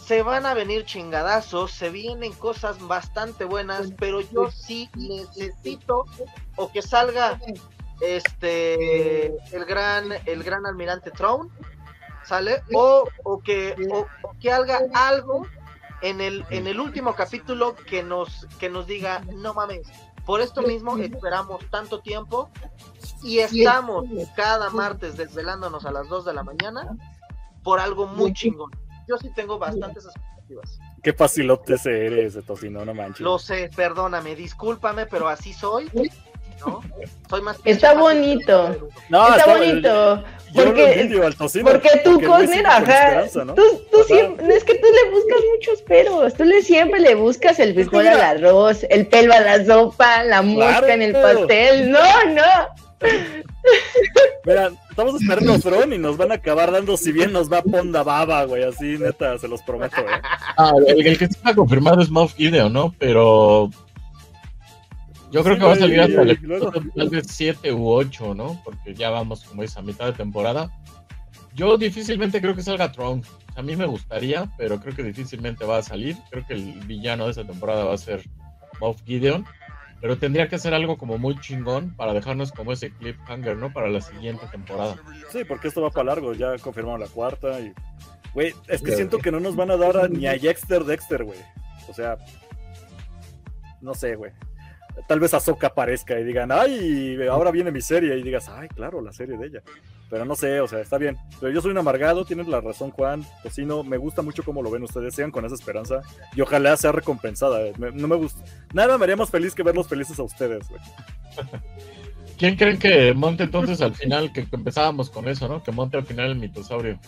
[0.07, 6.05] se van a venir chingadazos, se vienen cosas bastante buenas, pero yo sí necesito
[6.57, 7.41] o que salga
[8.03, 9.25] este
[9.57, 11.49] el gran el gran almirante Throne,
[12.25, 12.63] ¿sale?
[12.73, 15.47] O, o que o, o que haga algo
[16.03, 19.89] en el en el último capítulo que nos que nos diga, no mames,
[20.25, 22.51] por esto mismo esperamos tanto tiempo
[23.23, 26.97] y estamos cada martes desvelándonos a las 2 de la mañana
[27.63, 28.71] por algo muy chingón.
[29.07, 30.79] Yo sí tengo bastantes expectativas.
[31.03, 33.21] Qué facilote ese eres, de tocino, no manches.
[33.21, 35.91] Lo sé, perdóname, discúlpame, pero así soy.
[36.61, 36.81] ¿No?
[37.29, 38.91] Soy más Está bonito.
[39.09, 40.25] No, Está está- bonito.
[40.55, 41.09] Porque-.
[41.65, 43.55] Porque tú, porque güey Cosner, ajá, esperanza, ¿no?
[43.55, 44.07] tú, tú Ajá.
[44.07, 48.07] siempre, es que tú le buscas muchos peros, tú le siempre le buscas el frijol
[48.07, 51.99] al arroz, el pelo a la sopa, la mosca en el pastel, no,
[52.35, 52.43] no,
[54.45, 58.03] Mira, estamos esperando Throne y nos van a acabar dando, si bien nos va Ponda
[58.03, 60.21] Baba, güey, así, neta, se los prometo, ¿eh?
[60.57, 62.95] Ah, el, el que está confirmado es Moff Gideon, ¿no?
[62.99, 63.71] Pero
[65.35, 68.35] yo creo Sí, que va a salir hasta el episodio tal vez 7 u 8,
[68.35, 68.61] ¿no?
[68.65, 70.71] Porque ya vamos como es a mitad de temporada.
[71.55, 73.23] Yo difícilmente creo que salga Tron.
[73.57, 76.17] A mí me gustaría, pero creo que difícilmente va a salir.
[76.31, 78.23] Creo que el villano de esa temporada va a ser
[78.81, 79.45] Moff Gideon.
[80.01, 83.73] Pero tendría que ser algo como muy chingón para dejarnos como ese cliffhanger, ¿no?
[83.73, 84.97] Para la siguiente temporada.
[85.31, 87.73] Sí, porque esto va para largo, ya confirmaron la cuarta y...
[88.35, 91.23] Güey, es que siento que no nos van a dar a- ni a Dexter Dexter,
[91.25, 91.39] güey.
[91.89, 92.19] O sea,
[93.81, 94.33] no sé, güey.
[95.09, 99.01] Tal vez Ahsoka aparezca y digan, ay, ahora viene mi serie, y digas, ay, claro,
[99.01, 99.63] la serie de ella.
[100.09, 101.17] Pero no sé, o sea, está bien.
[101.41, 103.25] Pero yo soy un amargado, tienes la razón, Juan.
[103.43, 106.01] Tocino, me gusta mucho cómo lo ven ustedes, sigan con esa esperanza.
[106.37, 107.61] Y ojalá sea recompensada.
[107.63, 107.73] eh.
[107.77, 108.43] Me- no me gusta.
[108.73, 110.81] Nada me haría más feliz que verlos felices a ustedes, güey.
[112.39, 114.33] ¿Quién creen que monte entonces al final?
[114.33, 115.63] Que empezábamos con eso, ¿no?
[115.63, 116.99] Que monte al final el mitosaurio.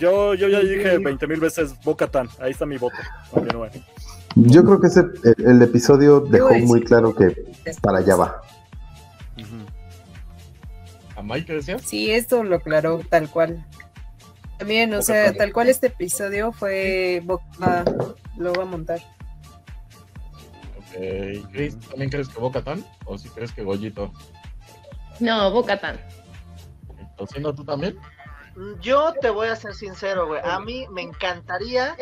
[0.00, 2.28] Yo, yo ya dije 20 mil veces Bocatan.
[2.38, 2.96] Ahí está mi voto.
[3.30, 3.68] Continúe.
[4.34, 6.86] Yo creo que ese, el, el episodio dejó muy sí.
[6.86, 8.42] claro que para allá va.
[11.16, 11.82] ¿A Mike qué decías?
[11.82, 13.64] Sí, esto lo aclaró tal cual.
[14.58, 17.84] También, o sea, tal cual este episodio fue Boca,
[18.36, 19.00] lo va a montar.
[20.78, 21.50] Ok.
[21.52, 22.84] Chris, ¿también crees que Boca Tan?
[23.06, 24.12] ¿O si crees que Goyito?
[25.20, 26.00] no, Bocatan.
[27.16, 27.96] ¿Tocino tú también?
[28.80, 30.40] Yo te voy a ser sincero, güey.
[30.44, 31.96] A mí me encantaría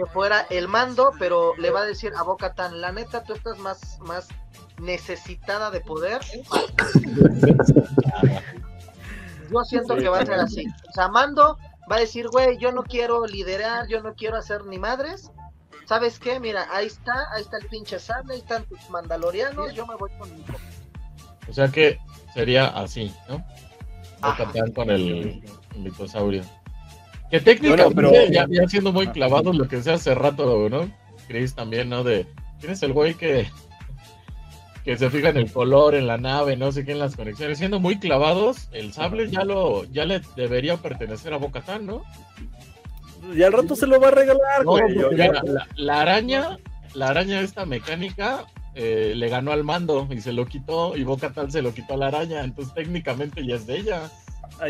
[0.00, 3.34] que fuera el mando, pero le va a decir a Boca Tan, la neta, tú
[3.34, 4.28] estás más, más
[4.78, 6.22] necesitada de poder.
[9.50, 10.64] Yo siento que va a ser así.
[10.88, 11.58] O sea, Mando
[11.90, 15.30] va a decir, güey, yo no quiero liderar, yo no quiero hacer ni madres.
[15.84, 16.40] ¿Sabes qué?
[16.40, 20.10] Mira, ahí está, ahí está el pinche sable, ahí están tus mandalorianos, yo me voy
[20.18, 20.42] con mi
[21.46, 21.98] O sea que
[22.32, 23.44] sería así, ¿no?
[24.22, 25.42] Boca Tan con el
[25.76, 26.42] mitosaurio.
[27.30, 30.90] Que técnicamente, Bueno, pero- ya, ya siendo muy clavados lo que decía hace rato, ¿no?
[31.28, 32.02] Chris también, ¿no?
[32.02, 32.26] De,
[32.58, 33.46] ¿quién es el güey que,
[34.84, 37.58] que se fija en el color, en la nave, no sé qué, en las conexiones?
[37.58, 42.02] Siendo muy clavados, el sable ya lo ya le debería pertenecer a Boca Tan, ¿no?
[43.34, 44.94] Y al rato se lo va a regalar, No, güey.
[44.96, 45.10] Yo-
[45.76, 46.58] la, araña,
[46.94, 51.30] la araña esta mecánica eh, le ganó al mando y se lo quitó y Boca
[51.32, 54.10] Tan se lo quitó a la araña, entonces técnicamente ya es de ella.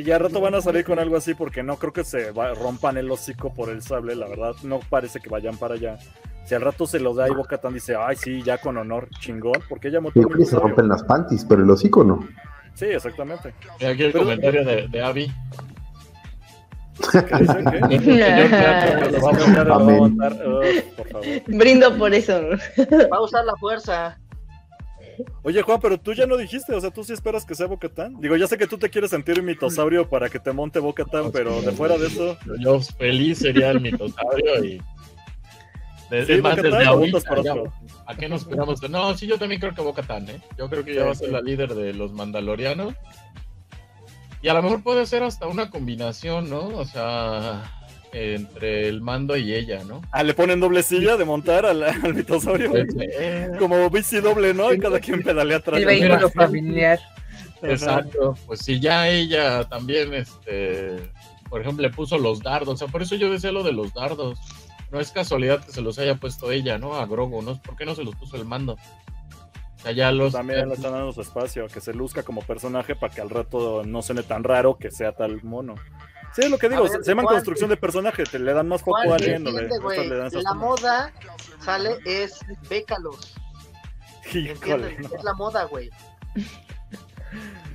[0.05, 2.55] Y al rato van a salir con algo así porque no creo que se va-
[2.55, 4.55] rompan el hocico por el sable, la verdad.
[4.62, 5.98] No parece que vayan para allá.
[6.44, 9.09] Si al rato se lo da y Boca Tan dice, ay, sí, ya con honor,
[9.20, 12.27] chingón, porque ella montó Igual y se rompen las panties, pero el hocico no.
[12.74, 13.52] Sí, exactamente.
[13.81, 15.32] Y aquí el Pero- comentario de, de Abby.
[17.12, 17.65] ¿Qué dicen?
[17.65, 17.94] ¿Qué?
[17.97, 19.97] El señor teatro lo va a Claro, lo va a Amén.
[19.97, 20.32] montar.
[20.32, 21.27] Ugh, por favor.
[21.47, 22.40] Brindo por eso.
[23.12, 24.19] Va a usar la fuerza.
[25.42, 28.20] Oye, Juan, pero tú ya no dijiste, o sea, tú sí esperas que sea Bocatán.
[28.20, 31.60] Digo, ya sé que tú te quieres sentir mitosaurio para que te monte Bocatán, pero
[31.62, 34.82] de fuera de eso, Yo feliz sería el mitosaurio y
[36.10, 37.55] De- Sí, más, desde ahorita, por ya.
[38.06, 38.82] ¿A qué nos esperamos?
[38.90, 40.40] No, sí, yo también creo que Bo-Katan, ¿eh?
[40.59, 42.94] Yo creo que ya Sí, va a ser la líder de los mandalorianos.
[44.42, 46.66] Y a lo mejor puede ser hasta una combinación, ¿no?
[46.66, 47.62] O sea,
[48.12, 50.02] entre el mando y ella, ¿no?
[50.10, 52.72] Ah, le ponen doble silla de montar al, al mitosaurio.
[53.58, 54.72] Como bici doble, ¿no?
[54.72, 55.78] Y cada quien pedalea atrás.
[55.78, 56.98] El vehículo familiar.
[57.62, 58.36] Exacto.
[58.46, 60.96] Pues si ya ella también, este,
[61.48, 62.74] por ejemplo, le puso los dardos.
[62.74, 64.38] O sea, por eso yo decía lo de los dardos.
[64.90, 66.96] No es casualidad que se los haya puesto ella, ¿no?
[66.96, 67.60] A Grogu, ¿no?
[67.62, 68.72] ¿Por qué no se los puso el mando?
[68.72, 70.32] O sea, ya los...
[70.32, 73.84] También le están dando su espacio, que se luzca como personaje para que al rato
[73.86, 75.76] no suene tan raro que sea tal mono.
[76.35, 78.69] Sí, es lo que digo, A ver, se llaman construcción de personaje, te le dan
[78.69, 79.43] más foco a alguien.
[79.44, 80.57] La tomas.
[80.57, 81.12] moda,
[81.61, 83.35] sale, es bécalos.
[84.32, 85.11] Híjole, ¿Entiendes?
[85.11, 85.90] no, Es la moda, güey.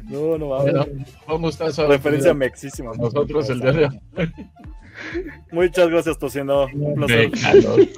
[0.04, 1.16] no, no, Bueno, mames.
[1.26, 1.78] ¿Cómo estás?
[1.80, 1.96] ahora?
[1.98, 2.92] Referencia mexísima.
[2.98, 4.02] Nosotros el día de hoy.
[5.52, 6.68] Muchas gracias, Tociendo.
[6.74, 7.30] Un placer.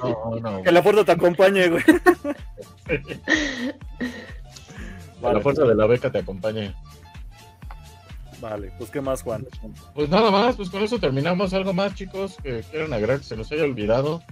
[0.02, 0.62] No, no.
[0.64, 1.84] Que la fuerza te acompañe, güey.
[5.20, 6.74] La Vale, fuerza de la beca te acompañe.
[8.40, 9.46] Vale, pues qué más, Juan.
[9.94, 11.52] Pues nada más, pues con eso terminamos.
[11.54, 14.22] ¿Algo más, chicos, que quieran agregar que se nos haya olvidado?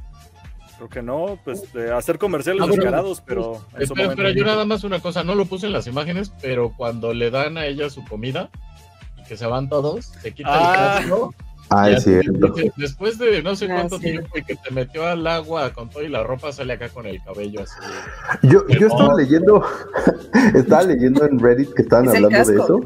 [0.76, 4.44] Creo que no, pues de hacer comerciales Ah, bueno, descarados, pero su Espera, espera, yo
[4.44, 7.64] nada más una cosa, no lo puse en las imágenes, pero cuando le dan a
[7.66, 8.50] ella su comida
[9.18, 10.98] y que se van todos, se quita Ah.
[11.00, 11.34] el casco.
[11.70, 12.54] Ah, es cierto.
[12.76, 14.02] Después de no sé Ah, cuánto sí.
[14.04, 17.06] tiempo y que te metió al agua con todo y la ropa, sale acá con
[17.06, 17.74] el cabello así.
[18.42, 19.64] Yo, yo estaba leyendo,
[20.54, 22.80] estaba leyendo en Reddit que estaban Es hablando de eso.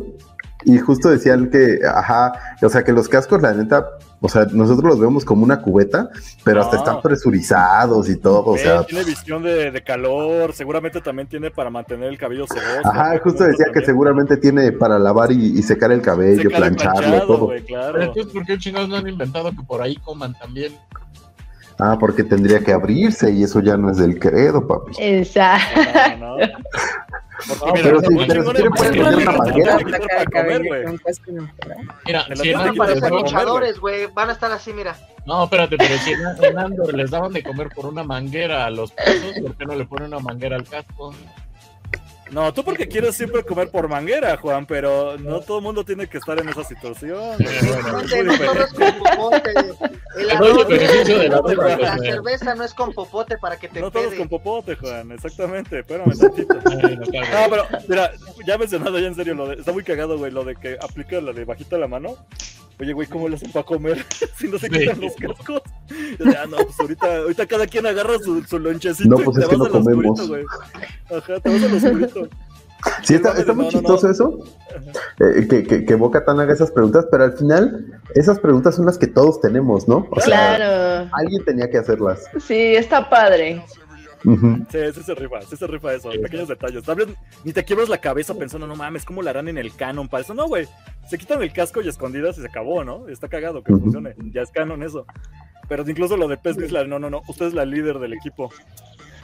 [0.65, 2.33] Y justo decían que, ajá,
[2.63, 3.87] o sea, que los cascos, la neta,
[4.21, 6.11] o sea, nosotros los vemos como una cubeta,
[6.45, 6.83] pero hasta No.
[6.83, 11.71] están presurizados y todo, o sea, tiene visión de, de calor, seguramente también tiene para
[11.71, 12.89] mantener el cabello sedoso.
[12.89, 17.27] ajá, justo decía que seguramente tiene para lavar y, y secar el cabello, plancharlo, planchado,
[17.27, 17.49] todo.
[17.49, 18.03] Pero claro.
[18.03, 20.75] entonces, ¿por qué chingados no han inventado que por ahí coman también?
[21.83, 24.93] Ah, porque tendría que abrirse y eso ya no es del credo, papi.
[24.99, 25.81] Exacto.
[26.19, 26.47] No, no, no.
[27.49, 29.79] Porque mira, pero los si- pero si quieren pueden poner una manguera.
[32.07, 34.07] Mira, si en luchadores, güey.
[34.07, 34.97] Van a estar así, mira.
[35.27, 38.71] No, espérate, pero si en, en Andor les daban de comer por una manguera a
[38.71, 41.15] los pesos, ¿por qué no le ponen una manguera al casco?
[42.31, 46.07] No, tú porque quieres siempre comer por manguera, Juan, pero no todo el mundo tiene
[46.09, 47.39] que estar en esa situación.
[47.39, 49.51] Gente, no todo es con popote.
[49.51, 53.69] El Te doy el arroz, beneficio de la cerveza no es con popote para que
[53.69, 55.81] te No todos con popote, Juan, exactamente.
[55.81, 56.55] Espérame tantito.
[57.31, 58.13] No, pero mira,
[58.47, 61.21] ya mencionado ya en serio, lo de, está muy cagado, güey, lo de que aplica
[61.21, 62.17] la de bajita la mano.
[62.81, 64.05] Oye, güey, ¿cómo le hacen para comer
[64.39, 64.73] si no se Sí.
[64.79, 65.63] quitan los cascos?
[66.19, 69.43] Ya, no, pues ahorita, ahorita cada quien agarra su, su lonchecito No, y pues te
[69.43, 70.29] es que vas oscurito, comemos.
[70.29, 70.45] güey.
[71.15, 72.29] Ajá, te vas al oscurito.
[73.03, 74.13] Sí, está, está muy no, chistoso no.
[74.15, 74.39] eso,
[75.19, 78.87] eh, que, que, que Boca Tan haga esas preguntas, pero al final esas preguntas son
[78.87, 80.07] las que todos tenemos, ¿no?
[80.11, 81.11] O sea, Claro.
[81.13, 82.25] alguien tenía que hacerlas.
[82.43, 83.63] Sí, está padre.
[84.25, 84.67] Ujú.
[84.71, 86.83] Sí, sí se rifa, sí se rifa eso, pequeños detalles.
[86.83, 87.09] Tal vez
[87.45, 90.23] ni te quiebras la cabeza pensando, no mames, ¿cómo la harán en el canon para
[90.23, 90.35] eso?
[90.35, 90.67] No, güey,
[91.09, 93.09] se quitan el casco y escondidas y se acabó, ¿no?
[93.09, 95.07] Está cagado que funcione, ya es canon eso.
[95.69, 98.53] Pero incluso lo de Pez Grisla, no, no, no, usted es la líder del equipo.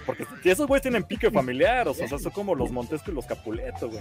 [0.07, 3.27] Porque si esos güeyes tienen pique familiar, o sea, son como los Montesco y los
[3.27, 4.01] Capuleto, güey.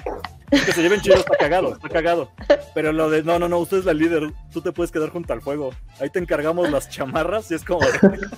[0.51, 2.29] Que se lleven chido, está cagado, está cagado.
[2.75, 5.33] Pero lo de, no, no, no, usted es la líder, tú te puedes quedar junto
[5.33, 5.71] al fuego.
[5.99, 8.27] Ahí te encargamos las chamarras y es como de...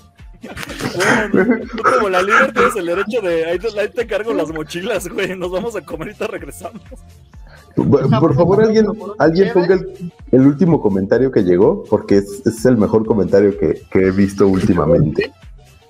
[0.95, 4.53] Bueno, tú como la líder tienes el derecho de, ahí te, ahí te encargo las
[4.53, 6.83] mochilas, güey, nos vamos a comer y te regresamos.
[7.75, 8.85] Por por favor, alguien,
[9.17, 13.81] alguien ponga el, el último comentario que llegó, porque es, es el mejor comentario que,
[13.91, 15.33] que he visto últimamente.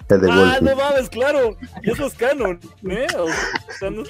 [0.09, 2.59] Ah, no mames, claro, y eso es canon,
[2.89, 3.07] ¿eh?
[3.17, 3.27] O
[3.79, 4.03] sea, no,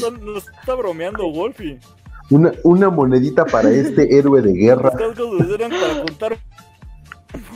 [0.00, 1.78] no- no está bromeando Wolfie.
[2.30, 4.90] Una, una monedita para este héroe de guerra.
[4.92, 6.38] Los cascos eran para contar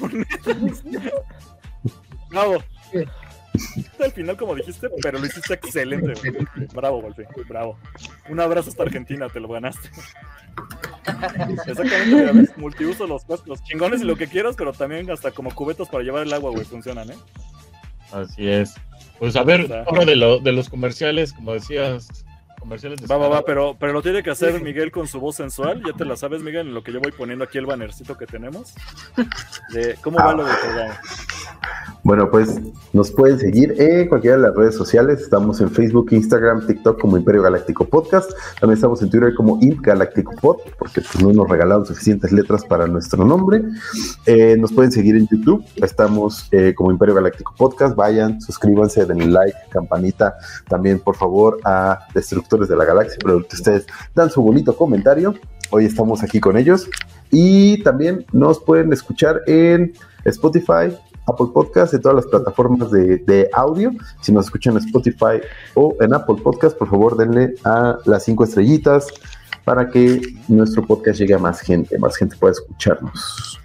[0.01, 0.85] monedas.
[2.31, 2.63] Bravo.
[3.99, 6.13] Al final, como dijiste, pero lo hiciste excelente.
[6.31, 6.47] güey.
[6.73, 7.27] Bravo, Wolfie.
[7.49, 7.77] Bravo.
[8.29, 9.91] Un abrazo hasta Argentina, te lo ganaste.
[11.67, 13.25] Exactamente, mira, ves, multiuso los.
[13.65, 16.65] Chingones y lo que quieras, pero también hasta como cubetas para llevar el agua, güey,
[16.65, 17.17] funcionan, ¿eh?
[18.13, 18.75] Así es.
[19.19, 22.09] Pues a ver, ahora de, lo, de los comerciales, como decías,
[22.61, 25.37] comerciales de Va, va, va, pero, pero lo tiene que hacer Miguel con su voz
[25.37, 25.83] sensual.
[25.85, 28.27] Ya te la sabes, Miguel, en lo que yo voy poniendo aquí el bannercito que
[28.27, 28.75] tenemos.
[29.73, 31.01] De cómo va lo del programa.
[32.03, 32.59] Bueno, pues
[32.93, 35.21] nos pueden seguir en cualquiera de las redes sociales.
[35.21, 38.31] Estamos en Facebook, Instagram, TikTok como Imperio Galáctico Podcast.
[38.59, 42.65] También estamos en Twitter como Imp Galáctico Pod, porque pues, no nos regalaron suficientes letras
[42.65, 43.63] para nuestro nombre.
[44.27, 45.65] Eh, nos pueden seguir en YouTube.
[45.77, 47.95] Estamos eh, como Imperio Galáctico Podcast.
[47.95, 50.37] Vayan, suscríbanse, denle like, campanita.
[50.69, 51.99] También, por favor, a
[52.59, 55.35] De la Galaxia, pero ustedes dan su bonito comentario.
[55.71, 56.91] Hoy estamos aquí con ellos.
[57.31, 59.93] Y también nos pueden escuchar en
[60.25, 60.93] Spotify,
[61.29, 63.93] Apple Podcast, en todas las plataformas de, de audio.
[64.21, 65.41] Si nos escuchan en Spotify
[65.75, 69.07] o en Apple Podcast, por favor denle a las cinco estrellitas
[69.65, 73.61] para que nuestro podcast llegue a más gente, más gente pueda escucharnos.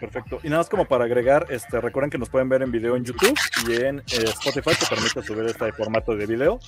[0.00, 0.38] Perfecto.
[0.42, 3.04] Y nada más como para agregar, este, recuerden que nos pueden ver en video en
[3.04, 3.36] YouTube
[3.66, 6.60] y en eh, Spotify, que permite subir este formato de video.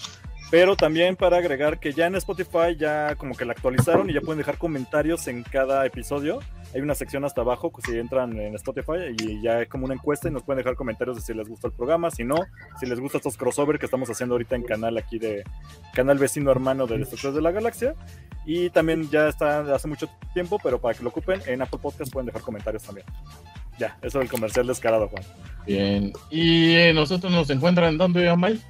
[0.51, 4.20] Pero también para agregar que ya en Spotify ya como que la actualizaron y ya
[4.20, 6.40] pueden dejar comentarios en cada episodio.
[6.74, 9.94] Hay una sección hasta abajo que si entran en Spotify y ya es como una
[9.94, 12.36] encuesta y nos pueden dejar comentarios de si les gusta el programa, si no,
[12.81, 15.44] si les gusta estos crossover que estamos haciendo ahorita en canal aquí de
[15.94, 17.94] canal vecino hermano de Destructores de la Galaxia.
[18.44, 22.12] Y también ya está hace mucho tiempo, pero para que lo ocupen en Apple Podcast
[22.12, 23.06] pueden dejar comentarios también.
[23.78, 25.22] Ya, eso es el comercial descarado, Juan.
[25.64, 26.12] Bien.
[26.31, 28.60] ¿Y eh, nosotros nos encuentran dónde, Amay?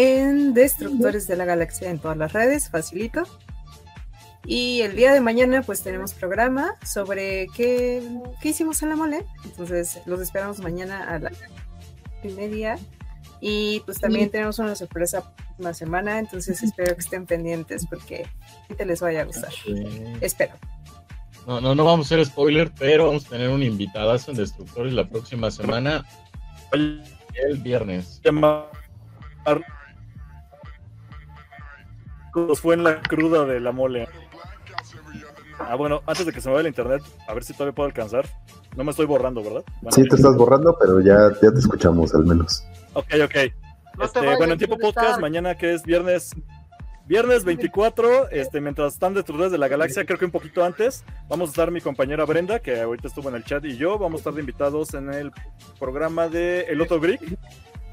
[0.00, 3.24] En Destructores de la Galaxia en todas las redes, facilito.
[4.46, 8.08] Y el día de mañana pues tenemos programa sobre qué,
[8.40, 9.26] qué hicimos en la mole.
[9.44, 11.32] Entonces los esperamos mañana a la
[12.22, 12.78] y media.
[13.40, 18.24] Y pues también tenemos una sorpresa una semana, entonces espero que estén pendientes porque
[18.76, 19.50] te les vaya a gustar.
[20.20, 20.52] Espero.
[21.44, 24.92] No, no, no vamos a hacer spoiler, pero vamos a tener un invitadazo en Destructores
[24.92, 26.04] la próxima semana,
[26.72, 27.02] el
[27.64, 28.20] viernes.
[32.34, 34.08] Nos fue en la cruda de la mole.
[35.58, 37.88] Ah, bueno, antes de que se me vaya el internet, a ver si todavía puedo
[37.88, 38.26] alcanzar.
[38.76, 39.64] No me estoy borrando, ¿verdad?
[39.82, 42.64] Bueno, Sí, te estás borrando, pero ya, ya te escuchamos al menos.
[42.92, 43.34] Ok, ok.
[43.96, 46.30] No Este, vayas, bueno, en tiempo ¿dónde podcast, mañana que es viernes,
[47.06, 51.48] viernes 24, este, mientras están destruidas de la galaxia, creo que un poquito antes, vamos
[51.48, 54.20] a estar mi compañera Brenda, que ahorita estuvo en el chat, y yo, vamos a
[54.20, 55.32] estar de invitados en el
[55.80, 57.20] programa de El Otro Greek,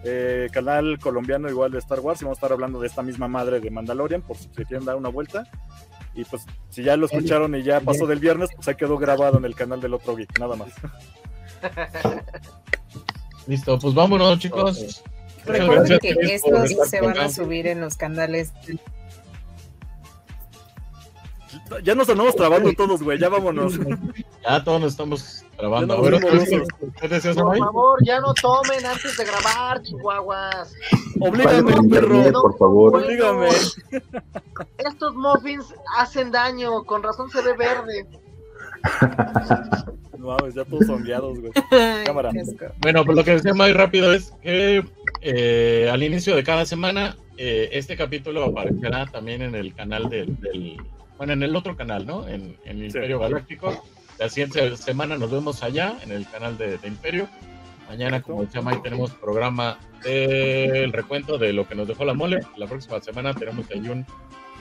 [0.04, 3.28] eh, canal colombiano igual de Star Wars, y vamos a estar hablando de esta misma
[3.28, 5.48] madre de Mandalorian, por si se quieren dar una vuelta.
[6.14, 9.38] Y pues, si ya lo escucharon y ya pasó del viernes, pues ahí quedó grabado
[9.38, 10.70] en el canal del Otro Geek, nada más.
[13.48, 15.04] Listo, pues vámonos, chicos.
[15.46, 18.54] Recuerden que estos se van a subir en los canales.
[21.84, 23.74] Ya nos andamos trabando todos, güey, ya vámonos.
[24.44, 26.68] Ya todos nos estamos ver, nos ¿qué fuimos.
[27.02, 30.74] ¿qué decías, Por favor, ya no tomen antes de grabar, chihuahuas.
[31.20, 32.42] Oblígame, internet, perro.
[32.42, 32.96] por favor.
[32.96, 33.48] Oblígame.
[34.78, 38.06] Estos muffins hacen daño, con razón se ve verde.
[40.18, 41.52] No mames, ya todos sondeados, güey.
[42.06, 42.32] Cámara.
[42.80, 44.84] Bueno, pues lo que decía muy rápido es que
[45.22, 50.40] eh, al inicio de cada semana eh, este capítulo aparecerá también en el canal del,
[50.40, 50.78] del-
[51.18, 52.28] bueno, en el otro canal, ¿no?
[52.28, 53.84] En, en Imperio Galáctico.
[54.18, 57.28] La siguiente semana nos vemos allá en el canal de, de Imperio.
[57.90, 62.40] Mañana, como decía Mike, tenemos programa del recuento de lo que nos dejó la mole.
[62.58, 64.06] La próxima semana tenemos ahí un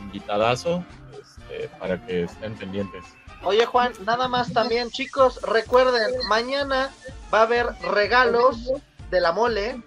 [0.02, 3.04] invitadazo este, para que estén pendientes.
[3.42, 6.90] Oye Juan, nada más también, chicos, recuerden, mañana
[7.32, 8.70] va a haber regalos
[9.10, 9.80] de la mole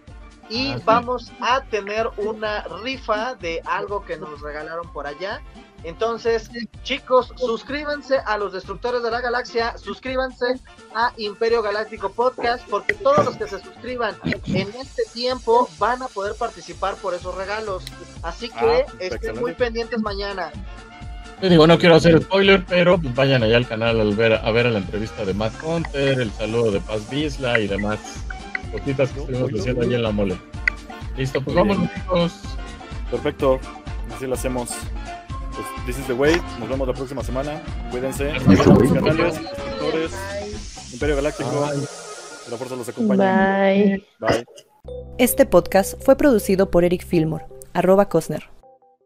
[0.49, 0.83] y Ah, sí.
[0.85, 5.41] vamos a tener una rifa de algo que nos regalaron por allá.
[5.83, 6.49] Entonces,
[6.83, 10.59] chicos, suscríbanse a los Destructores de la Galaxia, suscríbanse
[10.95, 16.07] a Imperio Galáctico Podcast, porque todos los que se suscriban en este tiempo van a
[16.07, 17.83] poder participar por esos regalos.
[18.23, 19.39] Así que Ah, estén excelente.
[19.39, 20.51] muy pendientes mañana.
[21.41, 24.51] Yo digo, no quiero hacer spoiler, pero pues vayan allá al canal al ver, a
[24.51, 27.99] ver la entrevista de Matt Hunter, el saludo de Paz Bisla y demás
[28.71, 30.37] cositas que estuvimos haciendo allí en la mole.
[31.15, 32.33] Listo, pues vamos, chicos.
[33.11, 33.59] Perfecto.
[34.15, 34.69] Así lo hacemos.
[35.57, 36.39] Pues, this is the way.
[36.59, 37.61] Nos vemos la próxima semana.
[37.89, 38.31] Cuídense.
[38.33, 40.11] Los canales, suscriptores,
[40.93, 41.49] Imperio Galáctico.
[42.45, 43.23] Que la fuerza los acompañe.
[43.23, 44.03] Bye.
[44.19, 44.45] Bye.
[45.17, 48.56] Este podcast fue producido por Eric Fillmore, arroba Cosner.